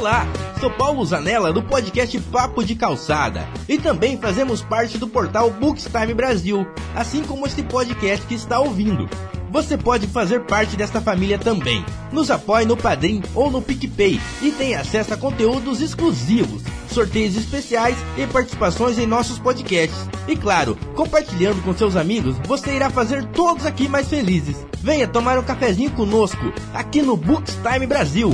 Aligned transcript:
Olá, 0.00 0.26
sou 0.58 0.70
Paulo 0.70 1.04
Zanella 1.04 1.52
do 1.52 1.62
podcast 1.62 2.18
Papo 2.32 2.64
de 2.64 2.74
Calçada 2.74 3.46
e 3.68 3.76
também 3.76 4.16
fazemos 4.16 4.62
parte 4.62 4.96
do 4.96 5.06
portal 5.06 5.50
Bookstime 5.50 6.14
Brasil, 6.14 6.66
assim 6.96 7.22
como 7.22 7.46
este 7.46 7.62
podcast 7.62 8.24
que 8.26 8.32
está 8.32 8.58
ouvindo. 8.58 9.06
Você 9.50 9.76
pode 9.76 10.06
fazer 10.06 10.40
parte 10.46 10.74
desta 10.74 11.02
família 11.02 11.38
também. 11.38 11.84
Nos 12.10 12.30
apoie 12.30 12.64
no 12.64 12.78
Padrim 12.78 13.20
ou 13.34 13.50
no 13.50 13.60
PicPay 13.60 14.18
e 14.40 14.50
tem 14.52 14.74
acesso 14.74 15.12
a 15.12 15.18
conteúdos 15.18 15.82
exclusivos, 15.82 16.62
sorteios 16.90 17.36
especiais 17.36 17.98
e 18.16 18.26
participações 18.26 18.98
em 18.98 19.06
nossos 19.06 19.38
podcasts. 19.38 20.08
E 20.26 20.34
claro, 20.34 20.78
compartilhando 20.96 21.62
com 21.62 21.76
seus 21.76 21.94
amigos, 21.94 22.36
você 22.46 22.74
irá 22.74 22.88
fazer 22.88 23.26
todos 23.26 23.66
aqui 23.66 23.86
mais 23.86 24.08
felizes. 24.08 24.56
Venha 24.78 25.06
tomar 25.06 25.38
um 25.38 25.42
cafezinho 25.42 25.90
conosco, 25.90 26.50
aqui 26.72 27.02
no 27.02 27.18
Bookstime 27.18 27.86
Brasil. 27.86 28.30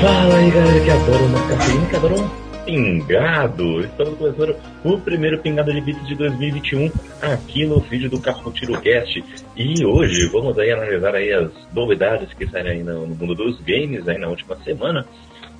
Fala 0.00 0.36
aí 0.36 0.50
galera 0.50 0.80
que 0.80 0.90
adora 0.90 1.22
uma 1.24 1.48
cafeína, 1.48 1.86
que 1.86 1.96
adora 1.96 2.14
um 2.14 2.28
pingado. 2.64 3.80
Estamos 3.80 4.18
começando 4.18 4.56
o 4.84 5.00
primeiro 5.00 5.38
pingado 5.38 5.72
de 5.72 5.80
bits 5.80 6.06
de 6.06 6.14
2021 6.14 6.92
aqui 7.22 7.64
no 7.64 7.80
vídeo 7.80 8.10
do 8.10 8.20
Caputiro 8.20 8.78
Cast. 8.82 9.24
E 9.56 9.84
hoje 9.84 10.28
vamos 10.28 10.58
aí 10.58 10.70
analisar 10.70 11.14
aí 11.14 11.32
as 11.32 11.50
novidades 11.72 12.32
que 12.34 12.46
saíram 12.46 12.70
aí 12.70 12.82
no 12.82 13.06
mundo 13.06 13.34
dos 13.34 13.58
games 13.62 14.06
aí 14.06 14.18
na 14.18 14.28
última 14.28 14.56
semana. 14.62 15.06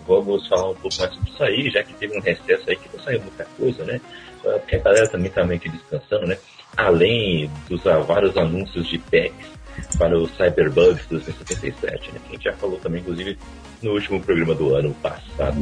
Vamos 0.07 0.47
falar 0.47 0.71
um 0.71 0.75
pouco 0.75 0.95
mais 0.99 1.15
sobre 1.15 1.31
isso 1.31 1.43
aí, 1.43 1.71
já 1.71 1.83
que 1.83 1.95
teve 1.95 2.19
um 2.19 2.21
recesso 2.21 2.69
aí 2.69 2.77
que 2.77 2.95
não 2.95 3.03
saiu 3.03 3.21
muita 3.23 3.47
coisa, 3.57 3.83
né? 3.85 3.99
Porque 4.43 4.77
a 4.77 4.81
galera 4.81 5.09
também 5.09 5.31
tá 5.31 5.43
meio 5.43 5.59
que 5.59 5.71
descansando, 5.71 6.27
né? 6.27 6.37
Além 6.77 7.51
dos 7.67 7.87
ah, 7.87 8.01
vários 8.01 8.37
anúncios 8.37 8.87
de 8.87 8.99
packs 8.99 9.49
para 9.97 10.19
o 10.19 10.29
Cyberbugs 10.29 11.07
2077, 11.09 12.13
né? 12.13 12.21
Que 12.25 12.29
a 12.29 12.33
gente 12.33 12.45
já 12.45 12.53
falou 12.53 12.79
também, 12.79 13.01
inclusive, 13.01 13.39
no 13.83 13.93
último 13.93 14.21
programa 14.21 14.55
do 14.55 14.75
ano 14.75 14.93
passado. 15.03 15.57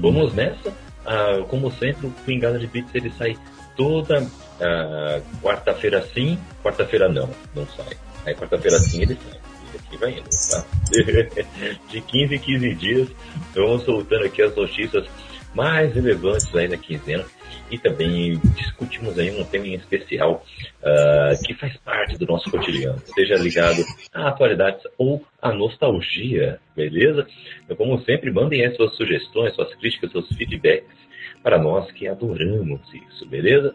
Vamos 0.00 0.32
nessa. 0.34 0.83
Ah, 1.04 1.44
como 1.48 1.70
sempre, 1.72 2.06
o 2.06 2.10
Pingada 2.10 2.58
de 2.58 2.66
Bits 2.66 2.94
ele 2.94 3.10
sai 3.10 3.36
toda 3.76 4.26
ah, 4.60 5.20
quarta-feira 5.42 6.02
sim, 6.14 6.38
quarta-feira 6.62 7.08
não, 7.08 7.28
não 7.54 7.66
sai. 7.66 7.96
Aí 8.26 8.34
quarta-feira 8.34 8.78
sim 8.78 9.02
ele 9.02 9.16
sai. 9.16 9.40
E 9.72 9.76
aqui 9.76 9.96
vai 9.96 10.12
indo, 10.12 10.30
tá? 10.50 10.64
De 11.90 12.00
15 12.00 12.34
em 12.34 12.38
15 12.38 12.74
dias, 12.74 13.08
vamos 13.54 13.82
soltando 13.84 14.24
aqui 14.24 14.42
as 14.42 14.54
notícias 14.54 15.06
mais 15.54 15.94
relevantes 15.94 16.54
aí 16.54 16.68
da 16.68 16.76
quinzena 16.76 17.24
e 17.70 17.78
também 17.78 18.40
discutimos 18.56 19.18
aí 19.18 19.30
um 19.30 19.44
tema 19.44 19.66
em 19.66 19.74
especial 19.74 20.44
ah, 20.82 21.32
que 21.44 21.54
faz 21.54 21.76
parte 21.78 22.16
do 22.18 22.26
nosso 22.26 22.50
cotidiano, 22.50 23.00
seja 23.14 23.34
ligado 23.36 23.82
à 24.12 24.28
atualidade 24.28 24.78
ou 24.98 25.24
à 25.40 25.52
nostalgia, 25.52 26.60
beleza? 26.76 27.26
Então, 27.64 27.76
como 27.76 28.00
sempre, 28.04 28.30
mandem 28.30 28.64
aí 28.64 28.74
suas 28.76 28.94
sugestões, 28.96 29.54
suas 29.54 29.74
críticas, 29.74 30.12
seus 30.12 30.28
feedbacks 30.28 31.03
para 31.44 31.58
nós 31.58 31.92
que 31.92 32.08
adoramos 32.08 32.80
isso, 32.94 33.28
beleza? 33.28 33.74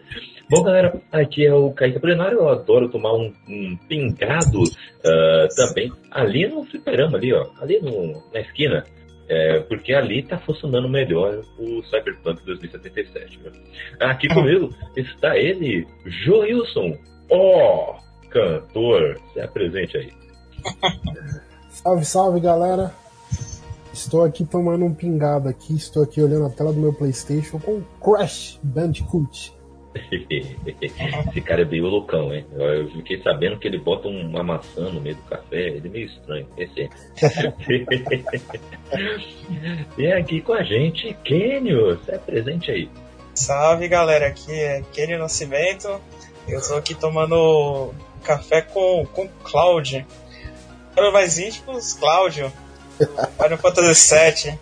Bom, 0.50 0.64
galera, 0.64 1.00
aqui 1.12 1.46
é 1.46 1.54
o 1.54 1.72
Kaique 1.72 2.00
Plenário, 2.00 2.40
eu 2.40 2.50
adoro 2.50 2.90
tomar 2.90 3.14
um, 3.14 3.32
um 3.48 3.78
pingado 3.88 4.64
ah, 5.06 5.48
também 5.56 5.92
ali 6.10 6.48
no 6.48 6.66
fliperama, 6.66 7.20
ali, 7.20 7.32
ó, 7.32 7.46
ali 7.62 7.80
no, 7.80 8.24
na 8.34 8.42
esquina. 8.42 8.84
É, 9.32 9.60
porque 9.60 9.94
ali 9.94 10.24
tá 10.24 10.40
funcionando 10.40 10.90
melhor 10.90 11.42
o 11.60 11.84
Cyberpunk 11.84 12.44
2077. 12.44 13.40
Né? 13.44 13.52
Aqui 14.00 14.28
comigo 14.34 14.74
está 14.98 15.38
ele, 15.38 15.86
Joilson, 16.04 16.98
ó, 17.30 18.00
cantor, 18.32 19.22
se 19.32 19.40
apresente 19.40 19.96
aí. 19.96 20.12
Salve, 21.70 22.04
salve 22.04 22.40
galera! 22.40 22.92
Estou 24.00 24.24
aqui 24.24 24.46
tomando 24.46 24.86
um 24.86 24.94
pingado 24.94 25.50
aqui, 25.50 25.76
estou 25.76 26.02
aqui 26.02 26.22
olhando 26.22 26.46
a 26.46 26.50
tela 26.50 26.72
do 26.72 26.80
meu 26.80 26.94
Playstation 26.94 27.60
com 27.60 27.84
Crash 28.02 28.58
Bandicoot. 28.64 29.54
Esse 30.82 31.42
cara 31.42 31.64
é 31.64 31.66
bem 31.66 31.82
loucão, 31.82 32.34
hein? 32.34 32.46
Eu, 32.54 32.90
fiquei 32.92 33.22
sabendo 33.22 33.60
que 33.60 33.68
ele 33.68 33.78
bota 33.78 34.08
uma 34.08 34.42
maçã 34.42 34.90
no 34.90 35.02
meio 35.02 35.18
do 35.18 35.24
café, 35.24 35.68
ele 35.68 35.86
é 35.86 35.92
meio 35.92 36.06
estranho. 36.06 36.48
Esse 36.58 36.84
é. 38.90 39.18
e 39.98 40.12
aqui 40.14 40.40
com 40.40 40.54
a 40.54 40.64
gente, 40.64 41.14
Kenio, 41.26 42.00
se 42.06 42.16
apresente 42.16 42.72
aí. 42.72 42.90
Salve 43.36 43.90
galera, 43.90 44.28
aqui 44.28 44.54
é 44.54 44.82
Kenny 44.94 45.18
Nascimento. 45.18 46.00
Eu 46.48 46.66
tô 46.66 46.76
aqui 46.76 46.96
tomando 46.96 47.94
café 48.24 48.62
com, 48.62 49.06
com 49.08 49.28
Cloud. 49.44 50.08
Para 50.96 51.12
mais 51.12 51.38
íntimos, 51.38 51.94
Cláudio. 51.96 52.50
Final 53.06 53.58
Fantasy 53.58 54.16
VII. 54.16 54.60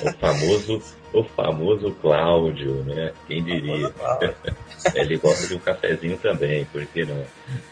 É 0.00 0.08
o 0.08 0.12
famoso, 0.14 0.82
o 1.12 1.24
famoso 1.24 1.90
Cláudio, 2.00 2.84
né? 2.84 3.12
Quem 3.26 3.42
diria? 3.42 3.92
Ele 4.94 5.16
gosta 5.16 5.46
de 5.46 5.54
um 5.54 5.58
cafezinho 5.58 6.18
também, 6.18 6.64
por 6.66 6.84
que 6.86 7.04
não? 7.04 7.24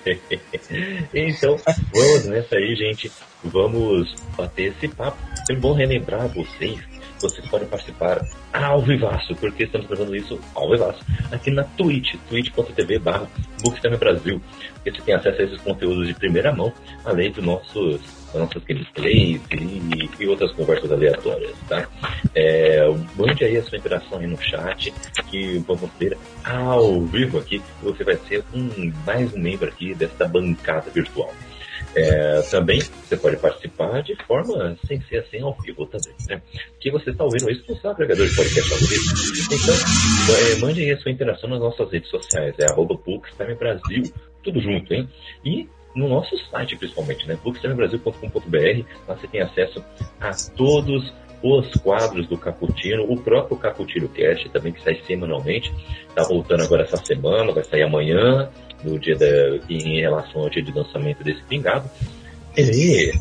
então, 1.13 1.59
vamos 1.93 2.25
nessa 2.27 2.57
aí, 2.57 2.75
gente. 2.75 3.11
Vamos 3.45 4.15
bater 4.37 4.73
esse 4.73 4.89
papo. 4.89 5.19
É 5.51 5.55
bom 5.55 5.73
relembrar 5.73 6.29
vocês. 6.29 6.92
Vocês 7.23 7.47
podem 7.49 7.69
participar 7.69 8.27
ao 8.53 8.83
vivaço, 8.83 9.35
porque 9.37 9.63
estamos 9.63 9.87
fazendo 9.87 10.15
isso 10.15 10.41
ao 10.55 10.69
vivaço, 10.69 11.05
aqui 11.31 11.51
na 11.51 11.63
Twitch, 11.63 12.17
twitch.tv 12.29 12.99
barra 12.99 13.29
Brasil. 13.99 14.43
Você 14.85 15.01
tem 15.03 15.15
acesso 15.15 15.41
a 15.41 15.45
esses 15.45 15.61
conteúdos 15.61 16.09
de 16.09 16.15
primeira 16.15 16.53
mão, 16.53 16.73
além 17.05 17.31
dos 17.31 17.45
nossos 17.45 18.01
nossas 18.35 18.65
gameplays 18.65 19.41
e, 19.53 20.11
e 20.19 20.27
outras 20.27 20.51
conversas 20.53 20.91
aleatórias, 20.91 21.55
tá? 21.69 21.87
É, 22.35 22.81
mande 23.15 23.45
aí 23.45 23.57
a 23.59 23.63
sua 23.63 23.79
interação 23.79 24.19
aí 24.19 24.27
no 24.27 24.41
chat, 24.41 24.93
que 25.31 25.59
vamos 25.67 25.91
ter 25.99 26.17
ao 26.43 27.03
vivo 27.03 27.39
aqui, 27.39 27.63
você 27.83 28.03
vai 28.03 28.17
ser 28.29 28.43
um, 28.55 28.93
mais 29.07 29.33
um 29.35 29.39
membro 29.39 29.69
aqui 29.69 29.95
desta 29.95 30.27
bancada 30.27 30.91
virtual. 30.91 31.33
É, 31.95 32.41
também 32.51 32.81
você 32.81 33.17
pode 33.17 33.37
participar 33.37 34.03
de 34.03 34.17
forma 34.25 34.77
sem 34.87 35.01
ser 35.03 35.19
assim 35.19 35.41
ao 35.41 35.55
vivo 35.61 35.87
também, 35.87 36.15
né? 36.29 36.41
Que 36.81 36.91
você 36.91 37.11
está 37.11 37.25
ouvindo 37.25 37.51
isso 37.51 37.65
no 37.69 37.77
seu 37.77 37.91
agregador 37.91 38.27
de 38.27 38.35
podcast 38.35 38.71
favorito. 38.71 39.05
Então, 39.53 39.75
é, 40.35 40.59
mande 40.61 40.81
aí 40.83 40.91
a 40.91 40.99
sua 40.99 41.11
interação 41.11 41.51
nas 41.51 41.61
nossas 41.61 41.91
redes 41.91 42.09
sociais, 42.09 42.55
é 42.59 42.71
arroba 42.71 42.99
Brasil, 43.59 44.13
tudo 44.43 44.61
junto, 44.61 44.95
hein? 44.95 45.09
E 45.45 45.69
no 45.95 46.09
nosso 46.09 46.37
site, 46.51 46.77
principalmente, 46.77 47.27
né? 47.29 47.39
bookstimebrasil.com.br, 47.43 48.85
lá 49.07 49.15
você 49.15 49.27
tem 49.27 49.43
acesso 49.43 49.85
a 50.21 50.31
todos 50.57 51.13
os 51.43 51.73
quadros 51.83 52.27
do 52.29 52.39
Caputino, 52.39 53.05
o 53.11 53.21
próprio 53.21 53.57
Caputino 53.57 54.09
Cast 54.09 54.49
também, 54.51 54.73
que 54.73 54.81
sai 54.83 55.01
semanalmente, 55.07 55.75
tá 56.15 56.23
voltando 56.23 56.63
agora 56.63 56.85
essa 56.85 56.97
semana, 56.99 57.53
vai 57.53 57.65
sair 57.65 57.83
amanhã, 57.83 58.49
no 58.85 58.99
dia 58.99 59.17
da, 59.17 59.27
em 59.69 60.01
relação 60.01 60.43
ao 60.43 60.51
dia 60.51 60.63
de 60.63 60.73
lançamento 60.73 61.23
desse 61.23 61.43
pingado. 61.45 61.89
E 62.57 63.13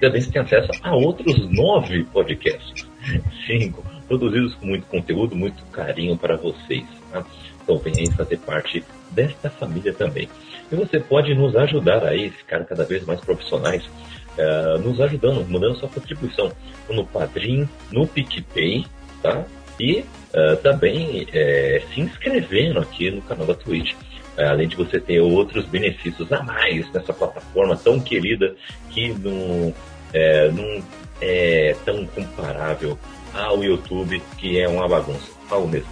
também 0.00 0.22
tem 0.22 0.42
acesso 0.42 0.70
a 0.82 0.94
outros 0.94 1.50
nove 1.50 2.04
podcasts, 2.04 2.86
cinco, 3.46 3.84
produzidos 4.06 4.54
com 4.54 4.66
muito 4.66 4.86
conteúdo, 4.86 5.34
muito 5.34 5.62
carinho 5.66 6.16
para 6.16 6.36
vocês. 6.36 6.84
Tá? 7.10 7.24
Então 7.62 7.78
venha 7.78 7.98
aí 7.98 8.10
fazer 8.12 8.38
parte 8.38 8.84
desta 9.10 9.50
família 9.50 9.92
também. 9.92 10.28
E 10.70 10.76
você 10.76 11.00
pode 11.00 11.34
nos 11.34 11.56
ajudar 11.56 12.04
aí, 12.04 12.30
ficar 12.30 12.64
cada 12.64 12.84
vez 12.84 13.04
mais 13.04 13.20
profissionais, 13.20 13.84
uh, 13.86 14.78
nos 14.78 15.00
ajudando, 15.00 15.46
mandando 15.48 15.76
sua 15.76 15.88
contribuição 15.88 16.52
no 16.90 17.06
Padrim, 17.06 17.68
no 17.90 18.06
PicPay, 18.06 18.86
tá? 19.22 19.44
E 19.80 20.00
uh, 20.00 20.56
também 20.62 21.22
uh, 21.24 21.94
se 21.94 22.00
inscrevendo 22.00 22.80
aqui 22.80 23.10
no 23.10 23.22
canal 23.22 23.46
da 23.46 23.54
Twitch. 23.54 23.94
É, 24.38 24.46
além 24.46 24.68
de 24.68 24.76
você 24.76 25.00
ter 25.00 25.20
outros 25.20 25.66
benefícios 25.66 26.32
a 26.32 26.44
mais 26.44 26.88
nessa 26.92 27.12
plataforma 27.12 27.76
tão 27.76 27.98
querida 27.98 28.54
que 28.88 29.12
não 29.12 29.74
é, 30.14 30.48
não 30.48 30.82
é 31.20 31.76
tão 31.84 32.06
comparável 32.06 32.96
ao 33.34 33.64
YouTube, 33.64 34.22
que 34.38 34.60
é 34.60 34.68
uma 34.68 34.88
bagunça. 34.88 35.32
Falo 35.48 35.66
mesmo. 35.66 35.88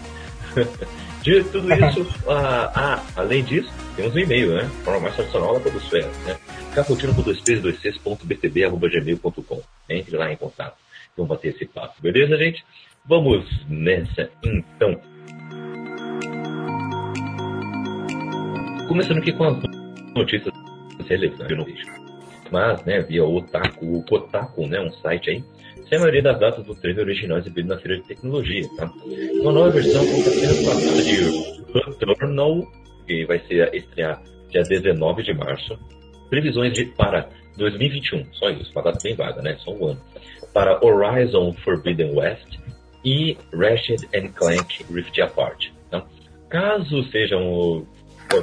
De 1.22 1.43
tudo 1.43 1.66
isso, 1.75 2.06
ah, 2.31 2.70
ah, 2.72 3.02
além 3.16 3.43
disso, 3.43 3.69
temos 3.96 4.14
um 4.14 4.19
e-mail, 4.20 4.54
né? 4.54 4.70
Forma 4.84 5.00
mais 5.00 5.16
tradicional 5.16 5.54
da 5.54 5.58
Podosfera, 5.58 6.08
né? 6.25 6.38
Caputino 6.72 7.12
com 7.12 7.22
dois 7.22 7.40
p's, 7.40 7.60
dois 7.60 7.81
c's, 7.81 7.98
ponto 7.98 8.25
btb, 8.25 8.64
arroba 8.64 8.88
gmail.com. 8.88 9.60
Entre 9.90 10.16
lá 10.16 10.31
em 10.32 10.37
contato. 10.37 10.76
Vamos 11.16 11.31
bater 11.31 11.52
esse 11.52 11.66
papo, 11.66 12.00
beleza, 12.00 12.37
gente? 12.37 12.64
Vamos 13.04 13.44
nessa, 13.69 14.31
então. 14.44 15.00
Começando 18.88 19.18
aqui 19.18 19.32
com 19.32 19.44
as 19.44 19.62
notícias 20.14 20.54
relevantes. 21.08 21.84
Mas, 22.50 22.84
né, 22.84 23.00
via 23.02 23.24
Otaku, 23.24 23.98
o 23.98 24.02
Kotaku, 24.04 24.66
né, 24.68 24.80
um 24.80 24.90
site 24.92 25.30
aí, 25.30 25.44
sem 25.88 25.98
a 25.98 26.00
maioria 26.00 26.22
das 26.22 26.38
datas 26.38 26.64
do 26.64 26.74
trailer 26.74 27.04
original 27.04 27.38
exibido 27.38 27.68
na 27.68 27.78
feira 27.78 28.00
de 28.00 28.06
tecnologia, 28.06 28.68
tá? 28.76 28.90
Uma 29.40 29.52
nova 29.52 29.70
versão 29.70 30.06
conta 30.06 30.30
apenas 30.30 30.60
com 30.60 30.70
a 30.70 30.74
data 30.74 31.02
de 31.02 32.06
Returnal, 32.06 32.72
que 33.06 33.24
vai 33.26 33.38
ser 33.40 33.74
estrear 33.74 34.22
dia 34.50 34.62
19 34.62 35.22
de 35.22 35.34
março. 35.34 35.78
Previsões 36.30 36.72
de, 36.72 36.86
para 36.86 37.28
2021, 37.56 38.32
só 38.32 38.50
isso, 38.50 38.70
uma 38.72 38.82
data 38.82 38.98
bem 39.02 39.14
vaga, 39.14 39.42
né? 39.42 39.56
Só 39.58 39.72
um 39.72 39.86
ano. 39.88 40.00
Para 40.52 40.84
Horizon 40.84 41.52
Forbidden 41.64 42.16
West 42.16 42.58
e 43.04 43.36
Ratchet 43.52 44.06
Clank 44.34 44.84
Rift 44.90 45.20
Apart. 45.20 45.70
Tá? 45.90 46.04
Caso 46.48 47.04
sejam 47.10 47.86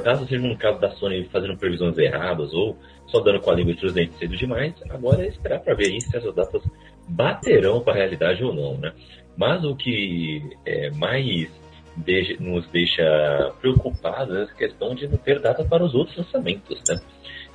caso 0.00 0.26
seja 0.26 0.46
um 0.46 0.56
caso 0.56 0.80
da 0.80 0.90
Sony 0.92 1.24
fazendo 1.32 1.56
previsões 1.56 1.96
erradas 1.98 2.52
ou 2.52 2.76
só 3.06 3.20
dando 3.20 3.40
com 3.40 3.50
a 3.50 3.54
língua 3.54 3.72
entre 3.72 3.86
os 3.86 3.92
dentes 3.92 4.18
cedo 4.18 4.36
demais, 4.36 4.74
agora 4.90 5.22
é 5.22 5.28
esperar 5.28 5.60
para 5.60 5.74
ver 5.74 6.00
se 6.00 6.16
essas 6.16 6.34
datas 6.34 6.62
baterão 7.08 7.80
para 7.80 7.92
a 7.92 7.96
realidade 7.96 8.42
ou 8.42 8.54
não, 8.54 8.76
né? 8.78 8.92
Mas 9.36 9.64
o 9.64 9.74
que 9.76 10.42
é 10.64 10.90
mais 10.90 11.48
deixa, 11.96 12.36
nos 12.40 12.66
deixa 12.68 13.52
preocupados 13.60 14.36
é 14.36 14.42
a 14.42 14.54
questão 14.54 14.94
de 14.94 15.06
não 15.06 15.18
ter 15.18 15.40
data 15.40 15.64
para 15.64 15.84
os 15.84 15.94
outros 15.94 16.16
lançamentos, 16.16 16.80
né? 16.88 17.00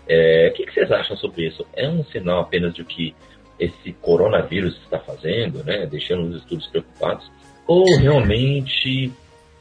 É, 0.07 0.49
o 0.49 0.53
que, 0.55 0.65
que, 0.65 0.73
vocês 0.73 0.91
acham 0.91 1.15
sobre 1.17 1.47
isso? 1.47 1.65
É 1.73 1.87
um 1.87 2.03
sinal 2.05 2.41
apenas 2.41 2.73
de 2.73 2.83
que 2.83 3.15
esse 3.59 3.93
coronavírus 4.01 4.75
está 4.83 4.99
fazendo, 4.99 5.63
né? 5.63 5.85
Deixando 5.85 6.27
os 6.29 6.37
estudos 6.37 6.67
preocupados? 6.67 7.29
Ou 7.67 7.85
realmente 7.99 9.11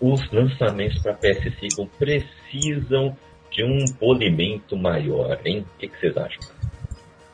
os 0.00 0.31
lançamentos 0.33 1.03
para 1.03 1.15
PS5 1.15 1.89
precisam 1.99 3.17
de 3.50 3.65
um 3.65 3.85
polimento 3.99 4.77
maior, 4.77 5.41
hein? 5.45 5.67
O 5.75 5.79
que, 5.79 5.89
que 5.89 5.99
vocês 5.99 6.17
acham? 6.17 6.41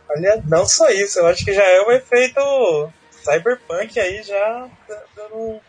Olha, 0.09 0.43
não 0.47 0.65
só 0.67 0.89
isso, 0.91 1.19
eu 1.19 1.27
acho 1.27 1.45
que 1.45 1.53
já 1.53 1.65
é 1.65 1.83
um 1.83 1.93
efeito 1.93 2.91
cyberpunk 3.11 3.99
aí 3.99 4.23
já 4.23 4.69
dando 5.17 5.37
um, 5.37 5.61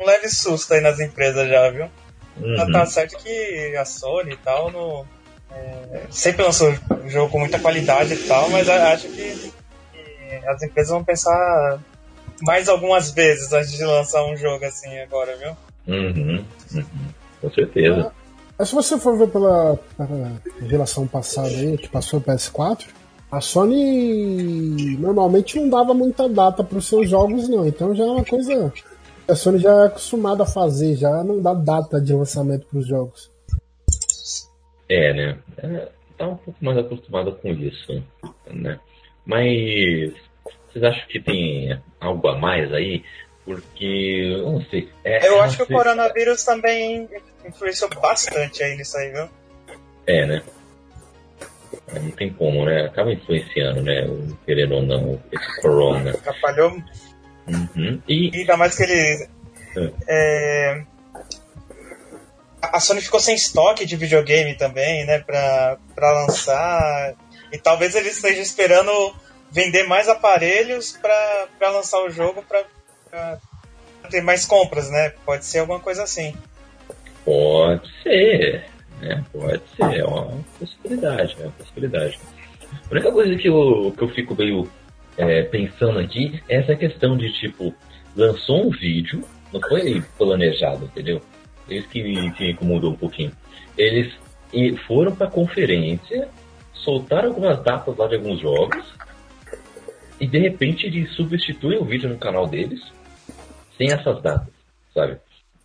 um 0.00 0.06
leve 0.06 0.28
susto 0.28 0.74
aí 0.74 0.80
nas 0.80 0.98
empresas 0.98 1.48
já, 1.48 1.70
viu? 1.70 1.88
Uhum. 2.36 2.72
Tá 2.72 2.84
certo 2.86 3.16
que 3.18 3.76
a 3.76 3.84
Sony 3.84 4.32
e 4.32 4.36
tal 4.38 4.70
no, 4.70 5.06
é, 5.52 6.00
sempre 6.10 6.42
lançou 6.42 6.74
jogo 7.06 7.30
com 7.30 7.38
muita 7.38 7.60
qualidade 7.60 8.14
e 8.14 8.26
tal, 8.26 8.50
mas 8.50 8.68
acho 8.68 9.08
que, 9.08 9.52
que, 9.92 10.48
as 10.48 10.62
empresas 10.62 10.90
vão 10.90 11.04
pensar 11.04 11.78
mais 12.42 12.68
algumas 12.68 13.10
vezes 13.12 13.52
antes 13.52 13.72
de 13.72 13.84
lançar 13.84 14.24
um 14.24 14.36
jogo 14.36 14.64
assim 14.64 14.98
agora, 14.98 15.36
viu? 15.36 15.56
Uhum. 15.86 16.44
Uhum. 16.74 16.84
Com 17.40 17.50
certeza. 17.50 18.12
Mas 18.58 18.68
se 18.68 18.74
você 18.74 18.98
for 18.98 19.18
ver 19.18 19.28
pela, 19.28 19.76
pela 19.96 20.42
geração 20.62 21.06
passada 21.06 21.48
aí, 21.48 21.76
que 21.76 21.88
passou 21.88 22.20
o 22.20 22.22
PS4, 22.22 22.86
a 23.30 23.40
Sony 23.40 24.96
normalmente 24.96 25.58
não 25.58 25.68
dava 25.68 25.92
muita 25.92 26.28
data 26.28 26.62
para 26.62 26.78
os 26.78 26.86
seus 26.86 27.08
jogos, 27.08 27.48
não. 27.48 27.66
Então 27.66 27.94
já 27.94 28.04
é 28.04 28.06
uma 28.06 28.24
coisa 28.24 28.70
que 28.70 29.32
a 29.32 29.34
Sony 29.34 29.58
já 29.58 29.82
é 29.82 29.86
acostumada 29.86 30.44
a 30.44 30.46
fazer, 30.46 30.94
já 30.96 31.24
não 31.24 31.42
dá 31.42 31.52
data 31.52 32.00
de 32.00 32.12
lançamento 32.12 32.66
para 32.66 32.78
os 32.78 32.86
jogos. 32.86 33.32
É, 34.88 35.12
né? 35.12 35.38
É, 35.58 35.88
tá 36.16 36.28
um 36.28 36.36
pouco 36.36 36.64
mais 36.64 36.78
acostumada 36.78 37.32
com 37.32 37.48
isso, 37.48 38.02
né? 38.52 38.78
Mas 39.26 40.12
vocês 40.68 40.84
acham 40.84 41.08
que 41.08 41.20
tem 41.20 41.76
algo 42.00 42.28
a 42.28 42.38
mais 42.38 42.72
aí? 42.72 43.02
Porque, 43.44 44.38
não 44.42 44.64
sei. 44.70 44.88
É, 45.04 45.28
eu 45.28 45.40
acho 45.42 45.58
que 45.58 45.66
sei. 45.66 45.74
o 45.74 45.78
coronavírus 45.78 46.44
também 46.44 47.08
influenciou 47.46 47.90
bastante 47.90 48.62
aí 48.62 48.76
nisso 48.76 48.96
aí, 48.96 49.10
viu? 49.10 49.28
É, 50.06 50.26
né? 50.26 50.42
Não 51.92 52.10
tem 52.10 52.32
como, 52.32 52.64
né? 52.64 52.86
Acaba 52.86 53.12
influenciando, 53.12 53.82
né? 53.82 54.06
Querendo 54.46 54.76
ou 54.76 54.82
não, 54.82 55.20
esse 55.30 55.60
corona. 55.60 56.10
Atrapalhou. 56.12 56.82
Uhum. 57.46 58.00
E... 58.08 58.30
e 58.34 58.40
ainda 58.40 58.56
mais 58.56 58.74
que 58.74 58.82
ele. 58.82 59.28
É. 59.76 59.92
É... 60.08 60.84
A 62.62 62.80
Sony 62.80 63.02
ficou 63.02 63.20
sem 63.20 63.34
estoque 63.34 63.84
de 63.84 63.96
videogame 63.96 64.54
também, 64.56 65.04
né? 65.04 65.18
Pra, 65.18 65.76
pra 65.94 66.12
lançar. 66.12 67.14
E 67.52 67.58
talvez 67.58 67.94
ele 67.94 68.08
esteja 68.08 68.40
esperando 68.40 68.90
vender 69.50 69.84
mais 69.84 70.08
aparelhos 70.08 70.92
pra, 70.92 71.46
pra 71.58 71.70
lançar 71.70 72.02
o 72.02 72.10
jogo 72.10 72.42
pra, 72.42 72.64
pra 74.00 74.10
ter 74.10 74.22
mais 74.22 74.44
compras, 74.44 74.90
né? 74.90 75.12
Pode 75.24 75.44
ser 75.44 75.60
alguma 75.60 75.80
coisa 75.80 76.02
assim. 76.02 76.34
Pode 77.24 77.88
ser. 78.02 78.64
Né? 79.00 79.24
Pode 79.32 79.62
ser, 79.76 80.00
é 80.00 80.04
uma 80.04 80.44
possibilidade, 80.58 81.36
é 81.38 81.42
uma 81.42 81.52
possibilidade. 81.52 82.18
A 82.72 82.92
única 82.92 83.12
coisa 83.12 83.36
que 83.36 83.48
eu, 83.48 83.94
que 83.96 84.02
eu 84.02 84.08
fico 84.08 84.34
meio 84.34 84.68
é, 85.16 85.42
pensando 85.42 85.98
aqui 85.98 86.42
é 86.48 86.56
essa 86.56 86.74
questão 86.74 87.16
de 87.16 87.32
tipo, 87.32 87.74
lançou 88.16 88.66
um 88.66 88.70
vídeo, 88.70 89.22
não 89.52 89.60
foi 89.60 90.02
planejado, 90.18 90.86
entendeu? 90.86 91.20
Isso 91.68 91.88
que 91.88 92.30
que 92.32 92.50
incomodou 92.50 92.92
um 92.92 92.96
pouquinho. 92.96 93.32
Eles 93.76 94.12
foram 94.86 95.14
para 95.14 95.30
conferência, 95.30 96.28
soltaram 96.72 97.28
algumas 97.28 97.62
datas 97.62 97.96
lá 97.96 98.06
de 98.06 98.16
alguns 98.16 98.40
jogos, 98.40 98.84
e 100.20 100.26
de 100.26 100.38
repente 100.38 100.86
eles 100.86 101.10
substituem 101.12 101.78
o 101.78 101.84
vídeo 101.84 102.08
no 102.08 102.18
canal 102.18 102.46
deles 102.46 102.80
sem 103.76 103.92
essas 103.92 104.22
datas, 104.22 104.52
sabe? 104.92 105.18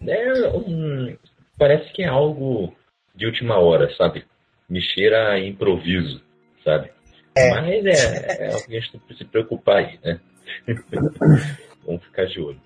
É 0.07 0.47
um, 0.50 1.15
parece 1.57 1.91
que 1.91 2.03
é 2.03 2.07
algo 2.07 2.73
de 3.15 3.25
última 3.25 3.59
hora, 3.59 3.94
sabe? 3.95 4.23
Me 4.69 4.81
cheira 4.81 5.31
a 5.31 5.39
improviso, 5.39 6.21
sabe? 6.63 6.89
É. 7.35 7.50
Mas 7.50 7.85
é, 7.85 8.45
é 8.45 8.47
algo 8.47 8.66
que 8.66 8.78
a 8.78 8.80
gente 8.80 8.92
tem 8.92 9.01
que 9.07 9.16
se 9.16 9.25
preocupar 9.25 9.78
aí, 9.78 9.99
né? 10.04 10.19
Vamos 11.85 12.04
ficar 12.04 12.25
de 12.25 12.39
olho. 12.39 12.61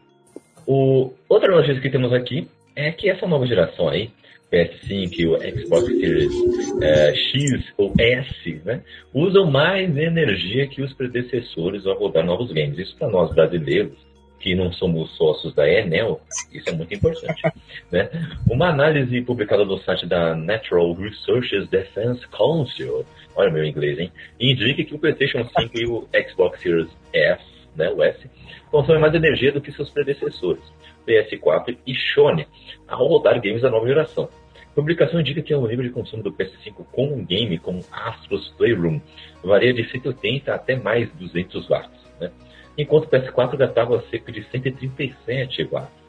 O, 0.65 1.13
outra 1.27 1.51
notícia 1.51 1.81
que 1.81 1.89
temos 1.89 2.13
aqui 2.13 2.47
é 2.75 2.91
que 2.91 3.09
essa 3.09 3.27
nova 3.27 3.45
geração 3.45 3.89
aí, 3.89 4.12
PS5 4.51 5.12
e 5.17 5.27
o 5.27 5.38
Xbox 5.38 5.85
Series 5.85 6.81
é, 6.81 7.15
X 7.15 7.73
ou 7.77 7.93
S, 8.00 8.62
né, 8.63 8.81
usam 9.13 9.50
mais 9.50 9.95
energia 9.97 10.67
que 10.67 10.81
os 10.81 10.93
predecessores 10.93 11.85
ao 11.85 11.97
rodar 11.97 12.25
novos 12.25 12.51
games. 12.51 12.77
Isso 12.77 12.95
para 12.97 13.09
nós 13.09 13.33
brasileiros 13.33 13.97
que 14.43 14.53
não 14.53 14.73
somos 14.73 15.09
sócios 15.15 15.55
da 15.55 15.67
Enel, 15.67 16.19
isso 16.51 16.69
é 16.69 16.73
muito 16.73 16.93
importante. 16.93 17.41
né? 17.89 18.09
Uma 18.45 18.67
análise 18.67 19.21
publicada 19.21 19.63
no 19.63 19.77
site 19.79 20.05
da 20.05 20.35
Natural 20.35 20.93
Resources 20.95 21.69
Defense 21.69 22.27
Council, 22.27 23.05
olha 23.38 23.50
meu 23.50 23.63
inglês, 23.63 23.97
hein? 23.97 24.12
Indica 24.38 24.83
que 24.83 24.93
o 24.93 25.00
PlayStation 25.00 25.45
5 25.45 25.79
e 25.79 25.85
o 25.85 26.05
Xbox 26.27 26.62
Series 26.62 26.89
S, 27.13 27.41
né, 27.73 27.89
o 27.89 28.03
S, 28.03 28.29
consomem 28.69 29.00
mais 29.00 29.13
energia 29.13 29.53
do 29.53 29.62
que 29.62 29.71
seus 29.71 29.89
predecessores, 29.89 30.62
PS4 31.07 31.77
e 31.88 31.95
Sony, 32.13 32.45
ao 32.85 33.07
rodar 33.07 33.41
games 33.41 33.62
da 33.62 33.69
nova 33.69 33.88
geração. 33.88 34.27
Publicação 34.75 35.20
indica 35.20 35.42
que 35.42 35.53
o 35.53 35.68
nível 35.68 35.86
de 35.86 35.92
consumo 35.92 36.24
do 36.24 36.32
PS5 36.32 36.86
com 36.92 37.08
um 37.08 37.25
game 37.25 37.60
como 37.60 37.84
Astros 37.92 38.50
Playroom 38.58 39.00
varia 39.44 39.74
de 39.74 39.88
180 39.89 40.53
até 40.53 40.75
mais 40.75 41.12
200 41.13 41.68
watts. 41.68 42.03
Né? 42.20 42.32
enquanto 42.77 43.06
o 43.06 43.10
PS4 43.10 43.58
gastava 43.58 44.03
cerca 44.10 44.32
de 44.32 44.44
137 44.50 45.63
watts, 45.65 46.03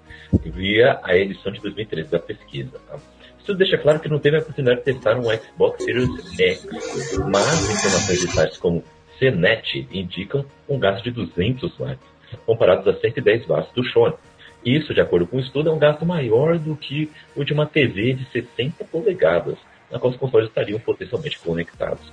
via 0.44 0.98
a 1.02 1.16
edição 1.16 1.52
de 1.52 1.60
2013 1.60 2.10
da 2.10 2.18
pesquisa. 2.18 2.78
Tá? 2.88 2.98
Isso 3.38 3.54
deixa 3.54 3.76
claro 3.78 4.00
que 4.00 4.08
não 4.08 4.18
teve 4.18 4.36
a 4.36 4.40
oportunidade 4.40 4.78
de 4.78 4.84
testar 4.84 5.18
um 5.18 5.24
Xbox 5.24 5.84
Series 5.84 6.38
X, 6.38 6.66
mas 7.30 7.70
informações 7.70 8.20
de 8.20 8.28
sites 8.28 8.58
como 8.58 8.82
CNET 9.18 9.86
indicam 9.92 10.44
um 10.68 10.78
gasto 10.78 11.04
de 11.04 11.10
200 11.10 11.76
watts, 11.78 12.06
comparados 12.46 12.86
a 12.88 12.98
110 12.98 13.46
watts 13.46 13.72
do 13.74 13.84
Sony. 13.84 14.14
Isso, 14.64 14.94
de 14.94 15.00
acordo 15.00 15.26
com 15.26 15.36
o 15.36 15.40
estudo, 15.40 15.68
é 15.68 15.72
um 15.72 15.78
gasto 15.78 16.06
maior 16.06 16.58
do 16.58 16.74
que 16.76 17.10
o 17.36 17.44
de 17.44 17.52
uma 17.52 17.66
TV 17.66 18.14
de 18.14 18.24
60 18.30 18.84
polegadas, 18.84 19.58
na 19.90 19.98
qual 19.98 20.12
os 20.12 20.18
consoles 20.18 20.48
estariam 20.48 20.78
potencialmente 20.78 21.38
conectados. 21.38 22.12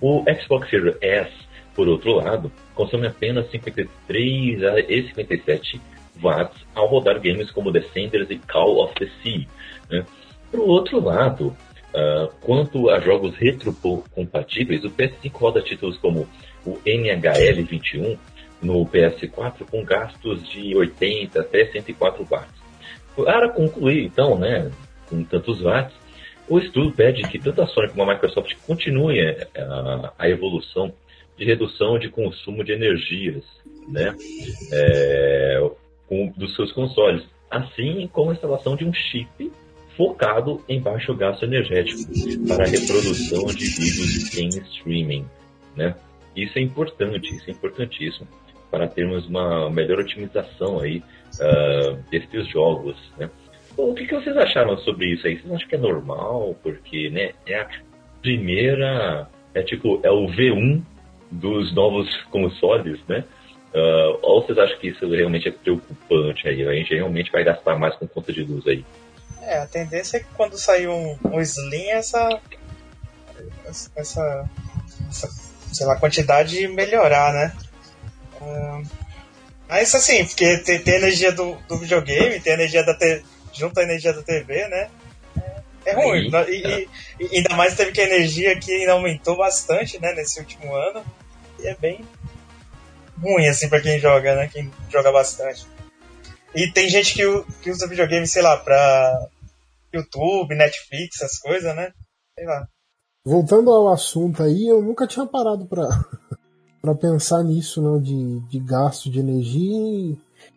O 0.00 0.22
Xbox 0.28 0.68
Series 0.68 0.96
S 1.00 1.46
por 1.76 1.86
outro 1.88 2.14
lado, 2.14 2.50
consome 2.74 3.06
apenas 3.06 3.50
53 3.50 4.62
e 4.88 5.02
57 5.08 5.78
watts 6.22 6.56
ao 6.74 6.86
rodar 6.86 7.20
games 7.20 7.50
como 7.50 7.70
Descenders 7.70 8.30
e 8.30 8.38
Call 8.38 8.82
of 8.82 8.94
the 8.94 9.06
Sea. 9.22 9.46
Né? 9.90 10.04
Por 10.50 10.60
outro 10.60 10.98
lado, 10.98 11.54
Uh, 11.94 12.28
quanto 12.42 12.90
a 12.90 13.00
jogos 13.00 13.34
retrocompatíveis, 13.36 14.84
o 14.84 14.90
PS5 14.90 15.32
roda 15.32 15.62
títulos 15.62 15.96
como 15.96 16.28
o 16.66 16.76
NHL21 16.84 18.18
no 18.62 18.84
PS4 18.86 19.64
com 19.70 19.84
gastos 19.84 20.48
de 20.48 20.76
80 20.76 21.40
até 21.40 21.66
104 21.66 22.24
watts. 22.24 22.66
Para 23.14 23.48
concluir, 23.48 24.04
então, 24.04 24.38
né, 24.38 24.70
com 25.08 25.22
tantos 25.24 25.60
watts, 25.62 25.94
o 26.48 26.58
estudo 26.58 26.92
pede 26.92 27.22
que 27.28 27.38
tanto 27.38 27.62
a 27.62 27.66
Sony 27.66 27.88
como 27.88 28.02
a 28.02 28.14
Microsoft 28.14 28.54
continuem 28.66 29.20
a, 29.56 30.12
a 30.18 30.28
evolução 30.28 30.92
de 31.36 31.44
redução 31.44 31.98
de 31.98 32.08
consumo 32.08 32.64
de 32.64 32.72
energias 32.72 33.44
né, 33.88 34.14
é, 34.72 35.70
com, 36.08 36.32
dos 36.36 36.54
seus 36.54 36.72
consoles, 36.72 37.24
assim 37.50 38.08
como 38.12 38.30
a 38.30 38.34
instalação 38.34 38.76
de 38.76 38.84
um 38.84 38.92
chip 38.92 39.50
focado 39.96 40.62
em 40.68 40.80
baixo 40.80 41.14
gasto 41.14 41.44
energético 41.44 42.02
para 42.46 42.64
a 42.64 42.68
reprodução 42.68 43.46
de 43.46 43.66
vídeos 43.66 44.38
em 44.38 44.48
streaming. 44.48 45.26
Né? 45.74 45.94
Isso 46.34 46.58
é 46.58 46.62
importante, 46.62 47.34
isso 47.34 47.48
é 47.48 47.52
importantíssimo 47.52 48.28
para 48.76 48.88
termos 48.88 49.26
uma 49.26 49.70
melhor 49.70 50.00
otimização 50.00 50.80
aí 50.80 51.02
uh, 51.40 51.96
desses 52.10 52.46
jogos. 52.48 52.94
Né? 53.16 53.30
Bom, 53.74 53.92
o 53.92 53.94
que, 53.94 54.06
que, 54.06 54.14
vocês 54.14 54.36
acharam 54.36 54.76
sobre 54.78 55.14
isso 55.14 55.26
aí? 55.26 55.38
Vocês 55.38 55.50
acham 55.50 55.68
que 55.68 55.74
é 55.76 55.78
normal? 55.78 56.54
Porque 56.62 57.08
né, 57.08 57.32
é 57.46 57.58
a 57.58 57.68
primeira, 58.20 59.30
é 59.54 59.62
tipo, 59.62 59.98
é 60.02 60.10
o 60.10 60.26
V1 60.26 60.82
dos 61.30 61.74
novos 61.74 62.14
consoles, 62.30 63.00
né? 63.08 63.24
Uh, 63.72 64.18
ou 64.22 64.42
vocês 64.42 64.58
acham 64.58 64.78
que 64.78 64.88
isso 64.88 65.08
realmente 65.08 65.48
é 65.48 65.52
preocupante 65.52 66.46
aí? 66.46 66.66
A 66.66 66.72
gente 66.72 66.94
realmente 66.94 67.32
vai 67.32 67.44
gastar 67.44 67.78
mais 67.78 67.96
com 67.96 68.06
conta 68.06 68.30
de 68.30 68.42
luz 68.42 68.66
aí? 68.66 68.84
É, 69.40 69.58
a 69.58 69.66
tendência 69.66 70.18
é 70.18 70.20
que 70.20 70.26
quando 70.36 70.58
sair 70.58 70.88
um, 70.88 71.16
um 71.24 71.40
Slim, 71.40 71.88
essa, 71.88 72.40
essa, 73.64 73.90
essa, 73.96 75.30
sei 75.72 75.86
lá, 75.86 75.96
quantidade 75.96 76.68
melhorar, 76.68 77.32
né? 77.32 77.65
Uh, 78.40 78.86
mas 79.68 79.94
assim, 79.94 80.24
porque 80.24 80.58
tem, 80.58 80.80
tem 80.80 80.94
energia 80.94 81.32
do, 81.32 81.56
do 81.68 81.78
videogame, 81.78 82.40
tem 82.40 82.52
energia 82.52 82.84
da 82.84 82.94
te, 82.94 83.22
junto 83.52 83.78
à 83.78 83.82
energia 83.82 84.12
da 84.12 84.22
TV, 84.22 84.68
né? 84.68 84.90
É, 85.84 85.90
é 85.90 85.94
ruim. 85.94 86.30
E, 86.48 86.52
e, 86.52 86.88
e, 87.20 87.36
ainda 87.38 87.56
mais 87.56 87.74
teve 87.74 87.92
que 87.92 88.00
a 88.00 88.04
energia 88.04 88.52
aqui 88.52 88.72
ainda 88.72 88.92
aumentou 88.92 89.36
bastante, 89.36 90.00
né, 90.00 90.12
nesse 90.14 90.38
último 90.38 90.74
ano. 90.74 91.04
E 91.58 91.66
é 91.66 91.74
bem 91.74 92.04
ruim, 93.20 93.46
assim, 93.48 93.68
pra 93.68 93.80
quem 93.80 93.98
joga, 93.98 94.34
né? 94.34 94.48
Quem 94.48 94.70
joga 94.90 95.10
bastante. 95.10 95.66
E 96.54 96.70
tem 96.70 96.88
gente 96.88 97.14
que, 97.14 97.22
que 97.62 97.70
usa 97.70 97.88
videogame, 97.88 98.26
sei 98.26 98.42
lá, 98.42 98.56
pra 98.56 99.28
YouTube, 99.92 100.54
Netflix, 100.54 101.20
essas 101.20 101.38
coisas, 101.38 101.74
né? 101.74 101.92
Sei 102.38 102.46
lá. 102.46 102.68
Voltando 103.24 103.70
ao 103.72 103.88
assunto 103.88 104.42
aí, 104.42 104.68
eu 104.68 104.80
nunca 104.80 105.06
tinha 105.06 105.26
parado 105.26 105.66
pra, 105.66 105.88
pra 106.86 106.94
pensar 106.94 107.42
nisso, 107.42 107.82
não, 107.82 108.00
de, 108.00 108.40
de 108.48 108.58
gasto 108.58 109.10
de 109.10 109.20
energia 109.20 110.16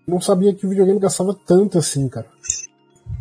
não 0.09 0.19
sabia 0.19 0.53
que 0.53 0.65
o 0.65 0.69
videogame 0.69 0.99
gastava 0.99 1.35
tanto 1.45 1.77
assim, 1.77 2.09
cara. 2.09 2.27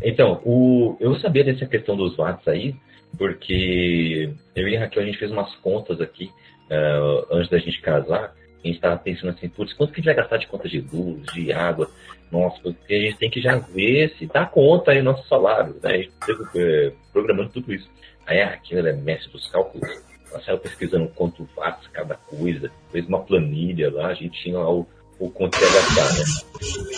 Então, 0.03 0.41
o, 0.45 0.97
eu 1.01 1.15
sabia 1.17 1.45
dessa 1.45 1.67
questão 1.67 1.97
dos 1.97 2.17
watts 2.17 2.47
aí, 2.49 2.75
porque 3.17 4.33
eu 4.55 4.69
e 4.69 4.77
a 4.77 4.81
Raquel 4.81 5.03
a 5.03 5.07
gente 5.07 5.19
fez 5.19 5.31
umas 5.31 5.55
contas 5.57 6.01
aqui 6.01 6.31
uh, 6.71 7.27
antes 7.31 7.51
da 7.51 7.59
gente 7.59 7.81
casar. 7.81 8.35
A 8.65 8.67
gente 8.67 8.77
estava 8.77 8.97
pensando 8.97 9.31
assim, 9.31 9.49
putz, 9.49 9.73
quanto 9.75 9.93
que 9.93 10.01
a 10.01 10.03
gente 10.03 10.07
vai 10.07 10.17
gastar 10.17 10.37
de 10.39 10.47
conta 10.47 10.69
de 10.69 10.81
luz, 10.81 11.23
de 11.33 11.53
água? 11.53 11.91
Nossa, 12.31 12.61
porque 12.61 12.95
a 12.95 13.01
gente 13.01 13.19
tem 13.19 13.31
que 13.31 13.41
já 13.41 13.57
ver 13.57 14.15
se 14.19 14.27
dá 14.27 14.47
conta 14.47 14.93
aí 14.93 15.03
nosso 15.03 15.27
salário, 15.29 15.77
né? 15.83 15.91
A 15.91 15.97
gente 15.97 16.11
uh, 16.33 16.93
programando 17.13 17.51
tudo 17.51 17.73
isso. 17.73 17.89
Aí 18.27 18.41
a 18.41 18.51
Raquel 18.51 18.87
é 18.87 18.93
mestre 18.93 19.31
dos 19.33 19.49
cálculos. 19.51 19.89
Ela 20.31 20.43
saiu 20.43 20.59
pesquisando 20.59 21.09
quanto 21.09 21.49
watts 21.57 21.89
cada 21.89 22.15
coisa, 22.15 22.71
fez 22.91 23.07
uma 23.07 23.21
planilha 23.21 23.91
lá, 23.93 24.09
a 24.09 24.15
gente 24.15 24.43
tinha 24.43 24.59
lá 24.59 24.71
o 24.71 24.87
o 25.19 25.31
quanto 25.31 25.59
ia 25.61 25.73
gastar, 25.73 26.13
né? 26.15 26.25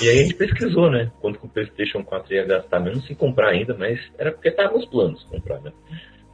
E 0.02 0.08
aí 0.08 0.18
a 0.18 0.22
gente 0.22 0.34
pesquisou, 0.34 0.90
né? 0.90 1.10
Quanto 1.20 1.38
que 1.38 1.46
o 1.46 1.48
PlayStation 1.48 2.04
4 2.04 2.34
ia 2.34 2.44
gastar, 2.44 2.80
mesmo 2.80 3.02
sem 3.02 3.16
comprar 3.16 3.50
ainda, 3.50 3.74
mas 3.74 3.98
era 4.18 4.30
porque 4.30 4.48
estava 4.48 4.74
nos 4.74 4.86
planos 4.86 5.22
comprar, 5.24 5.60
né? 5.60 5.72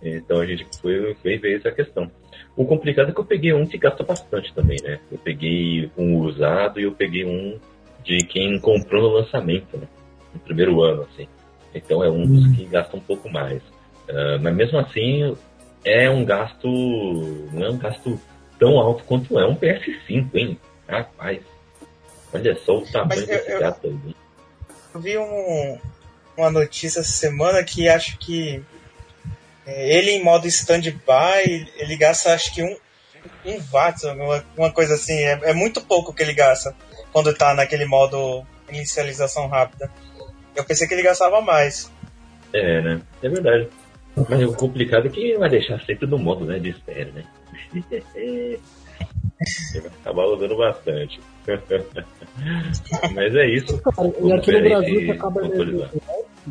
Então 0.02 0.40
a 0.40 0.46
gente 0.46 0.66
foi, 0.80 1.14
foi 1.14 1.38
ver 1.38 1.58
essa 1.58 1.70
questão. 1.70 2.10
O 2.56 2.64
complicado 2.64 3.10
é 3.10 3.12
que 3.12 3.20
eu 3.20 3.24
peguei 3.24 3.52
um 3.52 3.66
que 3.66 3.78
gasta 3.78 4.02
bastante 4.02 4.52
também, 4.54 4.78
né? 4.82 4.98
Eu 5.10 5.18
peguei 5.18 5.90
um 5.96 6.18
usado 6.18 6.80
e 6.80 6.84
eu 6.84 6.92
peguei 6.92 7.24
um 7.24 7.58
de 8.04 8.18
quem 8.18 8.58
comprou 8.58 9.02
no 9.02 9.16
lançamento, 9.16 9.76
né? 9.76 9.86
No 10.34 10.40
primeiro 10.40 10.82
ano, 10.82 11.02
assim. 11.02 11.26
Então 11.74 12.02
é 12.02 12.10
um 12.10 12.26
dos 12.26 12.46
hum. 12.46 12.54
que 12.54 12.64
gasta 12.66 12.96
um 12.96 13.00
pouco 13.00 13.30
mais. 13.30 13.62
Uh, 14.08 14.38
mas 14.40 14.54
mesmo 14.54 14.78
assim, 14.78 15.34
é 15.86 16.10
um 16.10 16.24
gasto. 16.24 16.68
Não 17.52 17.64
é 17.64 17.70
um 17.70 17.78
gasto 17.78 18.20
tão 18.58 18.78
alto 18.78 19.04
quanto 19.04 19.38
é 19.38 19.46
um 19.46 19.54
PS5, 19.54 20.34
hein? 20.34 20.60
Rapaz. 20.88 21.40
Olha 22.32 22.58
só 22.58 22.78
o 22.78 22.86
tamanho 22.90 23.24
desse 23.24 23.50
eu, 23.50 23.60
gato 23.60 23.86
aí. 23.86 24.16
Eu 24.92 25.00
vi 25.00 25.16
um, 25.16 25.78
uma 26.36 26.50
notícia 26.50 27.00
essa 27.00 27.08
semana 27.08 27.62
que 27.62 27.88
acho 27.88 28.18
que 28.18 28.62
é, 29.64 29.96
ele 29.96 30.10
em 30.10 30.22
modo 30.22 30.46
stand-by, 30.48 31.70
ele 31.76 31.96
gasta 31.96 32.34
acho 32.34 32.52
que 32.52 32.62
um, 32.62 32.76
um 33.44 33.62
watt, 33.72 34.04
uma, 34.06 34.44
uma 34.56 34.72
coisa 34.72 34.94
assim. 34.94 35.14
É, 35.14 35.40
é, 35.44 35.54
muito 35.54 35.80
pouco 35.80 36.12
que 36.12 36.22
ele 36.22 36.34
gasta 36.34 36.74
quando 37.12 37.32
tá 37.32 37.54
naquele 37.54 37.86
modo 37.86 38.44
inicialização 38.68 39.46
rápida. 39.46 39.90
Eu 40.54 40.64
pensei 40.64 40.88
que 40.88 40.94
ele 40.94 41.02
gastava 41.02 41.40
mais. 41.40 41.90
É, 42.52 42.80
né? 42.82 43.00
É 43.22 43.28
verdade. 43.28 43.68
Mas 44.28 44.42
o 44.42 44.52
complicado 44.54 45.06
é 45.06 45.10
que 45.10 45.36
vai 45.36 45.50
deixar 45.50 45.80
sempre 45.84 46.06
no 46.06 46.18
modo 46.18 46.44
né, 46.44 46.58
de 46.58 46.70
espera, 46.70 47.10
né? 47.12 47.24
Ele 48.14 48.58
vai 49.74 49.90
acabar 50.00 50.24
usando 50.24 50.56
bastante. 50.56 51.20
Mas 53.14 53.34
é 53.34 53.46
isso. 53.48 53.78
Cara, 53.82 54.08
e 54.08 54.32
aqui 54.32 54.52
no 54.52 54.62
Brasil 54.62 55.00
que 55.00 55.10
acaba 55.10 55.42
de... 55.42 55.82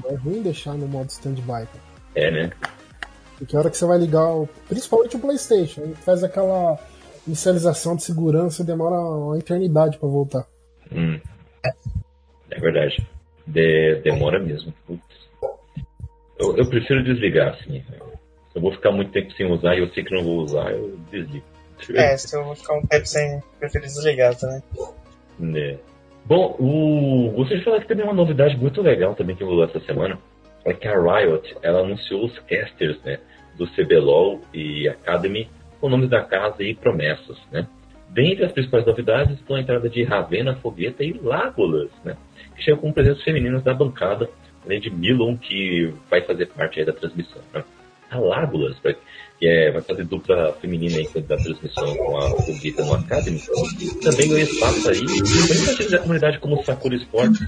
é 0.06 0.16
ruim 0.16 0.42
deixar 0.44 0.76
no 0.76 0.88
modo 0.88 1.10
stand-by. 1.10 1.68
É, 2.14 2.32
né? 2.32 2.52
Porque 3.38 3.56
a 3.56 3.60
hora 3.60 3.70
que 3.70 3.78
você 3.78 3.86
vai 3.86 3.98
ligar, 3.98 4.30
principalmente 4.70 5.16
o 5.16 5.20
PlayStation, 5.20 5.82
ele 5.82 5.96
faz 5.96 6.24
aquela 6.24 6.80
inicialização 7.28 7.96
de 7.96 8.04
segurança 8.04 8.62
e 8.62 8.66
demora 8.66 8.96
uma 8.96 9.38
eternidade 9.38 9.98
para 9.98 10.08
voltar. 10.08 10.46
Hum. 10.92 11.20
É 12.52 12.60
verdade. 12.60 13.06
De, 13.46 14.02
demora 14.04 14.40
mesmo. 14.40 14.74
Eu, 16.40 16.58
eu, 16.58 16.70
prefiro 16.70 17.04
desligar, 17.04 17.54
assim. 17.54 17.82
Se 17.82 18.58
eu 18.58 18.62
vou 18.62 18.72
ficar 18.72 18.92
muito 18.92 19.12
tempo 19.12 19.32
sem 19.34 19.52
usar 19.52 19.76
e 19.76 19.80
eu 19.80 19.90
sei 19.90 20.04
que 20.04 20.14
não 20.14 20.24
vou 20.24 20.44
usar, 20.44 20.72
eu 20.72 20.98
desligo. 21.12 21.46
É, 21.94 22.18
se 22.18 22.36
eu 22.36 22.44
vou 22.44 22.56
ficar 22.56 22.76
um 22.76 22.86
tempo 22.86 23.06
sem, 23.06 23.42
prefiro 23.60 23.84
desligar 23.84 24.36
também. 24.36 24.62
É. 25.56 25.78
Bom, 26.26 26.56
o... 26.60 27.32
gostaria 27.36 27.60
de 27.60 27.66
falar 27.66 27.82
que 27.82 27.88
também 27.88 28.06
uma 28.06 28.14
novidade 28.14 28.58
muito 28.58 28.82
legal 28.82 29.14
também 29.14 29.36
que 29.36 29.44
rolou 29.44 29.64
essa 29.64 29.80
semana 29.82 30.18
é 30.66 30.74
que 30.74 30.88
a 30.88 31.00
Riot 31.00 31.56
ela 31.62 31.82
anunciou 31.82 32.26
os 32.26 32.40
casters 32.40 33.00
né, 33.04 33.20
do 33.56 33.68
CBLOL 33.68 34.42
e 34.52 34.90
Academy 34.90 35.48
com 35.80 35.90
nomes 35.90 36.10
da 36.10 36.24
casa 36.24 36.64
e 36.64 36.74
promessas. 36.74 37.38
Né? 37.52 37.68
Dentre 38.10 38.46
as 38.46 38.52
principais 38.52 38.86
novidades 38.86 39.38
estão 39.38 39.56
a 39.56 39.62
entrada 39.62 39.88
de 39.88 40.04
Ravena, 40.04 40.56
Fogueta 40.56 41.04
e 41.04 41.14
Lágolas, 41.14 41.92
né, 42.04 42.18
que 42.56 42.64
chegam 42.64 42.82
com 42.82 42.92
presenças 42.92 43.24
femininas 43.24 43.64
da 43.64 43.74
bancada, 43.74 44.28
além 44.66 44.80
de 44.80 44.90
Milon, 44.90 45.38
que 45.38 45.94
vai 46.10 46.22
fazer 46.22 46.48
parte 46.48 46.84
da 46.84 46.92
transmissão. 46.92 47.42
Né? 47.54 47.64
A 48.10 48.20
Lágolas, 48.20 48.78
que 49.40 49.48
é, 49.48 49.72
vai 49.72 49.82
fazer 49.82 50.06
dupla 50.06 50.54
feminina 50.62 50.98
aí 50.98 51.22
da 51.22 51.38
transmissão 51.38 51.96
com 51.96 52.18
a 52.18 52.30
Fogueta 52.42 52.84
no 52.86 52.94
Academy, 52.94 53.42
também 54.02 54.30
ganhou 54.30 54.40
espaço 54.40 54.90
aí, 54.90 55.06
principalmente 55.06 55.92
da 55.92 56.00
comunidade 56.00 56.40
como 56.40 56.60
o 56.60 56.64
Sakura 56.64 56.96
Sports 56.96 57.48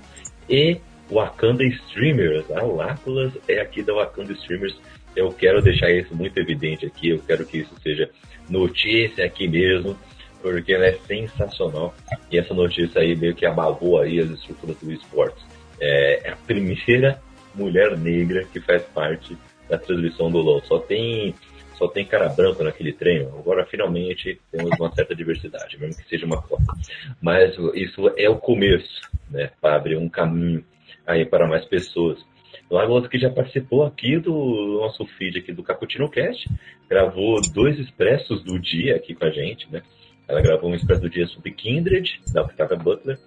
e 0.50 0.78
Wakanda 1.12 1.64
Streamers. 1.64 2.50
A 2.52 2.64
Láculas 2.64 3.34
é 3.48 3.60
aqui 3.60 3.82
da 3.82 3.94
Wakanda 3.94 4.34
Streamers. 4.34 4.76
Eu 5.16 5.32
quero 5.32 5.62
deixar 5.62 5.90
isso 5.90 6.16
muito 6.16 6.38
evidente 6.38 6.86
aqui, 6.86 7.10
eu 7.10 7.20
quero 7.20 7.46
que 7.46 7.60
isso 7.60 7.74
seja 7.82 8.10
notícia 8.50 9.26
aqui 9.26 9.48
mesmo, 9.48 9.98
porque 10.42 10.74
ela 10.74 10.86
é 10.86 10.98
sensacional. 11.08 11.94
E 12.32 12.38
essa 12.38 12.54
notícia 12.54 13.02
aí 13.02 13.16
meio 13.16 13.34
que 13.34 13.46
abalou 13.46 14.00
aí 14.00 14.20
as 14.20 14.30
estruturas 14.30 14.78
do 14.78 14.92
esportes. 14.92 15.57
É, 15.80 16.30
é 16.30 16.32
a 16.32 16.36
primeira 16.36 17.22
mulher 17.54 17.98
negra 17.98 18.46
que 18.46 18.60
faz 18.60 18.84
parte 18.84 19.38
da 19.70 19.78
transmissão 19.78 20.32
do 20.32 20.40
LoL. 20.40 20.62
Só 20.64 20.80
tem 20.80 21.34
só 21.78 21.88
tem 21.88 22.06
cara 22.06 22.28
branco 22.30 22.64
naquele 22.64 22.92
treino. 22.92 23.28
Agora, 23.38 23.66
finalmente, 23.66 24.40
temos 24.52 24.72
uma 24.80 24.92
certa 24.94 25.16
diversidade, 25.16 25.80
mesmo 25.80 26.02
que 26.02 26.10
seja 26.10 26.26
uma 26.26 26.42
cota. 26.42 26.74
Mas 27.22 27.56
isso 27.76 28.12
é 28.18 28.28
o 28.28 28.38
começo, 28.38 29.02
né? 29.30 29.52
Para 29.62 29.76
abrir 29.76 29.96
um 29.96 30.10
caminho 30.10 30.66
aí 31.06 31.24
para 31.24 31.48
mais 31.48 31.66
pessoas. 31.66 32.20
Lagoas 32.70 33.08
que 33.08 33.20
já 33.20 33.30
participou 33.30 33.86
aqui 33.86 34.18
do 34.18 34.80
nosso 34.82 35.06
feed 35.18 35.38
aqui 35.38 35.54
do 35.54 35.64
Caputino 35.64 36.10
Cast, 36.10 36.50
gravou 36.90 37.40
dois 37.54 37.80
expressos 37.80 38.44
do 38.44 38.60
dia 38.60 38.96
aqui 38.96 39.14
com 39.14 39.26
a 39.26 39.30
gente, 39.30 39.72
né? 39.72 39.82
Ela 40.28 40.42
gravou 40.42 40.72
um 40.72 40.76
expresso 40.76 41.02
do 41.02 41.10
dia 41.10 41.26
sobre 41.28 41.52
Kindred, 41.52 42.20
da 42.34 42.42
Octavia 42.42 42.76
Butler, 42.76 43.18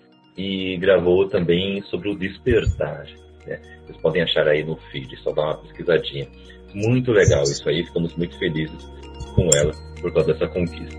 e 0.41 0.77
gravou 0.79 1.29
também 1.29 1.83
sobre 1.83 2.09
o 2.09 2.15
Despertar. 2.17 3.05
Né? 3.47 3.61
Vocês 3.85 3.99
podem 3.99 4.23
achar 4.23 4.49
aí 4.49 4.65
no 4.65 4.77
feed, 4.91 5.15
só 5.19 5.33
dar 5.33 5.43
uma 5.43 5.57
pesquisadinha. 5.59 6.27
muito 6.75 7.13
legal 7.13 7.43
isso 7.43 7.69
aí, 7.69 7.85
ficamos 7.85 8.17
muito 8.17 8.39
felizes 8.39 8.89
com 9.35 9.51
ela 9.55 9.73
por 10.01 10.13
causa 10.15 10.33
dessa 10.33 10.49
conquista. 10.49 10.99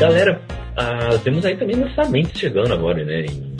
Galera, 0.00 0.40
ah, 0.76 1.18
temos 1.22 1.44
aí 1.44 1.56
também 1.56 1.76
lançamentos 1.76 2.38
chegando 2.38 2.72
agora, 2.72 3.04
né? 3.04 3.26
Em, 3.26 3.56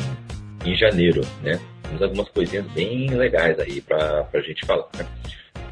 em 0.65 0.77
janeiro, 0.77 1.21
né? 1.43 1.61
Temos 1.83 2.03
algumas 2.03 2.29
coisinhas 2.31 2.67
bem 2.73 3.11
legais 3.11 3.59
aí 3.61 3.81
pra, 3.81 4.25
pra 4.25 4.41
gente 4.41 4.65
falar. 4.67 4.89
Né? 4.97 5.07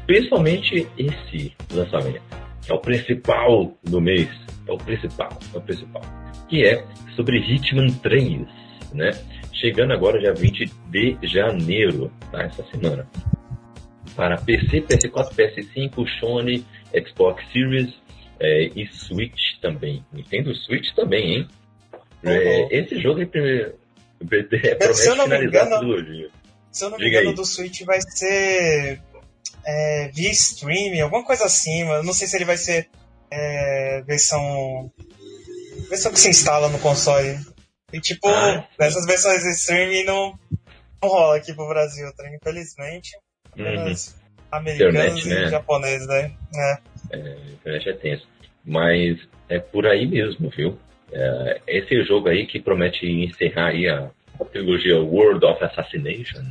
Principalmente 0.05 0.87
esse 0.97 1.53
lançamento, 1.73 2.21
que 2.67 2.73
é 2.73 2.75
o 2.75 2.79
principal 2.79 3.73
do 3.83 4.01
mês. 4.01 4.29
É 4.67 4.71
o 4.71 4.77
principal, 4.77 5.29
é 5.53 5.57
o 5.57 5.61
principal. 5.61 6.01
Que 6.49 6.65
é 6.65 6.85
sobre 7.15 7.39
Hitman 7.39 7.89
3, 8.03 8.45
né? 8.93 9.11
Chegando 9.53 9.93
agora 9.93 10.19
dia 10.19 10.33
20 10.33 10.65
de 10.89 11.17
janeiro, 11.23 12.11
tá? 12.29 12.43
Essa 12.43 12.63
semana. 12.65 13.07
Para 14.15 14.35
PC, 14.37 14.81
PS4, 14.81 15.33
PS5, 15.33 16.19
Sony, 16.19 16.65
Xbox 16.93 17.41
Series, 17.53 17.93
é, 18.39 18.69
e 18.75 18.85
Switch 18.87 19.59
também. 19.61 20.03
Nintendo 20.11 20.53
Switch 20.53 20.93
também, 20.93 21.35
hein? 21.35 21.47
Uhum. 22.23 22.31
É, 22.31 22.67
esse 22.71 22.99
jogo 22.99 23.21
é, 23.21 23.23
é, 23.23 23.27
promete 24.75 24.93
se 24.93 25.07
eu 25.07 25.15
não 25.15 25.23
finalizar 25.23 25.39
me 25.39 25.45
engano, 25.47 25.75
a 25.75 25.79
trilogia. 25.79 26.29
Se 26.71 26.83
eu 26.83 26.89
não 26.89 26.97
me 26.97 27.03
Diga 27.05 27.17
engano, 27.17 27.29
aí. 27.29 27.35
do 27.35 27.45
Switch 27.45 27.83
vai 27.83 28.01
ser 28.01 28.99
é, 29.67 30.07
via 30.13 30.31
streaming, 30.31 31.01
alguma 31.01 31.25
coisa 31.25 31.43
assim, 31.43 31.83
mas 31.83 32.05
não 32.05 32.13
sei 32.13 32.25
se 32.25 32.37
ele 32.37 32.45
vai 32.45 32.55
ser 32.55 32.89
é, 33.29 34.01
versão. 34.03 34.89
versão 35.89 36.11
que 36.13 36.19
se 36.19 36.29
instala 36.29 36.69
no 36.69 36.79
console. 36.79 37.37
E 37.91 37.99
tipo, 37.99 38.27
Ah, 38.29 38.65
nessas 38.79 39.05
versões 39.05 39.43
de 39.43 39.49
streaming 39.51 40.05
não, 40.05 40.39
não 41.01 41.09
rola 41.09 41.35
aqui 41.35 41.53
pro 41.53 41.67
Brasil, 41.67 42.09
tá? 42.15 42.23
infelizmente. 42.33 43.11
Apenas 43.51 44.15
americanos 44.51 44.95
Internet, 44.95 45.27
né? 45.27 45.47
e 45.47 45.49
japoneses, 45.49 46.07
né? 46.07 46.31
É. 46.55 46.77
É, 47.11 47.35
internet 47.51 47.89
é 47.89 47.93
tenso. 47.93 48.27
Mas 48.65 49.19
é 49.49 49.59
por 49.59 49.85
aí 49.85 50.05
mesmo, 50.07 50.49
viu? 50.49 50.77
É, 51.11 51.61
esse 51.67 52.03
jogo 52.03 52.29
aí 52.29 52.45
que 52.45 52.59
promete 52.61 53.05
encerrar 53.05 53.69
aí 53.69 53.87
a, 53.89 54.09
a 54.39 54.45
trilogia 54.45 54.97
World 55.01 55.45
of 55.45 55.63
Assassination, 55.63 56.43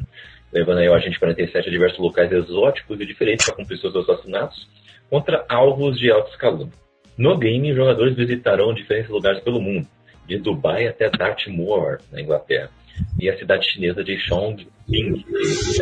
levando 0.57 0.79
aí 0.79 0.89
o 0.89 0.95
Agente 0.95 1.19
47 1.19 1.69
a 1.69 1.71
diversos 1.71 1.99
locais 1.99 2.33
exóticos 2.33 2.99
e 2.99 3.05
diferentes 3.05 3.45
para 3.45 3.55
cumprir 3.55 3.79
seus 3.79 3.95
assassinatos 3.95 4.67
contra 5.11 5.45
alvos 5.49 5.99
de 5.99 6.11
alto 6.11 6.31
escalão. 6.31 6.71
No 7.17 7.37
game, 7.37 7.75
jogadores 7.75 8.17
visitarão 8.17 8.73
diferentes 8.73 9.11
lugares 9.11 9.43
pelo 9.43 9.61
mundo, 9.61 9.87
de 10.27 10.39
Dubai 10.39 10.87
até 10.87 11.11
Dartmoor, 11.11 11.99
na 12.11 12.21
Inglaterra, 12.21 12.71
e 13.21 13.29
a 13.29 13.39
cidade 13.39 13.67
chinesa 13.71 14.03
de 14.03 14.19
Chongqing. 14.19 14.67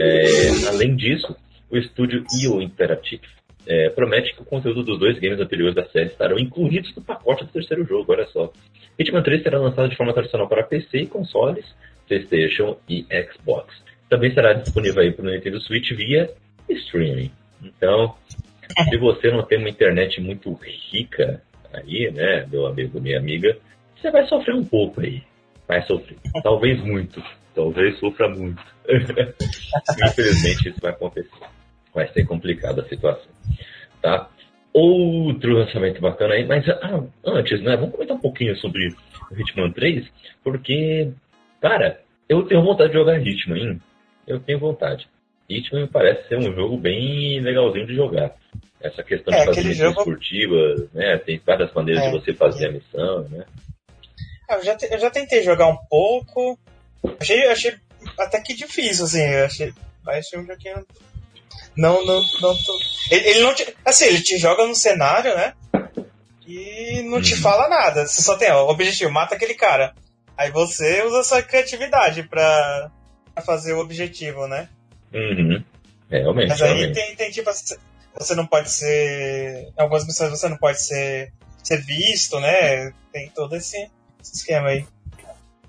É, 0.01 0.69
além 0.69 0.97
disso, 0.97 1.37
o 1.71 1.77
estúdio 1.77 2.25
IO 2.43 2.61
Interactive 2.61 3.23
é, 3.67 3.91
promete 3.91 4.35
que 4.35 4.43
o 4.43 4.45
conteúdo 4.45 4.83
dos 4.83 4.99
dois 4.99 5.19
games 5.19 5.41
anteriores 5.41 5.75
da 5.75 5.87
série 5.87 6.07
estarão 6.07 6.39
incluídos 6.39 6.95
no 6.97 7.03
pacote 7.03 7.45
do 7.45 7.51
terceiro 7.51 7.85
jogo, 7.85 8.13
olha 8.13 8.27
só. 8.27 8.53
Hitman 8.99 9.23
3 9.23 9.43
será 9.43 9.59
lançado 9.59 9.89
de 9.89 9.97
forma 9.97 10.13
tradicional 10.13 10.49
para 10.49 10.65
PC 10.65 10.99
e 10.99 11.07
consoles, 11.07 11.65
PlayStation 12.07 12.77
e 12.89 13.07
Xbox. 13.33 13.75
Também 14.09 14.33
será 14.33 14.53
disponível 14.53 15.03
aí 15.03 15.13
para 15.13 15.25
o 15.25 15.31
Nintendo 15.31 15.61
Switch 15.61 15.91
via 15.93 16.31
streaming. 16.69 17.31
Então, 17.63 18.15
se 18.89 18.97
você 18.97 19.31
não 19.31 19.43
tem 19.43 19.59
uma 19.59 19.69
internet 19.69 20.21
muito 20.21 20.53
rica 20.91 21.43
aí, 21.73 22.11
né, 22.11 22.47
meu 22.51 22.67
amigo, 22.67 23.01
minha 23.01 23.19
amiga, 23.19 23.57
você 23.97 24.11
vai 24.11 24.27
sofrer 24.27 24.55
um 24.55 24.65
pouco 24.65 25.01
aí. 25.01 25.23
Vai 25.67 25.83
sofrer. 25.87 26.19
Talvez 26.43 26.81
muito. 26.83 27.23
Talvez 27.55 27.99
sofra 27.99 28.29
muito. 28.29 28.63
Infelizmente 28.87 30.69
isso 30.69 30.81
vai 30.81 30.91
acontecer. 30.91 31.31
Vai 31.95 32.09
ser 32.13 32.25
complicada 32.27 32.83
a 32.83 32.89
situação. 32.89 33.33
Tá? 34.03 34.29
Outro 34.73 35.55
lançamento 35.55 36.01
bacana 36.01 36.35
aí, 36.35 36.45
mas 36.45 36.69
ah, 36.69 37.03
antes, 37.25 37.63
né? 37.63 37.77
Vamos 37.77 37.93
comentar 37.93 38.17
um 38.17 38.21
pouquinho 38.21 38.57
sobre 38.57 38.89
o 39.31 39.41
Hitman 39.41 39.73
3, 39.73 40.05
porque, 40.43 41.13
cara, 41.61 42.01
eu 42.29 42.43
tenho 42.43 42.63
vontade 42.63 42.91
de 42.91 42.99
jogar 42.99 43.25
Hitman, 43.25 43.59
hein? 43.59 43.81
Eu 44.27 44.41
tenho 44.41 44.59
vontade. 44.59 45.09
Hitman 45.49 45.83
me 45.83 45.89
parece 45.89 46.29
ser 46.29 46.39
um 46.39 46.55
jogo 46.55 46.77
bem 46.79 47.41
legalzinho 47.41 47.87
de 47.87 47.95
jogar. 47.95 48.35
Essa 48.81 49.03
questão 49.03 49.33
É, 49.35 49.41
de 49.41 49.47
fazer 49.47 49.65
missões 49.65 49.95
jogo- 49.95 50.05
né? 50.93 51.19
Tem 51.19 51.41
várias 51.45 51.73
maneiras 51.73 52.05
É. 52.05 52.11
de 52.11 52.13
você 52.19 52.35
fazer 52.35 52.69
a 52.69 52.73
missão, 52.73 53.29
né? 53.31 53.45
Ah, 54.49 54.57
Eu 54.57 54.65
já, 54.65 54.77
eu 54.91 54.99
já 54.99 55.11
tentei 55.11 55.43
jogar 55.43 55.67
um 55.69 55.77
pouco. 55.89 56.59
Achei, 57.21 57.47
achei 57.49 57.75
até 58.19 58.41
que 58.41 58.55
difícil, 58.55 59.05
assim. 59.07 59.25
Achei, 59.37 59.73
achei 60.07 60.39
um 60.39 60.47
joguinho. 60.47 60.87
Não, 61.77 62.05
não, 62.05 62.23
não. 62.41 62.55
tô- 62.57 62.79
Ele, 63.11 63.29
ele 63.31 63.41
não 63.41 63.55
te. 63.55 63.75
Assim, 63.85 64.05
ele 64.07 64.23
te 64.23 64.39
joga 64.39 64.67
no 64.67 64.75
cenário, 64.75 65.35
né? 65.35 65.55
E 66.47 67.03
não 67.05 67.21
te 67.23 67.35
Uhum. 67.35 67.41
fala 67.41 67.69
nada. 67.69 68.07
Você 68.07 68.23
só 68.23 68.37
tem, 68.37 68.51
ó, 68.51 68.67
o 68.67 68.71
objetivo, 68.71 69.11
mata 69.11 69.35
aquele 69.35 69.55
cara. 69.55 69.95
Aí 70.37 70.51
você 70.51 71.03
usa 71.05 71.23
sua 71.23 71.43
criatividade 71.43 72.23
pra, 72.25 72.91
pra 73.35 73.43
fazer 73.43 73.73
o 73.75 73.81
objetivo, 73.81 74.47
né? 74.47 74.69
Uhum. 75.13 75.63
É, 76.11 76.19
realmente, 76.21 76.49
Mas 76.51 76.63
aí 76.63 76.69
realmente. 76.75 76.95
tem, 76.95 77.17
tem 77.17 77.31
tipo. 77.31 77.49
assim, 77.51 77.77
Você 78.19 78.35
não 78.35 78.47
pode 78.47 78.71
ser. 78.71 79.69
Em 79.77 79.81
algumas 79.83 80.07
missões 80.07 80.31
você 80.31 80.49
não 80.49 80.57
pode 80.57 80.81
ser, 80.81 81.33
ser 81.63 81.79
visto, 81.83 82.39
né? 82.41 82.93
Tem 83.13 83.29
todo 83.31 83.57
esse, 83.57 83.77
esse 84.23 84.35
esquema 84.37 84.69
aí. 84.69 84.87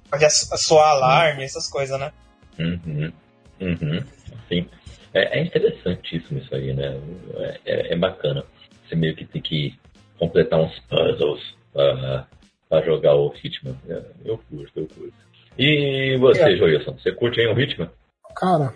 Pode 0.09 0.29
soar 0.29 0.89
alarme, 0.89 1.43
essas 1.43 1.67
coisas, 1.67 1.99
né? 1.99 2.11
Uhum. 2.59 3.11
Uhum. 3.59 4.03
Sim. 4.47 4.69
É, 5.13 5.39
é 5.39 5.43
interessantíssimo 5.43 6.39
isso 6.39 6.53
aí, 6.53 6.73
né? 6.73 6.99
É, 7.37 7.59
é- 7.65 7.93
é 7.93 7.95
bacana. 7.95 8.43
Você 8.87 8.95
meio 8.95 9.15
que 9.15 9.25
tem 9.25 9.41
que 9.41 9.77
completar 10.19 10.59
uns 10.59 10.77
puzzles 10.81 11.55
pra, 11.73 12.27
pra 12.69 12.81
jogar 12.81 13.15
o 13.15 13.33
Hitman. 13.43 13.75
É, 13.89 14.01
Eu 14.23 14.37
curto, 14.37 14.79
eu 14.79 14.87
curto. 14.87 15.24
E 15.57 16.17
você, 16.19 16.41
É. 16.41 16.57
Joilson, 16.57 16.97
você 16.97 17.11
curte 17.11 17.39
aí 17.39 17.47
o 17.47 17.59
Hitman? 17.59 17.89
Cara, 18.35 18.73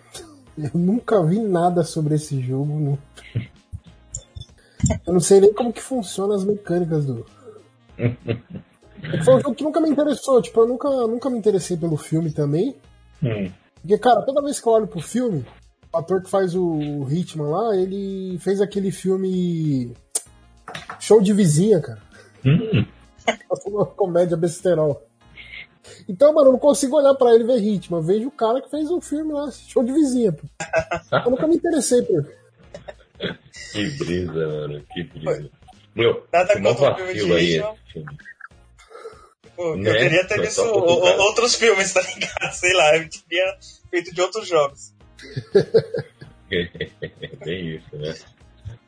eu 0.57 0.71
nunca 0.73 1.23
vi 1.25 1.39
nada 1.39 1.83
sobre 1.83 2.15
esse 2.15 2.39
jogo. 2.41 2.79
Não. 2.79 2.97
Eu 5.05 5.13
não 5.13 5.19
sei 5.19 5.41
nem 5.41 5.53
como 5.53 5.73
que 5.73 5.81
funciona 5.81 6.35
as 6.35 6.43
mecânicas 6.43 7.05
do. 7.05 7.25
Foi 9.23 9.35
um 9.35 9.41
jogo 9.41 9.55
que 9.55 9.63
nunca 9.63 9.81
me 9.81 9.89
interessou, 9.89 10.41
tipo, 10.41 10.59
eu 10.61 10.67
nunca, 10.67 10.89
nunca 10.89 11.29
me 11.29 11.37
interessei 11.37 11.75
pelo 11.75 11.97
filme 11.97 12.31
também. 12.31 12.75
Hum. 13.21 13.51
Porque, 13.81 13.97
cara, 13.97 14.21
toda 14.21 14.41
vez 14.41 14.59
que 14.59 14.67
eu 14.67 14.73
olho 14.73 14.87
pro 14.87 15.01
filme, 15.01 15.45
o 15.91 15.97
ator 15.97 16.21
que 16.21 16.29
faz 16.29 16.55
o 16.55 17.05
Hitman 17.09 17.49
lá, 17.49 17.75
ele 17.75 18.37
fez 18.39 18.61
aquele 18.61 18.91
filme. 18.91 19.93
Show 20.99 21.21
de 21.21 21.33
vizinha, 21.33 21.81
cara. 21.81 21.99
Hum. 22.45 22.85
Uma 23.67 23.85
comédia 23.85 24.37
besterol. 24.37 25.08
Então, 26.07 26.33
mano, 26.33 26.49
eu 26.49 26.51
não 26.53 26.59
consigo 26.59 26.97
olhar 26.97 27.13
pra 27.15 27.33
ele 27.33 27.43
e 27.43 27.47
ver 27.47 27.57
Hitman. 27.57 27.99
Eu 27.99 28.03
vejo 28.03 28.27
o 28.27 28.31
cara 28.31 28.61
que 28.61 28.69
fez 28.69 28.89
o 28.89 29.01
filme 29.01 29.33
lá, 29.33 29.51
show 29.51 29.83
de 29.83 29.91
vizinha. 29.91 30.31
Pô. 30.31 30.47
Eu 31.25 31.31
nunca 31.31 31.47
me 31.47 31.55
interessei 31.55 32.01
por 32.03 32.19
ele. 32.19 32.39
Que 33.71 33.89
brisa, 33.97 34.47
mano. 34.47 34.83
Que 34.93 35.03
brisa. 35.03 35.49
Meu, 35.95 36.25
Nada 36.31 36.53
que 36.53 36.67
o 36.67 36.75
filme 36.75 37.13
de 37.13 37.19
vacilo 37.19 37.35
aí 37.35 37.63
filme. 37.91 38.17
Pô, 39.55 39.75
Né? 39.75 39.89
Eu 39.89 39.93
queria 39.93 40.25
ter 40.25 40.41
visto 40.41 40.61
outros 40.61 41.55
filmes, 41.55 41.91
tá 41.93 42.01
ligado? 42.01 42.53
Sei 42.53 42.73
lá, 42.73 42.95
eu 42.95 43.09
teria 43.09 43.57
feito 43.89 44.13
de 44.13 44.21
outros 44.21 44.47
jogos. 44.47 44.93
Bem 47.43 47.75
isso, 47.75 47.97
né? 47.97 48.15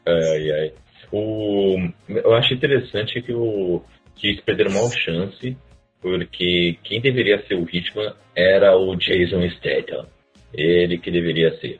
Ai, 0.05 0.51
ai. 0.51 0.73
O, 1.11 1.75
eu 2.07 2.33
acho 2.33 2.53
interessante 2.53 3.21
que, 3.21 3.33
o, 3.33 3.83
que 4.15 4.27
eles 4.27 4.41
perderam 4.41 4.71
mal 4.71 4.89
chance, 4.89 5.57
porque 6.01 6.77
quem 6.83 6.99
deveria 6.99 7.41
ser 7.47 7.55
o 7.55 7.67
Hitman 7.71 8.13
era 8.35 8.75
o 8.77 8.95
Jason 8.95 9.47
Statham. 9.51 10.07
Ele 10.53 10.97
que 10.97 11.09
deveria 11.11 11.55
ser 11.59 11.79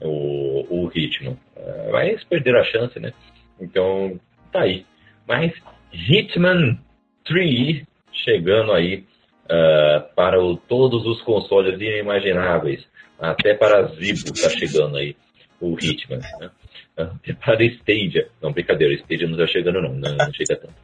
o, 0.00 0.66
o 0.86 0.90
Hitman. 0.94 1.36
Ah, 1.56 1.88
Mas 1.92 2.22
perderam 2.24 2.60
a 2.60 2.64
chance, 2.64 2.98
né? 2.98 3.12
Então, 3.60 4.18
tá 4.52 4.62
aí. 4.62 4.84
Mas 5.26 5.52
Hitman 5.92 6.78
3 7.24 7.84
chegando 8.12 8.72
aí 8.72 9.04
ah, 9.48 10.06
para 10.16 10.42
o- 10.42 10.56
todos 10.56 11.06
os 11.06 11.22
consoles 11.22 11.80
inimagináveis. 11.80 12.84
Até 13.18 13.54
para 13.54 13.84
Zibo 13.94 14.32
tá 14.34 14.50
chegando 14.50 14.96
aí 14.96 15.14
o 15.60 15.76
Hitman. 15.78 16.18
Né? 16.40 16.50
Até 16.96 17.32
para 17.34 17.64
Stadia. 17.64 18.28
Não, 18.42 18.52
brincadeira, 18.52 18.92
Stadia 18.94 19.28
não 19.28 19.36
tá 19.38 19.46
chegando 19.46 19.80
não, 19.80 19.94
não, 19.94 20.16
não 20.16 20.32
chega 20.34 20.56
tanto. 20.56 20.74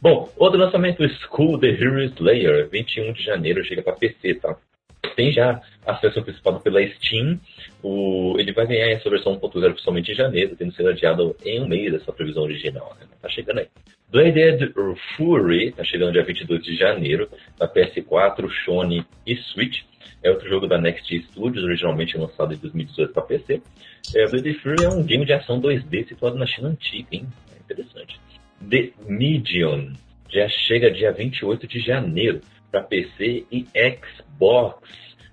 Bom, 0.00 0.30
outro 0.36 0.58
lançamento, 0.58 1.08
School 1.08 1.58
The 1.58 1.68
Hero 1.68 2.02
Slayer, 2.04 2.68
21 2.68 3.12
de 3.12 3.22
janeiro, 3.22 3.64
chega 3.64 3.82
para 3.82 3.94
PC, 3.94 4.34
tá? 4.34 4.56
tem 5.16 5.32
já 5.32 5.60
acesso 5.84 6.20
antecipado 6.20 6.60
pela 6.60 6.86
Steam. 6.86 7.40
O, 7.82 8.36
ele 8.38 8.52
vai 8.52 8.66
ganhar 8.66 8.90
essa 8.90 9.08
versão 9.08 9.38
1.0 9.40 9.72
oficialmente 9.72 10.12
em 10.12 10.14
janeiro, 10.14 10.54
tendo 10.56 10.72
sido 10.72 10.88
adiado 10.88 11.34
em 11.44 11.60
um 11.60 11.66
mês 11.66 11.90
dessa 11.92 12.12
previsão 12.12 12.44
original. 12.44 12.94
Né? 13.00 13.06
Tá 13.20 13.28
chegando 13.28 13.58
aí. 13.58 13.68
Bladed 14.10 14.72
Fury 15.16 15.72
tá 15.72 15.82
chegando 15.82 16.12
dia 16.12 16.22
22 16.22 16.62
de 16.62 16.76
janeiro 16.76 17.28
na 17.58 17.66
PS4, 17.66 18.48
Sony 18.64 19.04
e 19.26 19.36
Switch. 19.36 19.82
É 20.22 20.30
outro 20.30 20.48
jogo 20.48 20.66
da 20.66 20.78
Next 20.78 21.22
Studios, 21.30 21.64
originalmente 21.64 22.16
lançado 22.16 22.54
em 22.54 22.56
2018 22.56 23.12
para 23.12 23.22
PC. 23.22 23.62
É, 24.14 24.28
Bladed 24.28 24.58
Fury 24.60 24.84
é 24.84 24.88
um 24.88 25.02
game 25.02 25.24
de 25.24 25.32
ação 25.32 25.60
2D 25.60 26.08
situado 26.08 26.36
na 26.36 26.46
China 26.46 26.68
antiga, 26.68 27.08
hein? 27.10 27.26
É 27.54 27.58
interessante. 27.58 28.20
The 28.68 28.92
Medium 29.06 29.92
já 30.28 30.48
chega 30.48 30.90
dia 30.90 31.12
28 31.12 31.66
de 31.66 31.80
janeiro 31.80 32.40
para 32.70 32.82
PC 32.82 33.44
e 33.50 33.66
Xbox. 33.74 34.80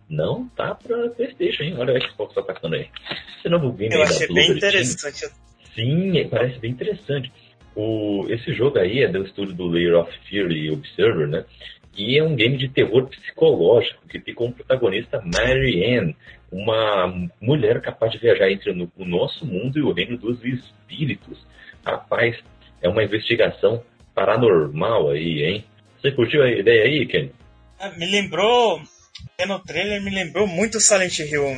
Não 0.09 0.47
tá 0.49 0.75
para 0.75 1.09
PlayStation, 1.09 1.63
hein? 1.63 1.75
Olha 1.77 1.93
o 1.93 2.01
Xbox 2.01 2.38
atacando 2.38 2.75
aí. 2.75 2.88
Esse 3.39 3.49
novo 3.49 3.71
game 3.71 3.95
Eu 3.95 4.03
achei 4.03 4.27
bem 4.27 4.51
interessante. 4.51 5.25
Sim, 5.73 6.27
parece 6.29 6.59
bem 6.59 6.71
interessante. 6.71 7.31
O, 7.75 8.27
esse 8.29 8.53
jogo 8.53 8.77
aí 8.77 9.01
é 9.01 9.07
do 9.07 9.23
estúdio 9.23 9.55
do 9.55 9.67
Layer 9.67 9.95
of 9.95 10.12
Fear 10.29 10.51
e 10.51 10.71
Observer, 10.71 11.27
né? 11.27 11.45
E 11.95 12.17
é 12.17 12.23
um 12.23 12.36
game 12.36 12.57
de 12.57 12.69
terror 12.69 13.07
psicológico 13.07 14.07
que 14.07 14.19
tem 14.19 14.33
como 14.33 14.53
protagonista 14.53 15.21
Marianne, 15.21 16.15
uma 16.51 17.29
mulher 17.41 17.81
capaz 17.81 18.12
de 18.12 18.17
viajar 18.17 18.51
entre 18.51 18.71
o 18.71 19.05
nosso 19.05 19.45
mundo 19.45 19.77
e 19.77 19.81
o 19.81 19.91
reino 19.91 20.17
dos 20.17 20.43
espíritos. 20.43 21.45
Rapaz, 21.86 22.38
é 22.84 22.89
uma 22.89 23.04
investigação 23.04 23.84
paranormal 24.13 25.10
aí, 25.10 25.43
hein? 25.43 25.65
Você 26.00 26.12
curtiu 26.12 26.43
a 26.43 26.52
ideia 26.52 26.84
aí, 26.84 27.08
Ken? 27.08 27.32
Ah, 27.80 27.89
me 27.91 28.06
lembrou, 28.06 28.82
no 29.48 29.60
trailer, 29.60 30.02
me 30.02 30.12
lembrou 30.12 30.46
muito 30.46 30.80
Silent 30.80 31.19
Hill. 31.19 31.58